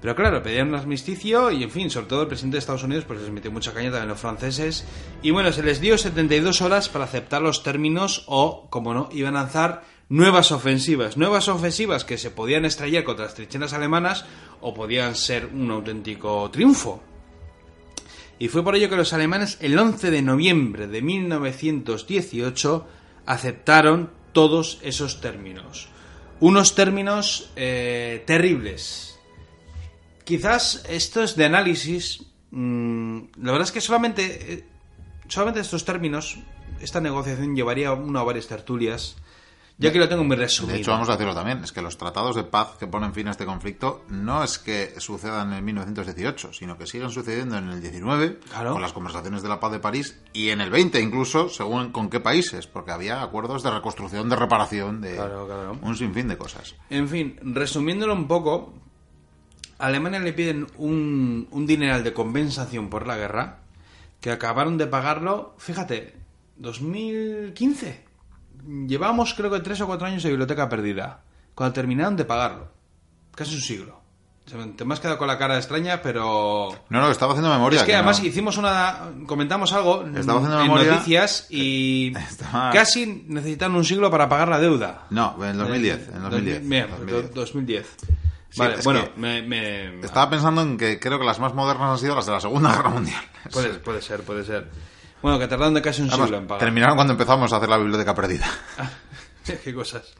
Pero 0.00 0.16
claro, 0.16 0.42
pedían 0.42 0.70
un 0.70 0.74
armisticio 0.74 1.52
y, 1.52 1.62
en 1.62 1.70
fin, 1.70 1.88
sobre 1.88 2.06
todo 2.08 2.22
el 2.22 2.26
presidente 2.26 2.56
de 2.56 2.58
Estados 2.58 2.82
Unidos 2.82 3.04
pues 3.04 3.20
les 3.20 3.30
metió 3.30 3.52
mucha 3.52 3.72
caña 3.72 3.90
también 3.92 4.08
a 4.10 4.12
los 4.14 4.20
franceses. 4.20 4.84
Y 5.22 5.30
bueno, 5.30 5.52
se 5.52 5.62
les 5.62 5.80
dio 5.80 5.96
72 5.96 6.60
horas 6.60 6.88
para 6.88 7.04
aceptar 7.04 7.40
los 7.40 7.62
términos 7.62 8.24
o, 8.26 8.66
como 8.68 8.94
no, 8.94 9.08
iban 9.12 9.36
a 9.36 9.42
lanzar 9.42 9.84
nuevas 10.08 10.50
ofensivas. 10.50 11.16
Nuevas 11.16 11.46
ofensivas 11.48 12.04
que 12.04 12.18
se 12.18 12.32
podían 12.32 12.64
estrellar 12.64 13.04
contra 13.04 13.26
las 13.26 13.34
trincheras 13.34 13.74
alemanas 13.74 14.24
o 14.60 14.74
podían 14.74 15.14
ser 15.14 15.46
un 15.46 15.70
auténtico 15.70 16.50
triunfo. 16.50 17.00
Y 18.42 18.48
fue 18.48 18.64
por 18.64 18.74
ello 18.74 18.90
que 18.90 18.96
los 18.96 19.12
alemanes 19.12 19.56
el 19.60 19.78
11 19.78 20.10
de 20.10 20.20
noviembre 20.20 20.88
de 20.88 21.00
1918 21.00 22.88
aceptaron 23.24 24.10
todos 24.32 24.80
esos 24.82 25.20
términos. 25.20 25.86
Unos 26.40 26.74
términos 26.74 27.52
eh, 27.54 28.24
terribles. 28.26 29.16
Quizás 30.24 30.84
estos 30.88 31.36
de 31.36 31.44
análisis, 31.44 32.26
mm, 32.50 33.18
la 33.36 33.52
verdad 33.52 33.68
es 33.68 33.70
que 33.70 33.80
solamente, 33.80 34.54
eh, 34.54 34.64
solamente 35.28 35.60
estos 35.60 35.84
términos, 35.84 36.40
esta 36.80 37.00
negociación 37.00 37.54
llevaría 37.54 37.92
una 37.92 38.24
o 38.24 38.26
varias 38.26 38.48
tertulias, 38.48 39.18
ya 39.82 39.92
que 39.92 39.98
lo 39.98 40.08
tengo 40.08 40.24
muy 40.24 40.36
resumido. 40.36 40.74
De 40.74 40.80
hecho, 40.80 40.90
vamos 40.92 41.08
a 41.08 41.12
decirlo 41.12 41.34
también, 41.34 41.62
es 41.64 41.72
que 41.72 41.82
los 41.82 41.98
tratados 41.98 42.36
de 42.36 42.44
paz 42.44 42.76
que 42.78 42.86
ponen 42.86 43.12
fin 43.12 43.28
a 43.28 43.32
este 43.32 43.44
conflicto 43.44 44.04
no 44.08 44.42
es 44.44 44.58
que 44.58 44.94
sucedan 44.98 45.52
en 45.52 45.64
1918, 45.64 46.52
sino 46.52 46.78
que 46.78 46.86
siguen 46.86 47.10
sucediendo 47.10 47.58
en 47.58 47.68
el 47.68 47.80
19, 47.82 48.38
Claro. 48.50 48.72
con 48.72 48.82
las 48.82 48.92
conversaciones 48.92 49.42
de 49.42 49.48
la 49.48 49.60
paz 49.60 49.72
de 49.72 49.78
París, 49.80 50.18
y 50.32 50.50
en 50.50 50.60
el 50.60 50.70
20 50.70 51.00
incluso, 51.00 51.48
según 51.48 51.92
con 51.92 52.08
qué 52.10 52.20
países, 52.20 52.66
porque 52.66 52.92
había 52.92 53.22
acuerdos 53.22 53.62
de 53.62 53.70
reconstrucción, 53.70 54.28
de 54.28 54.36
reparación, 54.36 55.00
de 55.00 55.16
Claro, 55.16 55.46
claro. 55.46 55.78
un 55.82 55.96
sinfín 55.96 56.28
de 56.28 56.36
cosas. 56.38 56.74
En 56.90 57.08
fin, 57.08 57.38
resumiéndolo 57.42 58.14
un 58.14 58.28
poco, 58.28 58.74
a 59.78 59.86
Alemania 59.86 60.20
le 60.20 60.32
piden 60.32 60.66
un, 60.78 61.48
un 61.50 61.66
dineral 61.66 62.04
de 62.04 62.12
compensación 62.12 62.88
por 62.88 63.06
la 63.06 63.16
guerra, 63.16 63.58
que 64.20 64.30
acabaron 64.30 64.78
de 64.78 64.86
pagarlo, 64.86 65.54
fíjate, 65.58 66.14
2015. 66.56 68.04
Llevamos 68.66 69.34
creo 69.34 69.50
que 69.50 69.60
tres 69.60 69.80
o 69.80 69.86
cuatro 69.86 70.06
años 70.06 70.22
de 70.22 70.28
biblioteca 70.30 70.68
perdida, 70.68 71.20
cuando 71.54 71.72
terminaron 71.74 72.16
de 72.16 72.24
pagarlo. 72.24 72.68
Casi 73.34 73.54
un 73.54 73.60
siglo. 73.60 74.00
Te 74.76 74.84
me 74.84 74.92
has 74.92 74.98
quedado 75.00 75.18
con 75.18 75.28
la 75.28 75.38
cara 75.38 75.56
extraña, 75.56 76.02
pero... 76.02 76.68
No, 76.90 77.00
no, 77.00 77.10
estaba 77.10 77.32
haciendo 77.32 77.48
memoria. 77.50 77.78
Es 77.80 77.86
que, 77.86 77.94
además 77.94 78.22
hicimos 78.22 78.56
una... 78.58 78.98
Comentamos 79.26 79.72
algo 79.72 80.04
Estaba 80.16 80.40
haciendo 80.40 80.56
en 80.60 80.62
memoria. 80.64 80.90
noticias 80.92 81.46
y 81.48 82.12
Estaba- 82.16 82.70
casi 82.70 83.24
necesitan 83.28 83.74
un 83.74 83.84
siglo 83.84 84.10
para 84.10 84.28
pagar 84.28 84.48
la 84.48 84.58
deuda. 84.58 85.06
No, 85.10 85.36
en 85.44 85.56
2010, 85.56 86.08
en 86.08 86.22
2010. 86.22 86.68
Bien, 86.68 86.86
2010. 86.90 87.34
2010. 87.34 87.96
Vale, 88.56 88.76
bueno, 88.84 89.04
me, 89.16 89.42
me- 89.42 90.00
Estaba 90.00 90.28
pensando 90.28 90.60
en 90.60 90.76
que 90.76 90.98
creo 90.98 91.18
que 91.20 91.24
las 91.24 91.38
más 91.38 91.54
modernas 91.54 91.90
han 91.90 91.98
sido 91.98 92.16
las 92.16 92.26
de 92.26 92.32
la 92.32 92.40
Segunda 92.40 92.72
Guerra 92.76 92.90
Mundial. 92.90 93.22
Puede, 93.52 93.74
puede 93.74 94.02
ser, 94.02 94.22
puede 94.24 94.44
ser. 94.44 94.68
Bueno, 95.22 95.38
que 95.38 95.46
tardaron 95.48 95.74
de 95.74 95.82
casi 95.82 96.02
un 96.02 96.10
siglo 96.10 96.36
en 96.36 96.46
pagar. 96.46 96.60
terminaron 96.60 96.96
cuando 96.96 97.12
empezamos 97.12 97.52
a 97.52 97.56
hacer 97.56 97.68
la 97.68 97.78
biblioteca 97.78 98.14
perdida. 98.14 98.46
Qué 99.64 99.74
cosas. 99.74 100.14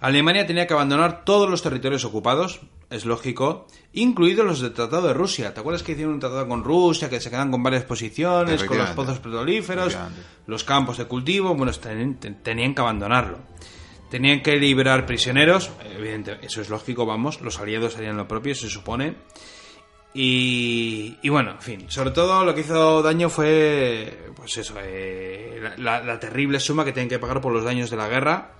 Alemania 0.00 0.46
tenía 0.46 0.66
que 0.66 0.74
abandonar 0.74 1.24
todos 1.24 1.50
los 1.50 1.60
territorios 1.62 2.04
ocupados, 2.04 2.60
es 2.88 3.04
lógico, 3.04 3.66
incluidos 3.92 4.46
los 4.46 4.60
del 4.60 4.72
Tratado 4.72 5.08
de 5.08 5.14
Rusia. 5.14 5.52
¿Te 5.54 5.58
acuerdas 5.60 5.82
que 5.82 5.92
hicieron 5.92 6.14
un 6.14 6.20
tratado 6.20 6.46
con 6.46 6.62
Rusia, 6.62 7.10
que 7.10 7.20
se 7.20 7.30
quedan 7.30 7.50
con 7.50 7.64
varias 7.64 7.82
posiciones, 7.84 8.62
con 8.68 8.78
los 8.78 8.90
pozos 8.90 9.18
petrolíferos, 9.18 9.96
los 10.46 10.62
campos 10.62 10.98
de 10.98 11.06
cultivo? 11.06 11.52
Bueno, 11.56 11.72
ten- 11.72 12.14
ten- 12.20 12.40
tenían 12.44 12.74
que 12.76 12.80
abandonarlo. 12.80 13.38
Tenían 14.08 14.40
que 14.40 14.56
liberar 14.56 15.04
prisioneros, 15.04 15.70
evidentemente, 15.84 16.46
eso 16.46 16.60
es 16.62 16.70
lógico, 16.70 17.04
vamos, 17.04 17.40
los 17.40 17.58
aliados 17.58 17.96
harían 17.96 18.16
lo 18.16 18.28
propio, 18.28 18.54
se 18.54 18.70
supone. 18.70 19.16
Y, 20.14 21.18
y 21.22 21.28
bueno, 21.28 21.52
en 21.52 21.60
fin, 21.60 21.84
sobre 21.90 22.10
todo 22.10 22.44
lo 22.44 22.54
que 22.54 22.62
hizo 22.62 23.02
daño 23.02 23.28
fue, 23.28 24.30
pues 24.34 24.56
eso, 24.56 24.74
eh, 24.82 25.74
la, 25.76 26.18
terrible 26.18 26.58
suma 26.60 26.84
que 26.84 26.92
tienen 26.92 27.08
que 27.08 27.18
pagar 27.18 27.40
por 27.40 27.52
los 27.52 27.62
daños 27.64 27.90
de 27.90 27.96
la 27.96 28.08
guerra, 28.08 28.52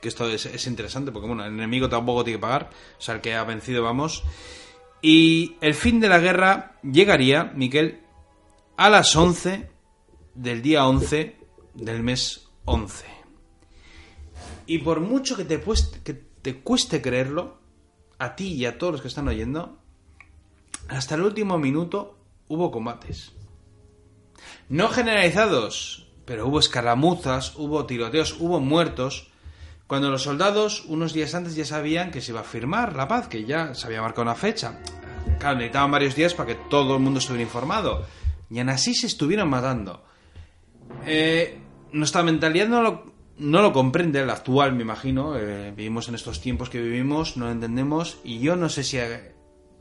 que 0.00 0.08
esto 0.08 0.28
es, 0.28 0.44
es 0.46 0.66
interesante 0.66 1.12
porque 1.12 1.28
bueno, 1.28 1.44
el 1.44 1.52
enemigo 1.52 1.88
tampoco 1.88 2.24
tiene 2.24 2.38
que 2.38 2.42
pagar, 2.42 2.68
o 2.98 3.00
sea, 3.00 3.14
el 3.14 3.20
que 3.20 3.34
ha 3.34 3.44
vencido, 3.44 3.82
vamos. 3.82 4.24
Y 5.00 5.56
el 5.60 5.74
fin 5.74 6.00
de 6.00 6.08
la 6.08 6.18
guerra 6.18 6.78
llegaría, 6.82 7.52
Miquel, 7.54 8.00
a 8.76 8.90
las 8.90 9.14
11 9.16 9.70
del 10.34 10.62
día 10.62 10.86
11 10.86 11.36
del 11.74 12.02
mes 12.02 12.48
11. 12.64 13.06
Y 14.66 14.78
por 14.78 15.00
mucho 15.00 15.36
que 15.36 15.44
te, 15.44 15.64
puest- 15.64 16.02
que 16.02 16.14
te 16.14 16.60
cueste 16.60 17.00
creerlo, 17.00 17.58
a 18.18 18.36
ti 18.36 18.52
y 18.54 18.66
a 18.66 18.78
todos 18.78 18.92
los 18.92 19.02
que 19.02 19.08
están 19.08 19.26
oyendo, 19.28 19.78
hasta 20.88 21.14
el 21.14 21.22
último 21.22 21.58
minuto 21.58 22.18
hubo 22.48 22.70
combates. 22.70 23.32
No 24.68 24.88
generalizados, 24.88 26.06
pero 26.24 26.46
hubo 26.46 26.58
escaramuzas, 26.58 27.54
hubo 27.56 27.86
tiroteos, 27.86 28.36
hubo 28.38 28.60
muertos. 28.60 29.28
Cuando 29.86 30.10
los 30.10 30.22
soldados, 30.22 30.84
unos 30.86 31.12
días 31.12 31.34
antes, 31.34 31.54
ya 31.54 31.64
sabían 31.64 32.10
que 32.10 32.20
se 32.20 32.32
iba 32.32 32.40
a 32.40 32.44
firmar 32.44 32.96
la 32.96 33.08
paz, 33.08 33.28
que 33.28 33.44
ya 33.44 33.74
se 33.74 33.86
había 33.86 34.00
marcado 34.00 34.22
una 34.22 34.34
fecha. 34.34 34.80
Claro, 35.38 35.56
necesitaban 35.56 35.90
varios 35.90 36.14
días 36.14 36.34
para 36.34 36.48
que 36.48 36.60
todo 36.70 36.94
el 36.94 37.02
mundo 37.02 37.18
estuviera 37.18 37.42
informado. 37.42 38.06
Y 38.50 38.58
aún 38.58 38.68
así 38.68 38.94
se 38.94 39.06
estuvieron 39.06 39.48
matando. 39.48 40.04
Eh, 41.06 41.58
nuestra 41.92 42.22
mentalidad 42.22 42.68
no 42.68 42.82
lo, 42.82 43.12
no 43.38 43.62
lo 43.62 43.72
comprende, 43.72 44.24
la 44.24 44.34
actual, 44.34 44.74
me 44.74 44.82
imagino. 44.82 45.36
Eh, 45.36 45.72
vivimos 45.76 46.08
en 46.08 46.14
estos 46.14 46.40
tiempos 46.40 46.70
que 46.70 46.80
vivimos, 46.80 47.36
no 47.36 47.46
lo 47.46 47.52
entendemos. 47.52 48.18
Y 48.24 48.38
yo 48.38 48.56
no 48.56 48.68
sé 48.68 48.84
si. 48.84 48.98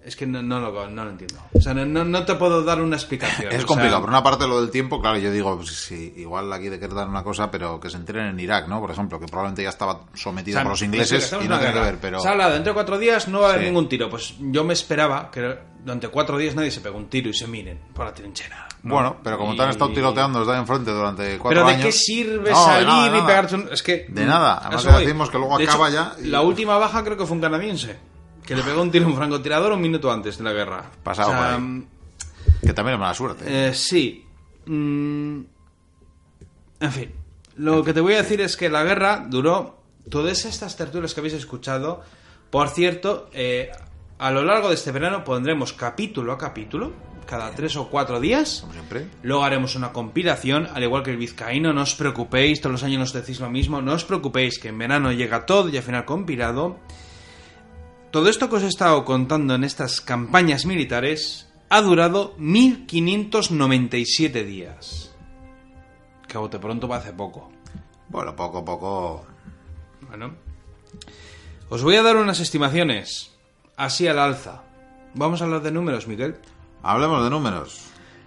Es 0.04 0.16
que 0.16 0.26
no, 0.26 0.42
no 0.42 0.60
lo, 0.60 0.90
no 0.90 1.06
lo 1.06 1.12
entiendo. 1.12 1.40
O 1.54 1.62
sea, 1.62 1.76
no, 1.76 1.86
no- 2.04 2.26
te 2.26 2.34
puedo 2.36 2.64
dar 2.64 2.82
una 2.82 2.96
explicación. 2.96 3.48
O 3.48 3.52
Es 3.52 3.58
sea, 3.58 3.66
complicado. 3.68 4.02
Por 4.02 4.10
una 4.10 4.24
parte, 4.24 4.48
lo 4.48 4.60
del 4.60 4.72
tiempo, 4.72 5.00
claro, 5.00 5.18
yo 5.20 5.32
digo, 5.32 5.56
pues, 5.58 5.70
sí, 5.70 6.14
igual 6.18 6.52
aquí 6.52 6.70
de 6.70 6.80
querer 6.80 6.96
dar 6.96 7.08
una 7.08 7.24
cosa, 7.24 7.52
pero 7.52 7.80
que 7.80 7.90
se 7.92 7.98
enteren 7.98 8.26
en 8.26 8.40
Irak, 8.40 8.68
¿no? 8.68 8.80
Por 8.82 8.90
ejemplo, 8.90 9.20
que 9.20 9.28
probablemente 9.28 9.62
ya 9.62 9.70
estaba 9.70 9.94
o 9.94 10.06
sometida 10.16 10.56
sea, 10.56 10.64
por 10.64 10.72
los 10.72 10.82
ingleses 10.82 11.32
y 11.44 11.48
no 11.48 11.60
tiene 11.60 11.74
que 11.74 11.80
ver, 11.80 11.98
pero... 12.02 12.20
Se 12.20 12.28
ha 12.28 12.32
hablado, 12.32 12.54
dentro 12.54 12.72
de 12.72 12.76
cuatro 12.76 12.98
días 12.98 13.28
no 13.28 13.42
va 13.42 13.48
a 13.48 13.50
haber 13.52 13.62
Sí. 13.62 13.68
ningún 13.68 13.88
tiro. 13.90 14.10
Pues 14.10 14.34
yo 14.40 14.64
me 14.64 14.74
esperaba 14.74 15.30
que 15.30 15.56
durante 15.84 16.08
cuatro 16.08 16.38
días 16.40 16.56
nadie 16.56 16.72
se 16.72 16.82
pegue 16.82 16.96
un 16.96 17.08
tiro 17.08 17.30
y 17.30 17.34
se 17.36 17.46
miren 17.48 17.80
por 17.94 18.06
la 18.06 18.14
trinchera. 18.14 18.68
¿no? 18.82 18.96
Bueno, 18.96 19.18
pero 19.24 19.38
como 19.38 19.56
te 19.56 19.62
han 19.62 19.68
Y- 19.70 19.72
estado 19.74 19.92
tiroteando 19.94 20.40
desde 20.40 20.54
ahí 20.54 20.60
enfrente 20.60 20.90
durante 20.90 21.38
cuatro 21.38 21.50
Pero 21.50 21.68
¿de 21.68 21.74
años... 21.76 21.86
qué 21.86 21.92
sirve 21.92 22.56
salir 22.56 22.88
nada, 22.88 23.08
y 23.08 23.12
nada. 23.12 23.28
pegarte 23.28 23.54
un... 23.56 23.70
Es 23.72 23.84
que... 23.84 24.08
De 24.10 24.26
nada. 24.26 24.62
Además 24.64 24.84
que 24.88 25.06
decimos 25.06 25.30
que 25.30 25.38
luego 25.38 25.58
De 25.60 25.66
acaba 25.66 25.90
hecho, 25.90 25.98
ya 26.18 26.24
y- 26.24 26.28
La 26.30 26.42
última 26.42 26.80
baja 26.80 27.04
creo 27.04 27.16
que 27.18 27.26
fue 27.28 27.36
un 27.36 27.42
canadiense. 27.42 28.10
Que 28.52 28.58
le 28.58 28.64
pegó 28.64 28.82
un 28.82 28.92
tiro 28.92 29.06
a 29.06 29.08
un 29.08 29.16
francotirador 29.16 29.72
un 29.72 29.80
minuto 29.80 30.12
antes 30.12 30.38
de 30.38 30.44
la 30.44 30.52
guerra. 30.52 30.84
Pasado 31.04 31.30
O 31.30 31.32
sea, 31.32 31.56
por 31.56 31.62
ahí. 31.62 31.88
Que 32.62 32.74
también 32.74 32.96
es 32.96 33.00
mala 33.00 33.14
suerte. 33.14 33.46
eh, 33.48 33.74
sí. 33.74 34.26
Mm, 34.66 35.40
en 36.82 36.92
fin. 36.92 37.12
Lo 37.56 37.82
que 37.82 37.94
te 37.94 38.02
voy 38.02 38.16
a 38.16 38.24
decir 38.24 38.42
es 38.42 38.58
que 38.58 38.70
la 38.70 38.84
guerra 38.84 39.26
duró... 39.26 39.78
Todas 40.10 40.44
estas 40.44 40.76
tertulias 40.76 41.14
que 41.14 41.22
habéis 41.22 41.36
escuchado... 41.36 42.02
Por 42.50 42.68
cierto, 42.68 43.30
eh, 43.32 43.72
a 44.20 44.32
lo 44.32 44.44
largo 44.44 44.68
de 44.68 44.76
este 44.76 44.92
verano 44.92 45.24
pondremos 45.24 45.72
capítulo 45.72 46.34
a 46.34 46.38
capítulo, 46.38 46.92
cada 47.26 47.52
tres 47.52 47.78
o 47.78 47.88
cuatro 47.88 48.20
días. 48.20 48.60
Como 48.60 48.74
siempre. 48.74 49.08
Luego 49.24 49.46
haremos 49.46 49.78
una 49.78 49.94
compilación, 49.94 50.68
al 50.74 50.84
igual 50.84 51.04
que 51.04 51.12
el 51.12 51.18
vizcaíno, 51.18 51.72
no 51.72 51.84
os 51.84 51.96
preocupéis, 51.96 52.60
todos 52.60 52.74
los 52.74 52.84
años 52.84 53.00
nos 53.00 53.14
decís 53.14 53.40
lo 53.40 53.50
mismo, 53.50 53.82
no 53.82 53.94
os 53.94 54.04
preocupéis 54.04 54.60
que 54.60 54.68
en 54.68 54.78
verano 54.78 55.14
llega 55.14 55.46
todo 55.46 55.70
y 55.70 55.78
al 55.78 55.84
final 55.84 56.04
compilado. 56.04 56.80
Todo 58.12 58.28
esto 58.28 58.50
que 58.50 58.58
os 58.58 58.64
he 58.64 58.68
estado 58.68 59.06
contando 59.08 59.56
en 59.56 59.64
estas 59.64 60.02
campañas 60.02 60.66
militares 60.66 61.48
ha 61.70 61.82
durado 61.82 62.36
1597 62.38 64.44
días. 64.44 65.16
Que 66.28 66.36
a 66.36 66.44
bote 66.44 66.60
pronto 66.60 66.90
va 66.90 66.98
hace 66.98 67.14
poco. 67.14 67.50
Bueno, 68.10 68.36
poco 68.36 68.58
a 68.58 68.66
poco... 68.66 69.26
Bueno. 70.10 70.36
Os 71.70 71.84
voy 71.84 71.96
a 71.96 72.04
dar 72.04 72.18
unas 72.18 72.42
estimaciones, 72.42 73.32
así 73.78 74.10
al 74.10 74.20
alza. 74.20 74.64
Vamos 75.14 75.42
a 75.42 75.46
hablar 75.46 75.62
de 75.62 75.72
números, 75.72 76.06
Miguel. 76.06 76.36
Hablemos 76.84 77.24
de 77.24 77.30
números. 77.30 77.80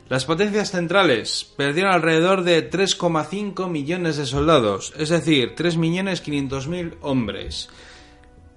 Las 0.08 0.24
potencias 0.24 0.70
centrales 0.70 1.44
perdieron 1.58 1.92
alrededor 1.92 2.42
de 2.42 2.70
3,5 2.70 3.68
millones 3.68 4.16
de 4.16 4.24
soldados, 4.24 4.94
es 4.96 5.10
decir, 5.10 5.54
3.500.000 5.54 6.96
hombres. 7.02 7.68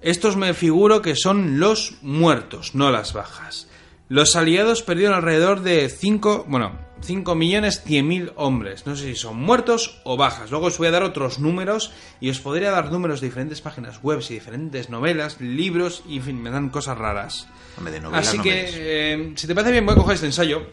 Estos 0.00 0.36
me 0.36 0.54
figuro 0.54 1.02
que 1.02 1.16
son 1.16 1.58
los 1.58 1.94
muertos, 2.02 2.74
no 2.74 2.90
las 2.90 3.12
bajas. 3.12 3.68
Los 4.08 4.36
aliados 4.36 4.82
perdieron 4.82 5.14
alrededor 5.14 5.60
de 5.60 5.88
5, 5.88 6.46
bueno, 6.48 6.78
5 7.02 7.34
millones 7.34 7.84
100.000 7.84 8.32
hombres. 8.36 8.86
No 8.86 8.96
sé 8.96 9.06
si 9.06 9.14
son 9.16 9.36
muertos 9.36 10.00
o 10.04 10.16
bajas. 10.16 10.50
Luego 10.50 10.66
os 10.66 10.78
voy 10.78 10.88
a 10.88 10.92
dar 10.92 11.02
otros 11.02 11.38
números 11.38 11.92
y 12.20 12.30
os 12.30 12.40
podría 12.40 12.70
dar 12.70 12.90
números 12.90 13.20
de 13.20 13.26
diferentes 13.26 13.60
páginas 13.60 14.02
web 14.02 14.20
y 14.28 14.34
diferentes 14.34 14.88
novelas, 14.88 15.40
libros 15.40 16.02
y 16.08 16.16
en 16.16 16.22
fin, 16.22 16.42
me 16.42 16.50
dan 16.50 16.70
cosas 16.70 16.96
raras. 16.96 17.48
Hombre, 17.76 17.92
de 17.92 18.00
novelas 18.00 18.28
Así 18.28 18.38
no 18.38 18.42
que, 18.42 18.66
eh, 18.66 19.32
si 19.36 19.46
te 19.46 19.54
parece 19.54 19.72
bien, 19.72 19.84
voy 19.84 19.94
a 19.94 19.98
coger 19.98 20.14
este 20.14 20.26
ensayo. 20.26 20.66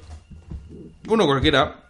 Uno 1.08 1.26
cualquiera. 1.26 1.82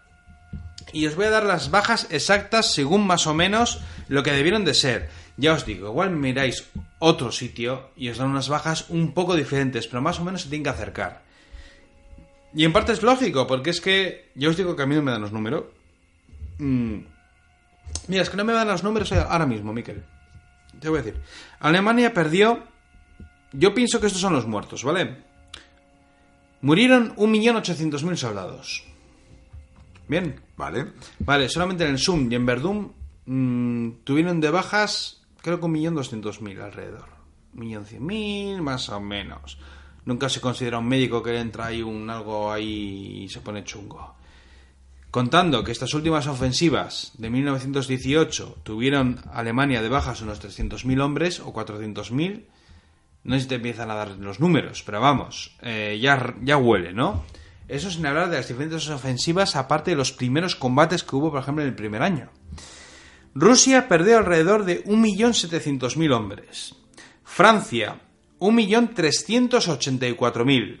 Y 0.92 1.06
os 1.06 1.16
voy 1.16 1.26
a 1.26 1.30
dar 1.30 1.44
las 1.44 1.70
bajas 1.70 2.06
exactas 2.10 2.72
según 2.72 3.06
más 3.06 3.26
o 3.26 3.34
menos 3.34 3.80
lo 4.08 4.22
que 4.22 4.32
debieron 4.32 4.64
de 4.64 4.74
ser. 4.74 5.10
Ya 5.36 5.52
os 5.52 5.66
digo, 5.66 5.88
igual 5.88 6.10
miráis 6.10 6.68
otro 6.98 7.30
sitio 7.30 7.90
y 7.96 8.08
os 8.08 8.18
dan 8.18 8.30
unas 8.30 8.48
bajas 8.48 8.86
un 8.88 9.12
poco 9.12 9.36
diferentes, 9.36 9.86
pero 9.86 10.00
más 10.00 10.18
o 10.18 10.24
menos 10.24 10.42
se 10.42 10.48
tienen 10.48 10.64
que 10.64 10.70
acercar. 10.70 11.22
Y 12.54 12.64
en 12.64 12.72
parte 12.72 12.92
es 12.92 13.02
lógico, 13.02 13.46
porque 13.46 13.70
es 13.70 13.80
que 13.80 14.30
ya 14.34 14.48
os 14.48 14.56
digo 14.56 14.74
que 14.74 14.82
a 14.82 14.86
mí 14.86 14.94
no 14.94 15.02
me 15.02 15.12
dan 15.12 15.20
los 15.20 15.32
números. 15.32 15.64
Mm. 16.58 17.00
Mira, 18.08 18.22
es 18.22 18.30
que 18.30 18.36
no 18.36 18.44
me 18.44 18.54
dan 18.54 18.68
los 18.68 18.82
números 18.82 19.12
ahora 19.12 19.46
mismo, 19.46 19.74
Miquel. 19.74 20.02
Te 20.80 20.88
voy 20.88 21.00
a 21.00 21.02
decir. 21.02 21.20
Alemania 21.60 22.14
perdió. 22.14 22.64
Yo 23.52 23.74
pienso 23.74 24.00
que 24.00 24.06
estos 24.06 24.22
son 24.22 24.32
los 24.32 24.46
muertos, 24.46 24.84
¿vale? 24.84 25.16
Murieron 26.62 27.14
1.800.000 27.16 28.16
soldados. 28.16 28.84
Bien. 30.08 30.40
Vale. 30.56 30.92
Vale, 31.18 31.48
solamente 31.48 31.84
en 31.84 31.90
el 31.90 31.98
Sum 31.98 32.30
y 32.30 32.34
en 32.34 32.46
Verdún 32.46 32.92
mm, 33.26 34.04
tuvieron 34.04 34.40
de 34.40 34.50
bajas, 34.50 35.15
creo 35.46 35.60
que 35.60 35.66
1.200.000 35.66 36.60
alrededor. 36.60 37.06
1.100.000, 37.54 38.60
más 38.60 38.88
o 38.88 38.98
menos. 38.98 39.58
Nunca 40.04 40.28
se 40.28 40.40
considera 40.40 40.78
un 40.78 40.88
médico 40.88 41.22
que 41.22 41.38
entra 41.38 41.66
ahí 41.66 41.82
un 41.82 42.10
algo 42.10 42.50
ahí 42.50 43.22
y 43.22 43.28
se 43.28 43.40
pone 43.40 43.62
chungo. 43.62 44.16
Contando 45.12 45.62
que 45.62 45.70
estas 45.70 45.94
últimas 45.94 46.26
ofensivas 46.26 47.12
de 47.16 47.30
1918 47.30 48.58
tuvieron 48.64 49.20
Alemania 49.32 49.82
de 49.82 49.88
bajas 49.88 50.20
unos 50.20 50.42
300.000 50.42 51.00
hombres 51.00 51.38
o 51.38 51.54
400.000, 51.54 52.46
no 53.22 53.34
sé 53.36 53.42
si 53.42 53.46
te 53.46 53.54
empiezan 53.54 53.92
a 53.92 53.94
dar 53.94 54.10
los 54.18 54.40
números, 54.40 54.82
pero 54.84 55.00
vamos, 55.00 55.56
eh, 55.62 55.96
ya, 56.02 56.34
ya 56.42 56.56
huele, 56.56 56.92
¿no? 56.92 57.22
Eso 57.68 57.88
sin 57.92 58.04
hablar 58.04 58.30
de 58.30 58.38
las 58.38 58.48
diferentes 58.48 58.88
ofensivas, 58.90 59.54
aparte 59.54 59.92
de 59.92 59.96
los 59.96 60.10
primeros 60.10 60.56
combates 60.56 61.04
que 61.04 61.14
hubo, 61.14 61.30
por 61.30 61.40
ejemplo, 61.40 61.62
en 61.62 61.68
el 61.68 61.76
primer 61.76 62.02
año. 62.02 62.30
Rusia 63.38 63.86
perdió 63.86 64.16
alrededor 64.16 64.64
de 64.64 64.82
1.700.000 64.84 66.14
hombres. 66.14 66.74
Francia, 67.22 68.00
1.384.000. 68.40 70.80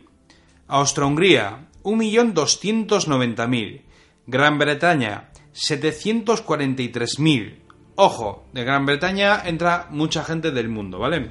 Austria-Hungría, 0.66 1.68
1.290.000. 1.82 3.82
Gran 4.26 4.58
Bretaña, 4.58 5.28
743.000. 5.52 7.58
Ojo, 7.96 8.46
de 8.54 8.64
Gran 8.64 8.86
Bretaña 8.86 9.42
entra 9.44 9.88
mucha 9.90 10.24
gente 10.24 10.50
del 10.50 10.70
mundo, 10.70 10.98
¿vale? 10.98 11.30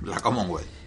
La 0.00 0.18
Commonwealth. 0.18 0.81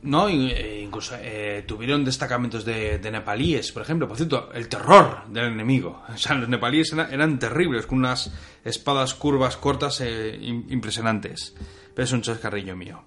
No, 0.00 0.28
eh, 0.28 0.80
incluso 0.84 1.16
eh, 1.20 1.64
tuvieron 1.66 2.04
destacamentos 2.04 2.64
de, 2.64 2.98
de 2.98 3.10
nepalíes, 3.10 3.72
por 3.72 3.82
ejemplo. 3.82 4.06
Por 4.06 4.16
cierto, 4.16 4.50
el 4.52 4.68
terror 4.68 5.24
del 5.28 5.46
enemigo. 5.46 6.02
O 6.14 6.16
sea, 6.16 6.34
los 6.36 6.48
nepalíes 6.48 6.92
eran, 6.92 7.12
eran 7.12 7.38
terribles, 7.38 7.86
con 7.86 7.98
unas 7.98 8.32
espadas 8.64 9.14
curvas 9.14 9.56
cortas 9.56 10.00
eh, 10.00 10.38
im- 10.40 10.66
impresionantes. 10.70 11.54
Pero 11.94 12.04
es 12.04 12.12
un 12.12 12.22
chascarrillo 12.22 12.76
mío. 12.76 13.02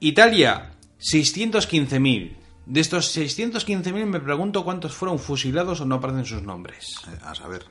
Italia, 0.00 0.72
615.000. 0.98 2.36
De 2.64 2.80
estos 2.80 3.14
615.000 3.16 4.06
me 4.06 4.20
pregunto 4.20 4.64
cuántos 4.64 4.92
fueron 4.94 5.18
fusilados 5.18 5.80
o 5.80 5.84
no 5.84 5.96
aparecen 5.96 6.24
sus 6.24 6.42
nombres. 6.42 6.94
Eh, 7.08 7.18
A 7.24 7.34
saber. 7.34 7.64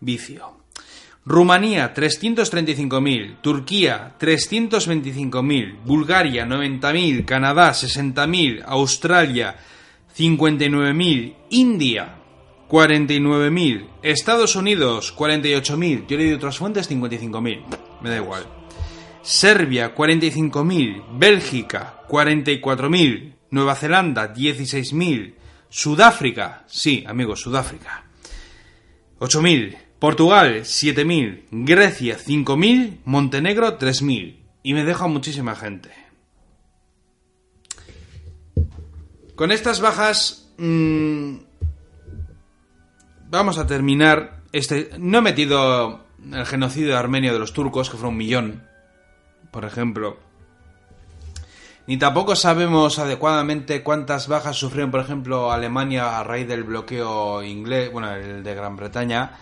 Vicio. 0.00 0.64
Rumanía, 1.28 1.92
335.000. 1.92 3.42
Turquía, 3.42 4.14
325.000. 4.18 5.76
Bulgaria, 5.84 6.46
90.000. 6.46 7.26
Canadá, 7.26 7.72
60.000. 7.72 8.62
Australia, 8.64 9.54
59.000. 10.16 11.34
India, 11.50 12.16
49.000. 12.66 13.88
Estados 14.02 14.56
Unidos, 14.56 15.14
48.000. 15.14 16.06
Yo 16.06 16.16
he 16.16 16.18
leído 16.18 16.36
otras 16.38 16.56
fuentes, 16.56 16.90
55.000. 16.90 17.62
Me 18.00 18.08
da 18.08 18.16
igual. 18.16 18.46
Serbia, 19.20 19.94
45.000. 19.94 21.18
Bélgica, 21.18 22.04
44.000. 22.08 23.34
Nueva 23.50 23.74
Zelanda, 23.74 24.34
16.000. 24.34 25.34
Sudáfrica, 25.68 26.64
sí, 26.66 27.04
amigos, 27.06 27.42
Sudáfrica. 27.42 28.06
8.000. 29.18 29.87
Portugal, 29.98 30.60
7.000. 30.60 31.44
Grecia, 31.50 32.16
5.000. 32.18 32.98
Montenegro, 33.04 33.78
3.000. 33.78 34.36
Y 34.62 34.74
me 34.74 34.84
deja 34.84 35.06
muchísima 35.06 35.54
gente. 35.54 35.90
Con 39.34 39.52
estas 39.52 39.80
bajas... 39.80 40.50
mm, 40.58 41.36
vamos 43.30 43.58
a 43.58 43.66
terminar 43.66 44.42
este... 44.52 44.90
No 44.98 45.18
he 45.18 45.22
metido 45.22 46.06
el 46.32 46.46
genocidio 46.46 46.96
armenio 46.96 47.32
de 47.32 47.38
los 47.38 47.52
turcos, 47.52 47.90
que 47.90 47.96
fue 47.96 48.08
un 48.08 48.16
millón, 48.16 48.64
por 49.50 49.64
ejemplo. 49.64 50.18
Ni 51.86 51.96
tampoco 51.96 52.36
sabemos 52.36 52.98
adecuadamente 52.98 53.82
cuántas 53.82 54.28
bajas 54.28 54.56
sufrieron, 54.56 54.90
por 54.90 55.00
ejemplo, 55.00 55.50
Alemania 55.50 56.18
a 56.18 56.24
raíz 56.24 56.46
del 56.46 56.64
bloqueo 56.64 57.42
inglés, 57.42 57.90
bueno, 57.90 58.12
el 58.14 58.42
de 58.42 58.54
Gran 58.54 58.76
Bretaña, 58.76 59.38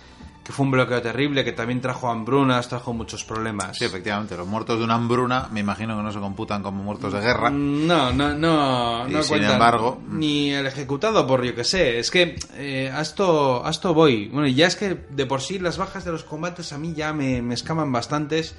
que 0.47 0.53
fue 0.53 0.65
un 0.65 0.71
bloqueo 0.71 1.03
terrible, 1.03 1.45
que 1.45 1.51
también 1.51 1.81
trajo 1.81 2.09
hambrunas, 2.09 2.69
trajo 2.69 2.93
muchos 2.93 3.25
problemas. 3.25 3.77
Sí, 3.77 3.85
efectivamente, 3.85 4.37
los 4.37 4.47
muertos 4.47 4.79
de 4.79 4.85
una 4.85 4.95
hambruna 4.95 5.49
me 5.51 5.59
imagino 5.59 5.97
que 5.97 6.05
no 6.05 6.13
se 6.13 6.21
computan 6.21 6.63
como 6.63 6.85
muertos 6.85 7.13
de 7.13 7.21
guerra. 7.21 7.51
No, 7.51 8.13
no, 8.13 8.33
no, 8.33 9.09
Y 9.09 9.13
no 9.13 9.23
sin 9.25 9.43
embargo- 9.43 10.01
Ni 10.09 10.53
el 10.53 10.65
ejecutado 10.67 11.27
por 11.27 11.43
yo 11.45 11.53
que 11.57 11.65
sé. 11.65 11.99
Es 11.99 12.13
que 12.13 12.37
eh, 12.55 12.93
a, 12.95 13.01
esto, 13.01 13.67
a 13.67 13.71
esto 13.71 13.93
voy. 13.93 14.29
Bueno, 14.29 14.47
ya 14.47 14.69
es 14.69 14.77
que 14.77 14.95
de 15.11 15.27
por 15.27 15.41
sí 15.41 15.59
las 15.59 15.79
bajas 15.79 16.05
de 16.05 16.13
los 16.13 16.23
combates 16.23 16.73
a 16.73 16.79
mí 16.79 16.95
ya 16.95 17.13
me, 17.13 17.43
me 17.43 17.55
escaman 17.55 17.91
bastantes. 17.91 18.55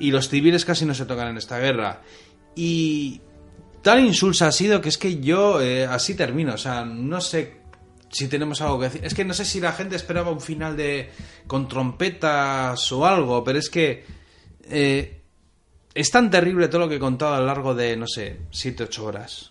Y 0.00 0.10
los 0.10 0.28
civiles 0.28 0.64
casi 0.64 0.84
no 0.86 0.94
se 0.94 1.06
tocan 1.06 1.28
en 1.28 1.36
esta 1.36 1.58
guerra. 1.60 2.00
Y 2.56 3.20
tal 3.82 4.00
insulsa 4.04 4.48
ha 4.48 4.52
sido 4.52 4.80
que 4.80 4.88
es 4.88 4.98
que 4.98 5.20
yo 5.20 5.60
eh, 5.60 5.86
así 5.86 6.14
termino. 6.16 6.54
O 6.54 6.58
sea, 6.58 6.84
no 6.84 7.20
sé 7.20 7.57
si 8.10 8.28
tenemos 8.28 8.60
algo 8.60 8.78
que 8.78 8.84
decir. 8.86 9.04
Es 9.04 9.14
que 9.14 9.24
no 9.24 9.34
sé 9.34 9.44
si 9.44 9.60
la 9.60 9.72
gente 9.72 9.96
esperaba 9.96 10.30
un 10.30 10.40
final 10.40 10.76
de 10.76 11.10
con 11.46 11.68
trompetas 11.68 12.90
o 12.92 13.06
algo, 13.06 13.42
pero 13.44 13.58
es 13.58 13.68
que 13.70 14.04
eh, 14.70 15.20
es 15.94 16.10
tan 16.10 16.30
terrible 16.30 16.68
todo 16.68 16.80
lo 16.82 16.88
que 16.88 16.96
he 16.96 17.00
contado 17.00 17.34
a 17.34 17.40
lo 17.40 17.46
largo 17.46 17.74
de, 17.74 17.96
no 17.96 18.06
sé, 18.06 18.40
7, 18.50 18.84
8 18.84 19.04
horas. 19.04 19.50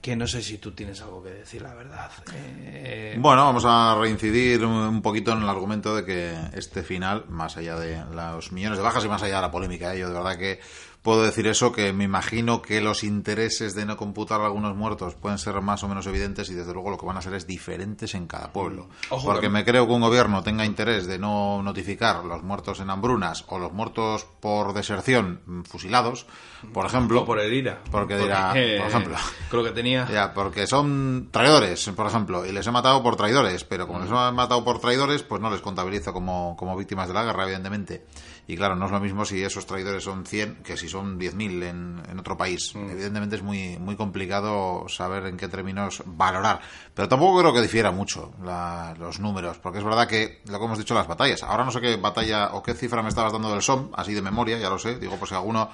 Que 0.00 0.16
no 0.16 0.26
sé 0.26 0.40
si 0.42 0.56
tú 0.56 0.72
tienes 0.72 1.02
algo 1.02 1.22
que 1.22 1.28
decir, 1.28 1.60
la 1.60 1.74
verdad. 1.74 2.10
Eh, 2.32 3.16
Bueno, 3.18 3.44
vamos 3.44 3.64
a 3.66 3.94
reincidir 4.00 4.64
un- 4.64 4.72
un 4.72 5.02
poquito 5.02 5.32
en 5.32 5.42
el 5.42 5.48
argumento 5.48 5.94
de 5.94 6.06
que 6.06 6.34
este 6.54 6.82
final, 6.82 7.26
más 7.28 7.58
allá 7.58 7.76
de 7.78 8.02
los 8.14 8.50
millones 8.50 8.78
de 8.78 8.82
bajas 8.84 9.04
y 9.04 9.08
más 9.08 9.22
allá 9.22 9.36
de 9.36 9.42
la 9.42 9.50
polémica, 9.50 9.94
¿eh? 9.94 9.98
yo 9.98 10.08
de 10.08 10.14
verdad 10.14 10.38
que 10.38 10.58
puedo 11.02 11.22
decir 11.22 11.46
eso, 11.46 11.72
que 11.72 11.92
me 11.92 12.04
imagino 12.04 12.60
que 12.60 12.80
los 12.80 13.04
intereses 13.04 13.74
de 13.74 13.86
no 13.86 13.96
computar 13.96 14.40
algunos 14.42 14.76
muertos 14.76 15.14
pueden 15.14 15.38
ser 15.38 15.60
más 15.62 15.82
o 15.82 15.88
menos 15.88 16.06
evidentes 16.06 16.50
y 16.50 16.54
desde 16.54 16.72
luego 16.74 16.90
lo 16.90 16.98
que 16.98 17.06
van 17.06 17.16
a 17.16 17.22
ser 17.22 17.34
es 17.34 17.46
diferentes 17.46 18.14
en 18.14 18.26
cada 18.26 18.52
pueblo. 18.52 18.88
Ojo 19.08 19.26
Porque 19.26 19.42
que- 19.46 19.48
me 19.50 19.64
creo 19.64 19.86
que 19.86 19.92
un 19.94 20.02
gobierno 20.02 20.42
tenga 20.42 20.64
interés 20.64 21.06
de 21.06 21.18
no 21.18 21.62
notificar 21.62 22.24
los 22.24 22.42
muertos 22.42 22.80
en 22.80 22.90
hambrunas 22.90 23.44
o 23.48 23.58
los 23.58 23.72
muertos 23.72 24.26
por 24.40 24.74
deserción 24.74 25.40
fusilados, 25.66 26.26
por 26.74 26.84
ejemplo. 26.86 27.22
o 27.22 27.24
por 27.24 27.38
el 27.40 27.52
ira. 27.52 27.80
Porque 27.90 28.16
dirá, 28.18 28.52
eh, 28.54 28.76
por 28.78 28.88
ejemplo. 28.88 29.16
Lo 29.52 29.64
que 29.64 29.70
tenía. 29.70 30.06
Ya, 30.10 30.34
porque 30.34 30.66
son 30.66 31.28
traidores, 31.30 31.88
por 31.96 32.06
ejemplo, 32.06 32.44
y 32.44 32.52
les 32.52 32.66
he 32.66 32.70
matado 32.70 33.02
por 33.02 33.16
traidores, 33.16 33.64
pero 33.64 33.86
como 33.86 34.00
les 34.00 34.08
he 34.10 34.12
matado 34.12 34.62
por 34.64 34.80
traidores, 34.80 35.22
pues 35.22 35.40
no 35.40 35.50
les 35.50 35.60
contabilizo 35.62 36.12
como, 36.12 36.56
como 36.58 36.76
víctimas 36.76 37.08
de 37.08 37.14
la 37.14 37.24
guerra, 37.24 37.44
evidentemente. 37.44 38.04
Y 38.52 38.56
claro, 38.56 38.74
no 38.74 38.86
es 38.86 38.90
lo 38.90 38.98
mismo 38.98 39.24
si 39.24 39.42
esos 39.44 39.64
traidores 39.64 40.02
son 40.02 40.26
100 40.26 40.56
que 40.64 40.76
si 40.76 40.88
son 40.88 41.18
10.000 41.20 41.62
en, 41.62 42.02
en 42.10 42.18
otro 42.18 42.36
país. 42.36 42.72
Evidentemente 42.74 43.36
es 43.36 43.42
muy, 43.42 43.78
muy 43.78 43.94
complicado 43.94 44.86
saber 44.88 45.26
en 45.26 45.36
qué 45.36 45.46
términos 45.46 46.02
valorar. 46.04 46.60
Pero 46.92 47.08
tampoco 47.08 47.38
creo 47.38 47.52
que 47.52 47.62
difiera 47.62 47.92
mucho 47.92 48.32
la- 48.42 48.94
los 48.98 49.20
números, 49.20 49.58
porque 49.58 49.78
es 49.78 49.84
verdad 49.84 50.08
que 50.08 50.40
lo 50.46 50.58
que 50.58 50.64
hemos 50.64 50.78
dicho 50.78 50.94
las 50.94 51.06
batallas. 51.06 51.42
Ahora 51.44 51.64
no 51.64 51.70
sé 51.70 51.80
qué 51.80 51.94
batalla 51.96 52.50
o 52.54 52.62
qué 52.62 52.74
cifra 52.74 53.02
me 53.02 53.08
estabas 53.10 53.32
dando 53.32 53.50
del 53.52 53.62
SOM, 53.62 53.90
así 53.94 54.14
de 54.14 54.22
memoria, 54.22 54.58
ya 54.58 54.68
lo 54.68 54.78
sé. 54.78 54.98
Digo, 54.98 55.16
pues 55.16 55.28
si 55.28 55.34
alguno, 55.36 55.70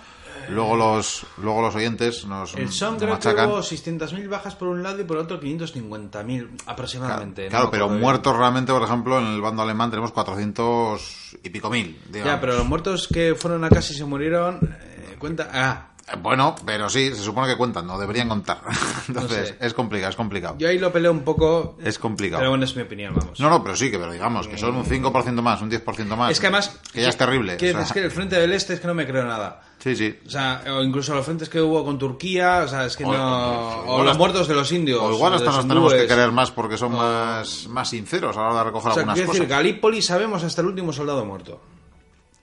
luego 0.48 0.76
los, 0.76 1.26
luego 1.42 1.62
los 1.62 1.74
oyentes 1.74 2.24
nos, 2.26 2.54
El 2.54 2.68
que 2.68 3.46
hubo 3.46 3.58
600.000 3.60 4.28
bajas 4.28 4.54
por 4.54 4.68
un 4.68 4.82
lado 4.82 5.00
y 5.00 5.04
por 5.04 5.16
otro 5.18 5.40
550.000 5.40 6.48
aproximadamente. 6.66 7.48
Claro, 7.48 7.70
pero 7.70 7.88
bien. 7.88 8.00
muertos 8.00 8.36
realmente, 8.36 8.72
por 8.72 8.82
ejemplo, 8.82 9.18
en 9.18 9.26
el 9.26 9.40
bando 9.40 9.62
alemán 9.62 9.90
tenemos 9.90 10.12
400 10.12 11.36
y 11.42 11.50
pico 11.50 11.70
mil. 11.70 11.98
digamos. 12.10 12.34
Ya, 12.34 12.40
pero 12.40 12.54
los 12.56 12.66
muertos 12.66 13.08
que 13.08 13.34
fueron 13.34 13.64
a 13.64 13.68
casa 13.68 13.92
y 13.92 13.96
se 13.96 14.04
murieron, 14.04 14.60
eh, 14.62 15.16
cuenta... 15.18 15.48
Ah, 15.52 15.88
Eh, 16.08 16.16
Bueno, 16.22 16.54
pero 16.64 16.88
sí, 16.88 17.08
se 17.10 17.22
supone 17.22 17.48
que 17.48 17.56
cuentan, 17.56 17.84
no 17.86 17.98
deberían 17.98 18.28
contar. 18.28 18.60
Entonces, 19.08 19.48
sé. 19.48 19.56
es 19.60 19.74
complicado, 19.74 20.10
es 20.10 20.16
complicado. 20.16 20.54
yo 20.58 20.68
ahí 20.68 20.78
lo 20.78 20.92
peleo 20.92 21.10
un 21.10 21.22
poco, 21.24 21.76
Es 21.82 21.98
complicado. 21.98 22.40
pero 22.40 22.50
bueno, 22.50 22.64
es 22.64 22.76
mi 22.76 22.82
opinión, 22.82 23.12
vamos. 23.14 23.40
No, 23.40 23.50
no, 23.50 23.62
pero 23.62 23.74
sí, 23.74 23.90
que 23.90 23.98
pero 23.98 24.12
digamos, 24.12 24.46
que 24.46 24.56
son 24.56 24.76
un 24.76 24.84
5% 24.84 25.42
más, 25.42 25.60
un 25.62 25.70
10% 25.70 26.16
más. 26.16 26.30
Es 26.30 26.38
que 26.40 26.46
además... 26.46 26.78
Que 26.92 27.02
ya 27.02 27.08
es 27.08 27.16
terrible. 27.16 27.56
que- 27.56 27.70
o 27.70 27.72
sea, 27.72 27.82
Es 27.82 27.92
que 27.92 28.04
el 28.04 28.10
frente 28.12 28.36
del 28.38 28.52
este 28.52 28.74
es 28.74 28.80
que 28.80 28.86
no 28.86 28.94
me 28.94 29.04
creo 29.06 29.24
nada. 29.24 29.62
Sí, 29.78 29.94
sí. 29.94 30.18
O 30.26 30.30
sea, 30.30 30.64
o 30.68 30.82
incluso 30.82 31.14
los 31.14 31.24
frentes 31.24 31.48
que 31.48 31.60
hubo 31.60 31.84
con 31.84 31.98
Turquía, 31.98 32.62
o 32.64 32.68
sea, 32.68 32.86
es 32.86 32.96
que 32.96 33.04
O- 33.04 33.12
no... 33.12 33.80
o- 33.82 33.96
O, 33.96 34.02
los 34.04 34.18
muertos 34.18 34.48
de 34.48 34.54
los 34.54 34.72
indios. 34.72 35.00
O 35.00 35.12
igual 35.12 35.34
hasta 35.34 35.50
nos 35.50 35.68
tenemos 35.68 35.92
que 35.94 36.06
querer 36.06 36.32
más 36.32 36.50
porque 36.50 36.76
son 36.76 36.92
más, 36.94 37.68
más 37.68 37.88
sinceros 37.90 38.36
a 38.36 38.40
la 38.40 38.46
hora 38.48 38.58
de 38.58 38.64
recoger 38.64 38.90
O 38.90 38.94
sea, 38.94 39.00
algunas 39.02 39.14
quiero 39.14 39.28
cosas. 39.28 39.40
decir, 39.40 39.50
Galípoli 39.56 40.02
sabemos 40.02 40.42
hasta 40.42 40.60
el 40.62 40.68
último 40.68 40.92
soldado 40.92 41.24
muerto. 41.24 41.60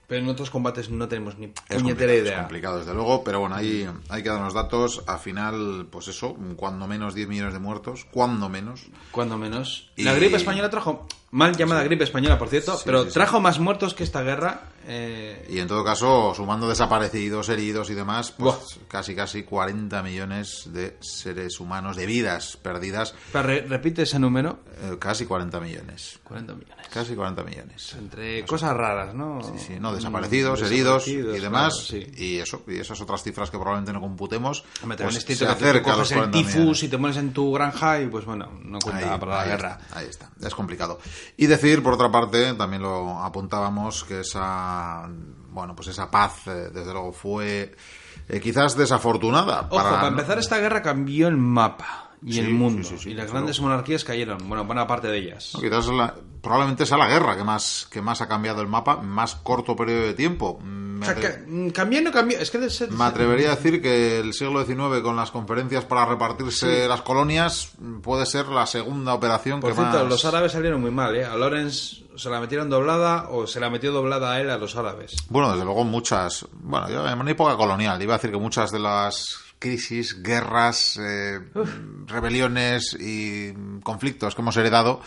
Pero 0.06 0.22
en 0.22 0.28
otros 0.28 0.50
combates 0.50 0.90
no 0.90 1.08
tenemos 1.08 1.38
ni 1.38 1.46
Es 1.46 1.52
puñetera 1.52 1.82
complicado, 1.82 2.12
es 2.12 2.22
idea. 2.22 2.38
complicado, 2.40 2.78
desde 2.78 2.94
luego, 2.94 3.24
pero 3.24 3.40
bueno, 3.40 3.56
ahí 3.56 3.88
hay 4.10 4.22
que 4.22 4.28
dar 4.28 4.40
los 4.42 4.52
datos. 4.52 5.02
Al 5.06 5.18
final, 5.18 5.86
pues 5.90 6.08
eso, 6.08 6.36
cuando 6.56 6.86
menos 6.86 7.14
10 7.14 7.26
millones 7.26 7.54
de 7.54 7.58
muertos, 7.58 8.06
cuando 8.10 8.50
menos. 8.50 8.82
Cuando 9.10 9.38
menos. 9.38 9.90
Y- 9.96 10.04
La 10.04 10.12
gripe 10.12 10.36
española 10.36 10.68
trajo, 10.68 11.06
mal 11.30 11.56
llamada 11.56 11.82
gripe 11.84 12.04
española, 12.04 12.38
por 12.38 12.48
cierto, 12.48 12.76
Sí, 12.76 12.82
pero 12.84 13.04
sí, 13.04 13.08
sí. 13.08 13.14
trajo 13.14 13.40
más 13.40 13.58
muertos 13.58 13.94
que 13.94 14.04
esta 14.04 14.22
guerra. 14.22 14.64
Eh, 14.86 15.46
Y 15.50 15.58
en 15.58 15.68
todo 15.68 15.84
caso, 15.84 16.32
sumando 16.34 16.68
desaparecidos, 16.68 17.48
heridos 17.48 17.90
y 17.90 17.94
demás, 17.94 18.32
pues 18.32 18.54
Buah. 18.54 18.86
casi 18.88 19.14
casi 19.14 19.42
40 19.42 20.02
millones 20.02 20.68
de 20.72 20.96
seres 21.00 21.60
humanos, 21.60 21.96
de 21.96 22.06
vidas 22.06 22.56
perdidas. 22.56 23.14
re- 23.32 23.62
repite 23.62 24.02
ese 24.02 24.18
número. 24.18 24.58
eh, 24.82 24.96
casi 24.98 25.26
40 25.26 25.60
millones. 25.60 26.18
40 26.24 26.54
millones. 26.54 26.86
Casi 26.92 27.14
40 27.14 27.42
millones. 27.44 27.94
Entre 27.98 28.44
cosas 28.44 28.74
raras, 28.76 29.14
¿no? 29.14 29.40
Sí, 29.42 29.58
sí, 29.58 29.76
no, 29.80 29.94
desaparecidos, 29.94 30.60
Mm, 30.60 30.64
heridos 30.66 31.04
desaparecidos, 31.06 31.36
y 31.36 31.40
demás. 31.40 31.86
claro, 31.88 32.04
sí. 32.06 32.22
Y 32.22 32.38
eso, 32.38 32.62
y 32.68 32.78
esas 32.78 33.00
otras 33.00 33.22
cifras 33.22 33.50
que 33.50 33.56
probablemente 33.58 33.92
no 33.92 34.00
computemos. 34.00 34.64
Hombre, 34.82 34.98
pues, 34.98 35.26
ven 35.26 35.36
se 35.36 35.46
acerca 35.46 35.92
a 35.92 35.96
los 35.96 36.08
coges 36.08 36.12
el 36.12 36.18
40 36.30 36.38
tifus 36.38 36.82
y 36.82 36.88
te 36.88 36.98
pones 36.98 37.16
en 37.16 37.32
tu 37.32 37.52
granja 37.52 38.00
y 38.00 38.06
pues 38.06 38.24
bueno, 38.24 38.50
no 38.62 38.78
cuenta 38.80 39.14
Ahí, 39.14 39.18
para 39.20 39.32
la 39.34 39.40
ahí 39.42 39.48
guerra. 39.48 39.78
está, 39.82 39.98
ahí 39.98 40.06
está, 40.08 40.30
es 40.40 40.54
complicado. 40.54 40.98
Y 41.36 41.46
decir, 41.46 41.82
por 41.82 41.94
otra 41.94 42.10
parte, 42.10 42.52
también 42.54 42.82
lo 42.82 43.18
apuntábamos, 43.20 44.04
que 44.04 44.20
esa, 44.20 44.73
bueno, 45.50 45.74
pues 45.76 45.88
esa 45.88 46.10
paz, 46.10 46.46
eh, 46.46 46.70
desde 46.72 46.92
luego, 46.92 47.12
fue 47.12 47.74
eh, 48.28 48.40
quizás 48.40 48.76
desafortunada. 48.76 49.68
Ojo, 49.70 49.76
para 49.82 50.08
empezar 50.08 50.38
esta 50.38 50.58
guerra 50.58 50.82
cambió 50.82 51.28
el 51.28 51.36
mapa 51.36 52.10
y 52.22 52.32
Sí, 52.34 52.40
el 52.40 52.50
mundo. 52.54 52.82
sí, 52.82 52.96
sí, 52.96 53.04
sí, 53.04 53.10
y 53.10 53.14
las 53.14 53.30
grandes 53.30 53.60
monarquías 53.60 54.02
cayeron. 54.04 54.38
Bueno, 54.48 54.64
buena 54.64 54.86
parte 54.86 55.08
de 55.08 55.18
ellas. 55.18 55.52
No, 55.54 55.60
quizás 55.60 55.86
la- 55.88 56.14
probablemente 56.44 56.86
sea 56.86 56.96
la 56.98 57.08
guerra 57.08 57.36
que 57.36 57.42
más, 57.42 57.88
que 57.90 58.00
más 58.00 58.20
ha 58.20 58.28
cambiado 58.28 58.60
el 58.62 58.68
mapa, 58.68 58.98
en 59.02 59.08
más 59.08 59.34
corto 59.34 59.74
periodo 59.74 60.02
de 60.02 60.14
tiempo. 60.14 60.60
Me, 60.62 61.02
O 61.02 61.04
sea, 61.06 61.16
que, 61.16 61.42
mm, 61.44 61.70
cambió 61.70 62.00
no 62.02 62.12
cambió. 62.12 62.38
Es 62.38 62.52
que 62.52 62.58
de 62.58 62.70
ser- 62.70 62.92
me 62.92 63.02
atrevería 63.04 63.48
a 63.52 63.56
decir 63.56 63.82
que 63.82 64.20
el 64.20 64.32
siglo 64.32 64.64
XIX, 64.64 65.02
con 65.02 65.16
las 65.16 65.32
conferencias 65.32 65.84
para 65.84 66.04
repartirse 66.06 66.86
las 66.86 67.02
colonias, 67.02 67.70
mm, 67.78 67.98
puede 68.00 68.26
ser 68.26 68.46
la 68.46 68.66
segunda 68.66 69.12
operación 69.14 69.58
Por 69.60 69.70
que 69.70 69.76
cierto, 69.76 69.98
más... 69.98 70.08
los 70.08 70.24
árabes 70.24 70.52
salieron 70.52 70.80
muy 70.80 70.92
mal, 70.92 71.16
¿eh? 71.16 71.24
A 71.24 71.34
Lorenz 71.36 72.02
se 72.16 72.30
la 72.30 72.38
metieron 72.40 72.70
doblada 72.70 73.28
o 73.30 73.46
se 73.48 73.58
la 73.58 73.70
metió 73.70 73.90
doblada 73.90 74.32
a 74.34 74.40
él 74.40 74.48
a 74.50 74.56
los 74.58 74.76
árabes. 74.76 75.16
Bueno, 75.30 75.50
desde 75.50 75.64
luego 75.64 75.82
muchas, 75.82 76.46
bueno, 76.52 76.88
yo 76.88 77.08
en 77.08 77.18
una 77.18 77.30
época 77.32 77.56
colonial, 77.56 78.00
iba 78.00 78.14
a 78.14 78.18
decir 78.18 78.30
que 78.30 78.38
muchas 78.38 78.70
de 78.70 78.78
las 78.78 79.38
crisis, 79.58 80.22
guerras, 80.22 80.98
eh, 81.00 81.40
rebeliones 82.06 82.96
y 83.00 83.52
conflictos 83.82 84.34
que 84.34 84.42
hemos 84.42 84.56
heredado 84.56 85.00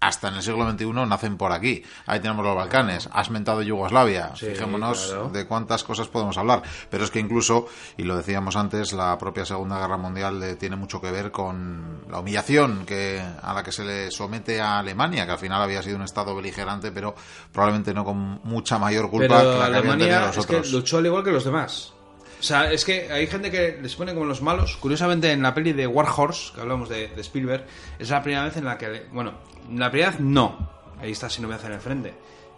hasta 0.00 0.28
en 0.28 0.34
el 0.34 0.42
siglo 0.42 0.68
XXI 0.70 0.92
nacen 1.06 1.36
por 1.36 1.52
aquí. 1.52 1.82
Ahí 2.06 2.20
tenemos 2.20 2.44
los 2.44 2.56
Balcanes, 2.56 3.08
has 3.12 3.30
mentado 3.30 3.60
Yugoslavia. 3.62 4.34
Sí, 4.34 4.46
Fijémonos 4.46 5.08
claro. 5.08 5.28
de 5.28 5.46
cuántas 5.46 5.84
cosas 5.84 6.08
podemos 6.08 6.38
hablar. 6.38 6.62
Pero 6.88 7.04
es 7.04 7.10
que 7.10 7.20
incluso, 7.20 7.66
y 7.98 8.04
lo 8.04 8.16
decíamos 8.16 8.56
antes, 8.56 8.94
la 8.94 9.16
propia 9.18 9.44
Segunda 9.44 9.78
Guerra 9.78 9.98
Mundial 9.98 10.56
tiene 10.58 10.76
mucho 10.76 11.00
que 11.00 11.10
ver 11.10 11.30
con 11.30 12.00
la 12.10 12.20
humillación 12.20 12.86
que 12.86 13.22
a 13.42 13.52
la 13.52 13.62
que 13.62 13.72
se 13.72 13.84
le 13.84 14.10
somete 14.10 14.60
a 14.60 14.78
Alemania, 14.78 15.26
que 15.26 15.32
al 15.32 15.38
final 15.38 15.60
había 15.60 15.82
sido 15.82 15.96
un 15.96 16.02
estado 16.02 16.34
beligerante, 16.34 16.90
pero 16.92 17.14
probablemente 17.52 17.92
no 17.92 18.04
con 18.04 18.40
mucha 18.44 18.78
mayor 18.78 19.10
culpa 19.10 19.38
Pero 19.38 19.52
que 19.52 19.58
la 19.58 19.66
que 19.66 19.76
Alemania 19.76 20.26
los 20.26 20.38
es 20.38 20.46
que 20.46 20.62
luchó 20.70 20.98
al 20.98 21.06
igual 21.06 21.24
que 21.24 21.30
los 21.30 21.44
demás. 21.44 21.92
O 22.40 22.42
sea, 22.42 22.72
es 22.72 22.86
que 22.86 23.12
hay 23.12 23.26
gente 23.26 23.50
que 23.50 23.78
les 23.82 23.94
pone 23.96 24.14
como 24.14 24.24
los 24.24 24.40
malos. 24.40 24.78
Curiosamente, 24.78 25.30
en 25.30 25.42
la 25.42 25.52
peli 25.52 25.74
de 25.74 25.86
War 25.86 26.08
Horse, 26.16 26.54
que 26.54 26.62
hablamos 26.62 26.88
de, 26.88 27.08
de 27.08 27.20
Spielberg, 27.20 27.66
es 27.98 28.08
la 28.08 28.22
primera 28.22 28.44
vez 28.44 28.56
en 28.56 28.64
la 28.64 28.78
que... 28.78 29.08
Bueno, 29.12 29.34
la 29.72 29.90
primera 29.90 30.10
vez 30.12 30.20
no. 30.20 30.56
Ahí 31.00 31.12
está 31.12 31.28
si 31.30 31.40
no 31.42 31.48
me 31.48 31.54
hacen 31.54 31.72
el 31.72 31.80
frente. 31.80 32.14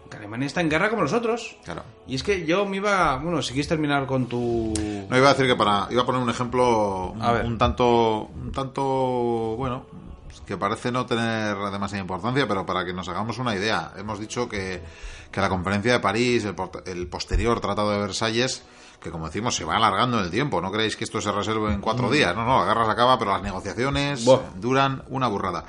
Que 0.09 0.17
Alemania 0.17 0.45
está 0.47 0.61
en 0.61 0.69
guerra 0.69 0.89
como 0.89 1.01
los 1.03 1.13
otros. 1.13 1.55
Claro. 1.63 1.83
Y 2.07 2.15
es 2.15 2.23
que 2.23 2.45
yo 2.45 2.65
me 2.65 2.77
iba... 2.77 3.15
Bueno, 3.17 3.41
si 3.41 3.53
quieres 3.53 3.67
terminar 3.69 4.05
con 4.05 4.27
tu... 4.27 4.73
No 5.09 5.17
iba 5.17 5.29
a 5.29 5.33
decir 5.33 5.47
que 5.47 5.55
para 5.55 5.87
iba 5.89 6.01
a 6.01 6.05
poner 6.05 6.21
un 6.21 6.29
ejemplo 6.29 7.11
un, 7.11 7.21
A 7.21 7.31
ver. 7.31 7.45
un 7.45 7.57
tanto 7.57 8.25
un 8.35 8.51
tanto 8.51 8.83
bueno 9.57 9.85
que 10.45 10.57
parece 10.57 10.91
no 10.91 11.05
tener 11.05 11.55
demasiada 11.71 12.01
importancia, 12.01 12.45
pero 12.47 12.65
para 12.65 12.83
que 12.83 12.91
nos 12.91 13.07
hagamos 13.07 13.37
una 13.37 13.55
idea, 13.55 13.93
hemos 13.97 14.19
dicho 14.19 14.49
que, 14.49 14.81
que 15.31 15.39
la 15.41 15.47
conferencia 15.47 15.93
de 15.93 15.99
París, 16.01 16.43
el, 16.43 16.55
el 16.85 17.07
posterior 17.07 17.61
Tratado 17.61 17.91
de 17.91 17.99
Versalles, 17.99 18.63
que 18.99 19.09
como 19.09 19.27
decimos 19.27 19.55
se 19.55 19.63
va 19.63 19.77
alargando 19.77 20.19
en 20.19 20.25
el 20.25 20.31
tiempo, 20.31 20.59
no 20.59 20.69
creéis 20.71 20.97
que 20.97 21.05
esto 21.05 21.21
se 21.21 21.31
resuelve 21.31 21.71
en 21.71 21.79
cuatro 21.79 22.09
días, 22.11 22.35
no, 22.35 22.43
no, 22.45 22.59
la 22.59 22.65
guerra 22.65 22.85
se 22.85 22.91
acaba, 22.91 23.17
pero 23.17 23.31
las 23.31 23.41
negociaciones 23.41 24.21
Mm. 24.23 24.25
Buah. 24.25 24.39
duran 24.55 25.03
una 25.09 25.27
burrada. 25.27 25.63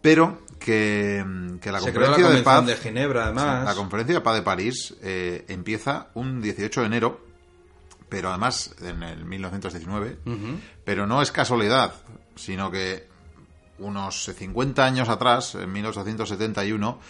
Pero 0.00 0.40
que, 0.58 1.24
que 1.60 1.72
la 1.72 1.80
Se 1.80 1.92
creó 1.92 2.10
la 2.10 2.16
conferencia 2.16 2.28
de 2.30 2.42
paz 2.42 2.66
de 2.66 2.76
Ginebra, 2.76 3.24
además. 3.24 3.64
la 3.64 3.74
conferencia 3.74 4.14
de 4.14 4.20
paz 4.20 4.34
de 4.34 4.42
París 4.42 4.94
eh, 5.02 5.44
empieza 5.48 6.08
un 6.14 6.40
18 6.40 6.80
de 6.80 6.86
enero, 6.86 7.20
pero 8.08 8.28
además 8.28 8.74
en 8.82 9.02
el 9.02 9.24
1919, 9.24 10.18
pero 10.84 11.06
no 11.06 11.22
es 11.22 11.32
casualidad, 11.32 11.94
sino 12.36 12.70
que 12.70 13.08
unos 13.78 14.30
50 14.36 14.84
años 14.84 15.08
atrás, 15.08 15.54
en 15.54 15.72
1871, 15.72 17.00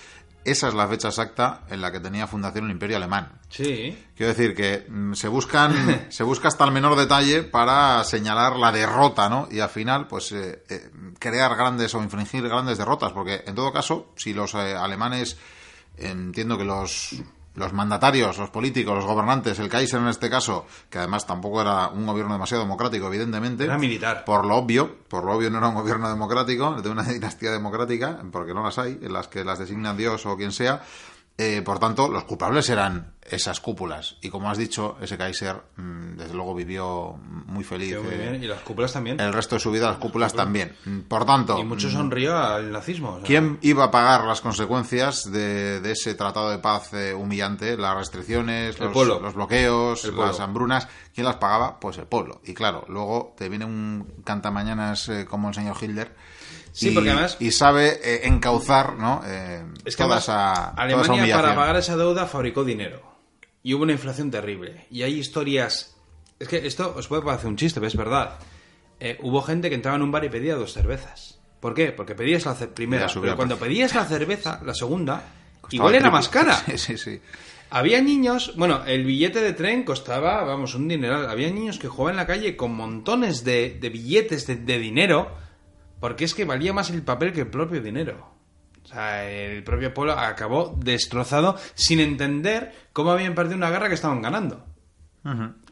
esa 0.45 0.69
es 0.69 0.75
la 0.75 0.89
fecha 0.89 1.09
exacta 1.09 1.63
en 1.69 1.81
la 1.81 1.93
que 1.93 2.01
tenía 2.01 2.27
fundación 2.27 2.65
el 2.65 2.71
Imperio 2.71 2.97
Alemán. 2.97 3.41
Sí. 3.49 4.07
Quiero 4.17 4.33
decir 4.33 4.55
que 4.55 4.87
mm, 4.89 5.13
se 5.15 5.29
buscan, 5.29 6.07
se 6.11 6.25
busca 6.25 6.49
hasta 6.49 6.65
el 6.65 6.73
menor 6.73 6.97
detalle 6.97 7.43
para 7.43 8.03
señalar 8.05 8.57
la 8.57 8.73
derrota, 8.73 9.29
¿no? 9.29 9.49
Y 9.51 9.61
al 9.61 9.69
final, 9.69 10.07
pues, 10.07 10.33
eh, 10.33 10.63
eh, 10.69 10.91
crear 11.19 11.57
grandes 11.57 11.95
o 11.95 12.03
infringir 12.03 12.43
grandes 12.49 12.79
derrotas, 12.79 13.13
porque 13.13 13.43
en 13.47 13.55
todo 13.55 13.73
caso, 13.73 14.13
si 14.17 14.33
los 14.33 14.55
eh, 14.55 14.75
alemanes, 14.75 15.37
entiendo 15.99 16.57
que 16.57 16.65
los, 16.65 17.23
los 17.55 17.73
mandatarios, 17.73 18.39
los 18.39 18.51
políticos, 18.51 18.95
los 18.95 19.05
gobernantes, 19.05 19.59
el 19.59 19.69
Kaiser 19.69 20.01
en 20.01 20.09
este 20.09 20.31
caso, 20.31 20.67
que 20.89 20.99
además 20.99 21.27
tampoco 21.27 21.61
era 21.61 21.89
un 21.89 22.07
gobierno 22.07 22.33
demasiado 22.33 22.63
democrático, 22.63 23.09
evidentemente. 23.09 23.65
Era 23.65 23.79
militar. 23.79 24.25
Por 24.25 24.45
lo 24.45 24.57
obvio, 24.57 24.97
por 25.09 25.25
lo 25.25 25.33
obvio 25.33 25.51
no 25.51 25.59
era 25.59 25.69
un 25.69 25.75
gobierno 25.75 26.09
democrático, 26.09 26.81
de 26.81 26.89
una 26.89 27.03
dinastía 27.13 27.51
democrática, 27.51 28.21
porque 28.31 28.55
no 28.55 28.63
las 28.63 28.79
hay, 28.79 28.99
en 29.03 29.13
las 29.13 29.29
que 29.29 29.45
las 29.45 29.59
designa 29.59 29.95
Dios 29.95 30.27
o 30.27 30.37
quien 30.37 30.53
sea. 30.53 30.83
Eh, 31.43 31.63
por 31.63 31.79
tanto, 31.79 32.09
los 32.09 32.25
culpables 32.25 32.69
eran 32.69 33.15
esas 33.23 33.61
cúpulas. 33.61 34.17
Y 34.21 34.29
como 34.29 34.51
has 34.51 34.59
dicho, 34.59 34.99
ese 35.01 35.17
Kaiser, 35.17 35.57
mm, 35.77 36.17
desde 36.19 36.35
luego, 36.35 36.55
vivió 36.55 37.17
muy 37.47 37.65
feliz. 37.65 37.97
Muy 38.03 38.13
eh. 38.13 38.39
Y 38.43 38.47
las 38.47 38.61
cúpulas 38.61 38.93
también. 38.93 39.19
el 39.21 39.33
resto 39.33 39.55
de 39.57 39.61
su 39.61 39.71
vida, 39.71 39.89
las 39.89 39.97
cúpulas 39.99 40.35
también. 40.35 40.77
Mm, 40.85 41.01
Por 41.09 41.25
tanto, 41.25 41.59
Y 41.59 41.65
mucho 41.65 41.89
mm, 41.89 41.93
sonrió 41.93 42.37
al 42.37 42.71
nazismo. 42.71 43.13
o 43.13 43.17
sea. 43.19 43.27
¿Quién 43.27 43.59
iba 43.63 43.85
a 43.85 43.91
pagar 43.91 44.25
las 44.25 44.43
consecuencias 44.43 45.31
de, 45.33 45.81
de 45.81 45.93
ese 45.93 46.15
tratado 46.15 46.51
de 46.51 46.59
paz 46.59 46.93
eh, 46.93 47.15
humillante? 47.15 47.79
Las 47.79 47.97
restricciones, 47.97 48.77
El 48.77 48.85
los, 48.87 48.93
pueblo. 48.93 49.19
los 49.21 49.33
bloqueos, 49.35 50.05
las 50.13 50.41
hambrunas. 50.41 50.89
¿Quién 51.15 51.25
las 51.25 51.37
pagaba? 51.37 51.81
Pues 51.81 51.97
el 51.97 52.07
pueblo. 52.07 52.43
Y 52.45 52.53
claro, 52.53 52.85
luego 52.89 53.35
te 53.39 53.49
viene 53.49 53.65
un 53.65 54.23
cantamañanas 54.25 55.09
eh, 55.09 55.25
como 55.25 55.49
el 55.49 55.55
señor 55.55 55.77
Hitler. 55.81 56.15
Sí, 56.73 56.89
y, 56.91 56.95
porque 56.95 57.11
además- 57.11 57.37
Y 57.41 57.51
sabe 57.51 57.99
eh, 58.03 58.21
encauzar 58.25 58.97
¿no? 58.97 59.23
Eh, 59.27 59.65
Es 59.85 59.97
que 59.97 60.03
toda, 60.05 60.17
además, 60.17 60.23
esa, 60.23 60.73
toda 60.75 61.03
esa 61.03 61.13
Alemania 61.13 61.37
para 61.37 61.55
pagar 61.55 61.77
esa 61.77 61.97
deuda 61.97 62.27
fabricó 62.27 62.65
dinero. 62.65 63.03
Y 63.63 63.75
hubo 63.75 63.83
una 63.83 63.93
inflación 63.93 64.31
terrible. 64.31 64.87
Y 64.91 65.03
hay 65.03 65.15
historias... 65.19 65.97
Es 66.39 66.49
que 66.49 66.67
esto 66.67 66.95
os 66.97 67.07
puede 67.09 67.23
parecer 67.23 67.49
un 67.49 67.57
chiste, 67.57 67.81
pero 67.81 67.89
es 67.89 67.97
verdad. 67.97 68.39
Eh, 68.99 69.19
hubo 69.23 69.43
gente 69.43 69.69
que 69.69 69.75
entraba 69.75 69.97
en 69.97 70.03
un 70.03 70.11
bar 70.13 70.25
y 70.25 70.29
pedía 70.31 70.55
dos 70.55 70.73
cervezas. 70.73 71.39
¿Por 71.61 71.75
qué? 71.75 71.93
Porque 71.93 72.15
pedías 72.15 72.47
la 72.47 72.55
primera. 72.55 73.07
Pero 73.21 73.37
cuando 73.37 73.59
pedías 73.59 73.95
la 73.95 74.07
cerveza, 74.07 74.61
la 74.65 74.73
segunda, 74.73 75.23
Costaba 75.61 75.75
igual 75.75 75.95
era 75.95 76.03
triple. 76.05 76.19
más 76.19 76.29
cara. 76.31 76.57
Sí, 76.67 76.79
sí, 76.79 76.97
sí. 76.97 77.21
Había 77.73 78.01
niños, 78.01 78.55
bueno, 78.57 78.83
el 78.87 79.05
billete 79.05 79.41
de 79.43 79.53
tren 79.53 79.85
costaba, 79.85 80.43
vamos, 80.45 80.75
un 80.75 80.89
dineral. 80.89 81.29
Había 81.29 81.51
niños 81.51 81.79
que 81.79 81.87
jugaban 81.89 82.15
en 82.15 82.17
la 82.17 82.27
calle 82.27 82.57
con 82.57 82.75
montones 82.75 83.45
de, 83.45 83.77
de 83.81 83.89
billetes 83.91 84.47
de, 84.47 84.57
de 84.57 84.79
dinero, 84.79 85.37
porque 86.01 86.25
es 86.25 86.35
que 86.35 86.45
valía 86.45 86.73
más 86.73 86.91
el 86.91 87.03
papel 87.03 87.33
que 87.33 87.43
el 87.43 87.47
propio 87.49 87.81
dinero. 87.81 88.29
O 88.83 88.89
sea, 88.89 89.31
el 89.31 89.63
propio 89.63 89.93
pueblo 89.95 90.15
acabó 90.15 90.75
destrozado 90.83 91.57
sin 91.75 92.01
entender 92.01 92.73
cómo 92.93 93.13
habían 93.13 93.35
perdido 93.35 93.57
una 93.57 93.71
guerra 93.71 93.89
que 93.89 93.95
estaban 93.95 94.21
ganando. 94.23 94.65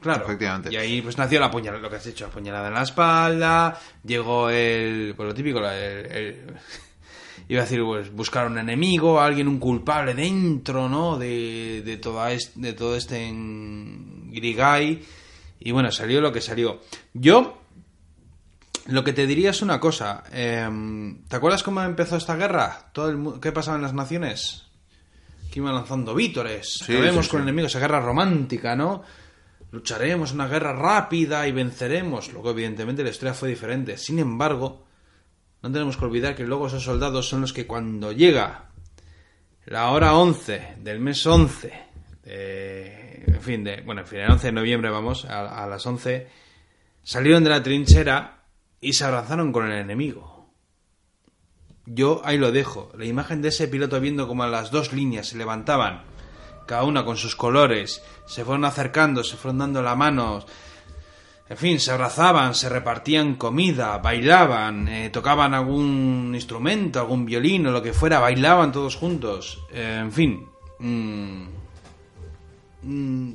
Claro. 0.00 0.24
Efectivamente. 0.24 0.68
Y 0.72 0.76
ahí 0.76 1.00
pues 1.02 1.16
nació 1.16 1.40
la 1.40 1.50
puñalada, 1.50 1.82
lo 1.82 1.88
que 1.90 1.96
has 1.96 2.06
hecho, 2.06 2.26
la 2.26 2.30
puñalada 2.30 2.68
en 2.68 2.74
la 2.74 2.82
espalda, 2.82 3.80
llegó 4.04 4.50
el, 4.50 5.14
pues 5.16 5.26
lo 5.26 5.34
típico, 5.34 5.58
la- 5.60 5.76
el, 5.76 6.06
el- 6.12 6.54
iba 7.48 7.62
a 7.62 7.64
decir, 7.64 7.82
pues 7.82 8.12
buscar 8.12 8.46
un 8.46 8.58
enemigo, 8.58 9.20
alguien, 9.20 9.48
un 9.48 9.58
culpable 9.58 10.12
dentro, 10.14 10.88
¿no? 10.88 11.16
De, 11.18 11.82
de, 11.84 11.96
toda 11.96 12.30
es- 12.32 12.52
de 12.60 12.74
todo 12.74 12.94
este 12.94 13.24
en- 13.26 14.30
grigay. 14.30 15.02
Y 15.60 15.72
bueno, 15.72 15.90
salió 15.90 16.20
lo 16.20 16.30
que 16.30 16.42
salió. 16.42 16.80
Yo, 17.14 17.57
lo 18.88 19.04
que 19.04 19.12
te 19.12 19.26
diría 19.26 19.50
es 19.50 19.62
una 19.62 19.78
cosa. 19.80 20.24
em, 20.32 21.22
¿Te 21.28 21.36
acuerdas 21.36 21.62
cómo 21.62 21.82
empezó 21.82 22.16
esta 22.16 22.36
guerra? 22.36 22.90
Todo 22.92 23.10
el 23.10 23.40
¿Qué 23.40 23.52
pasaba 23.52 23.76
en 23.76 23.82
las 23.82 23.94
naciones? 23.94 24.66
Que 25.50 25.60
iban 25.60 25.74
lanzando 25.74 26.14
vítores. 26.14 26.80
Sí, 26.84 26.92
Acabemos 26.94 27.26
sí, 27.26 27.30
con 27.30 27.40
sí. 27.40 27.42
enemigos, 27.44 27.70
esa 27.72 27.80
guerra 27.80 28.00
romántica, 28.00 28.74
¿no? 28.76 29.02
Lucharemos 29.70 30.32
una 30.32 30.48
guerra 30.48 30.72
rápida 30.72 31.46
y 31.46 31.52
venceremos. 31.52 32.32
Luego, 32.32 32.50
evidentemente, 32.50 33.02
la 33.04 33.10
historia 33.10 33.34
fue 33.34 33.48
diferente. 33.50 33.96
Sin 33.98 34.18
embargo, 34.18 34.86
no 35.62 35.70
tenemos 35.72 35.96
que 35.96 36.04
olvidar 36.04 36.34
que 36.34 36.44
luego 36.44 36.66
esos 36.68 36.82
soldados 36.84 37.28
son 37.28 37.42
los 37.42 37.52
que 37.52 37.66
cuando 37.66 38.12
llega 38.12 38.70
la 39.66 39.90
hora 39.90 40.14
11 40.14 40.76
del 40.80 41.00
mes 41.00 41.26
11, 41.26 41.72
de- 42.24 43.24
en 43.26 43.40
fin, 43.42 43.62
de, 43.64 43.82
bueno, 43.82 44.00
en 44.02 44.06
fin, 44.06 44.20
el 44.20 44.30
11 44.30 44.46
de 44.46 44.52
noviembre, 44.52 44.88
vamos, 44.90 45.24
a, 45.26 45.62
a 45.62 45.66
las 45.66 45.84
11, 45.86 46.26
salieron 47.02 47.44
de 47.44 47.50
la 47.50 47.62
trinchera 47.62 48.37
y 48.80 48.92
se 48.92 49.04
abrazaron 49.04 49.52
con 49.52 49.66
el 49.66 49.78
enemigo. 49.78 50.50
Yo 51.86 52.20
ahí 52.24 52.36
lo 52.38 52.52
dejo. 52.52 52.90
La 52.96 53.06
imagen 53.06 53.40
de 53.42 53.48
ese 53.48 53.68
piloto 53.68 54.00
viendo 54.00 54.28
como 54.28 54.46
las 54.46 54.70
dos 54.70 54.92
líneas 54.92 55.28
se 55.28 55.38
levantaban, 55.38 56.02
cada 56.66 56.84
una 56.84 57.04
con 57.04 57.16
sus 57.16 57.34
colores, 57.34 58.02
se 58.26 58.44
fueron 58.44 58.64
acercando, 58.64 59.24
se 59.24 59.36
fueron 59.36 59.58
dando 59.58 59.82
la 59.82 59.94
mano, 59.94 60.44
en 61.48 61.56
fin, 61.56 61.80
se 61.80 61.90
abrazaban, 61.90 62.54
se 62.54 62.68
repartían 62.68 63.36
comida, 63.36 63.96
bailaban, 63.98 64.86
eh, 64.86 65.08
tocaban 65.08 65.54
algún 65.54 66.32
instrumento, 66.34 67.00
algún 67.00 67.24
violín 67.24 67.66
o 67.66 67.70
lo 67.70 67.82
que 67.82 67.94
fuera, 67.94 68.20
bailaban 68.20 68.70
todos 68.70 68.96
juntos. 68.96 69.64
Eh, 69.72 69.98
en 70.02 70.12
fin, 70.12 70.46
mm, 70.78 71.42
mm, 72.82 73.32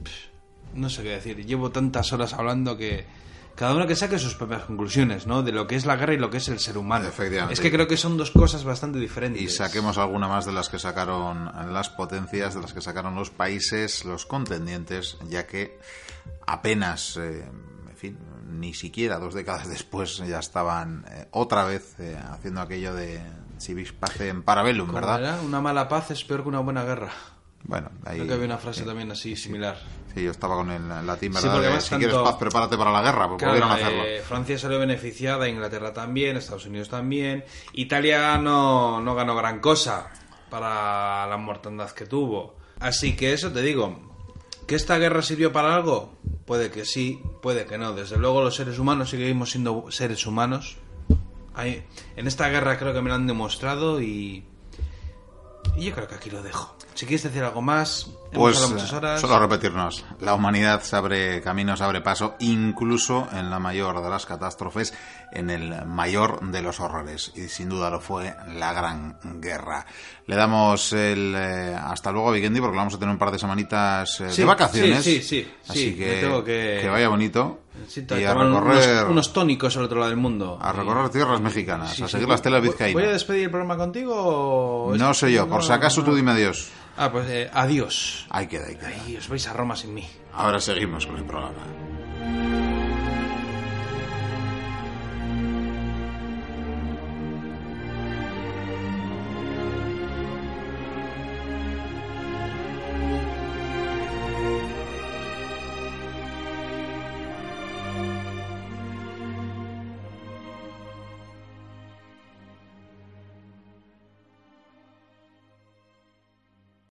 no 0.76 0.90
sé 0.92 1.02
qué 1.02 1.10
decir. 1.10 1.44
Llevo 1.44 1.72
tantas 1.72 2.14
horas 2.14 2.34
hablando 2.34 2.78
que 2.78 3.04
cada 3.56 3.76
uno 3.76 3.86
que 3.86 3.96
saque 3.96 4.18
sus 4.18 4.36
propias 4.36 4.64
conclusiones, 4.64 5.28
¿no? 5.28 5.44
De 5.44 5.52
lo 5.52 5.68
que 5.68 5.76
es 5.76 5.86
la 5.86 5.96
guerra 5.96 6.14
y 6.14 6.18
lo 6.18 6.30
que 6.30 6.38
es 6.38 6.48
el 6.50 6.60
ser 6.60 6.78
humano. 6.78 7.08
Efectivamente. 7.08 7.54
Es 7.54 7.60
que 7.60 7.72
creo 7.72 7.88
que 7.88 7.98
son 7.98 8.18
dos 8.18 8.32
cosas 8.32 8.64
bastante 8.64 9.00
diferentes. 9.00 9.42
Y 9.42 9.50
saquemos 9.50 9.98
alguna 9.98 10.28
más 10.28 10.46
de 10.46 10.54
las 10.54 10.70
que 10.70 10.80
sacaron 10.80 11.52
las 11.74 11.90
potencias, 11.90 12.56
de 12.56 12.62
las 12.62 12.74
que 12.74 12.82
sacaron 12.82 13.16
los 13.16 13.30
países, 13.30 14.06
los 14.06 14.26
contendientes, 14.26 15.18
ya 15.30 15.46
que 15.46 15.80
apenas, 16.48 17.18
eh, 17.18 17.46
en 17.90 17.98
fin, 17.98 18.18
ni 18.50 18.74
siquiera 18.74 19.20
dos 19.20 19.34
décadas 19.34 19.70
después 19.70 20.18
ya 20.18 20.40
estaban 20.40 21.06
eh, 21.12 21.28
otra 21.32 21.64
vez 21.66 22.00
eh, 22.00 22.18
haciendo 22.32 22.62
aquello 22.62 22.94
de 22.94 23.22
civis 23.60 23.94
pacem 23.94 24.42
parabellum, 24.42 24.88
¿Cómo 24.88 25.00
¿verdad? 25.00 25.22
era? 25.22 25.42
Una 25.42 25.62
mala 25.62 25.88
paz 25.88 26.12
es 26.12 26.24
peor 26.24 26.44
que 26.44 26.50
una 26.50 26.60
buena 26.60 26.84
guerra. 26.84 27.12
Bueno, 27.66 27.90
ahí 28.06 28.16
Creo 28.18 28.28
que 28.28 28.34
había 28.34 28.46
una 28.46 28.58
frase 28.58 28.84
también 28.84 29.10
así 29.12 29.36
similar. 29.38 29.80
sí, 30.14 30.22
yo 30.24 30.32
estaba 30.32 30.56
con 30.56 30.70
el 30.70 30.88
latín, 31.08 31.32
Sí, 31.32 31.36
¿verdad? 31.36 31.52
porque 31.54 31.66
además 31.68 31.84
si 31.84 31.90
tanto- 31.92 32.08
quieres 32.08 32.22
paz, 32.30 32.36
prepárate 32.38 32.78
para 32.78 32.92
la 32.92 33.02
guerra, 33.02 33.26
Claro, 33.38 33.38
pudieron 33.38 33.72
hacerlo. 33.72 34.04
eh, 34.04 34.22
Francia 34.28 34.58
salió 34.60 34.80
beneficiada, 34.80 35.48
Inglaterra 35.48 35.94
también, 35.94 36.36
Estados 36.38 36.66
Unidos 36.66 36.90
también. 36.90 37.46
Italia 37.74 38.38
no, 38.38 39.00
no 39.02 39.16
ganó 39.16 39.36
gran 39.36 39.60
cosa 39.62 40.12
para 40.50 41.26
la 41.28 41.38
mortandad 41.38 41.90
que 41.92 42.06
tuvo. 42.06 42.56
Así 42.80 43.16
que 43.16 43.32
eso 43.34 43.52
te 43.52 43.62
digo. 43.62 44.12
¿Que 44.68 44.76
esta 44.76 44.98
guerra 44.98 45.22
sirvió 45.22 45.52
para 45.52 45.76
algo? 45.76 46.14
Puede 46.46 46.70
que 46.72 46.86
sí, 46.86 47.22
puede 47.42 47.66
que 47.66 47.78
no. 47.78 47.94
Desde 47.94 48.18
luego 48.18 48.42
los 48.42 48.56
seres 48.56 48.80
humanos 48.80 49.10
seguimos 49.10 49.52
siendo 49.52 49.86
seres 49.90 50.26
humanos. 50.26 50.78
Hay- 51.54 51.86
en 52.16 52.28
esta 52.28 52.50
guerra 52.50 52.78
creo 52.78 52.94
que 52.94 53.02
me 53.02 53.10
lo 53.10 53.16
han 53.16 53.26
demostrado 53.28 54.02
y, 54.02 54.46
Y 55.78 55.86
yo 55.86 55.94
creo 55.96 56.08
que 56.08 56.16
aquí 56.16 56.30
lo 56.30 56.44
dejo. 56.44 56.76
Si 56.96 57.06
quieres 57.08 57.24
decir 57.24 57.44
algo 57.44 57.62
más, 57.62 58.08
Pues 58.32 58.70
muchas 58.70 58.94
horas. 58.94 59.20
solo 59.20 59.40
repetirnos, 59.40 60.06
la 60.20 60.36
humanidad 60.36 60.82
se 60.84 60.96
abre 60.96 61.42
caminos, 61.42 61.82
abre 61.82 62.02
paso, 62.02 62.36
incluso 62.40 63.28
en 63.34 63.50
la 63.50 63.58
mayor 63.60 64.02
de 64.04 64.10
las 64.10 64.26
catástrofes, 64.28 64.94
en 65.32 65.50
el 65.50 65.86
mayor 65.88 66.40
de 66.52 66.62
los 66.62 66.80
horrores, 66.80 67.32
y 67.36 67.48
sin 67.50 67.70
duda 67.70 67.90
lo 67.90 68.00
fue 68.00 68.36
la 68.56 68.74
Gran 68.74 69.18
Guerra. 69.42 69.86
Le 70.28 70.36
damos 70.36 70.94
el 70.94 71.34
eh, 71.36 71.76
hasta 71.76 72.12
luego 72.12 72.30
a 72.30 72.32
Vikendi 72.34 72.60
porque 72.62 72.78
vamos 72.78 72.94
a 72.94 73.00
tener 73.00 73.12
un 73.12 73.20
par 73.20 73.32
de 73.32 73.40
semanitas 73.40 74.20
eh, 74.22 74.30
Sí, 74.32 74.42
de 74.42 74.46
vacaciones. 74.48 75.04
sí, 75.04 75.22
sí, 75.22 75.44
sí, 75.44 75.52
Así 75.68 75.80
sí, 75.92 75.96
que, 75.96 76.18
tengo 76.22 76.44
que- 76.44 76.88
vaya 76.90 77.10
bonito. 77.10 77.60
Necesito 77.80 78.20
y 78.20 78.24
a 78.24 78.34
unos- 78.36 78.64
recorrer, 78.64 79.06
unos, 79.08 79.34
tónicos 79.34 79.76
al 79.78 79.86
otro 79.86 79.98
lado 80.00 80.12
del 80.12 80.20
mundo. 80.20 80.60
a 80.62 80.72
recorrer 80.72 81.10
tierras 81.10 81.42
mexicanas, 81.42 81.96
Sí, 81.96 82.04
a 82.04 82.08
seguir 82.08 82.30
las 82.30 82.42
telas 82.42 82.62
¿Voy- 82.62 82.70
vizcaínas. 82.70 82.94
¿Voy 82.94 83.10
a 83.10 83.14
despedir 83.14 83.44
el 83.46 83.50
programa 83.50 83.78
contigo 83.78 84.14
o...? 84.16 84.96
No 84.96 85.14
sé 85.16 85.32
yo, 85.32 85.48
por 85.50 85.64
si 85.64 85.72
acaso 85.72 86.04
tú 86.04 86.14
dime 86.16 86.32
adiós. 86.32 86.70
Ah, 86.96 87.12
pues 87.12 87.28
eh, 87.30 87.50
adiós. 87.54 88.28
Ahí 88.30 88.48
queda, 88.48 88.68
ahí 88.68 88.76
queda. 88.76 88.90
Ay, 89.06 89.18
os 89.18 89.28
vais 89.28 89.48
a 89.48 89.54
Roma 89.54 89.76
sin 89.76 89.94
mí. 89.94 90.08
Ahora 90.34 90.60
seguimos 90.60 91.06
con 91.06 91.18
el 91.18 91.26
programa. 91.26 91.64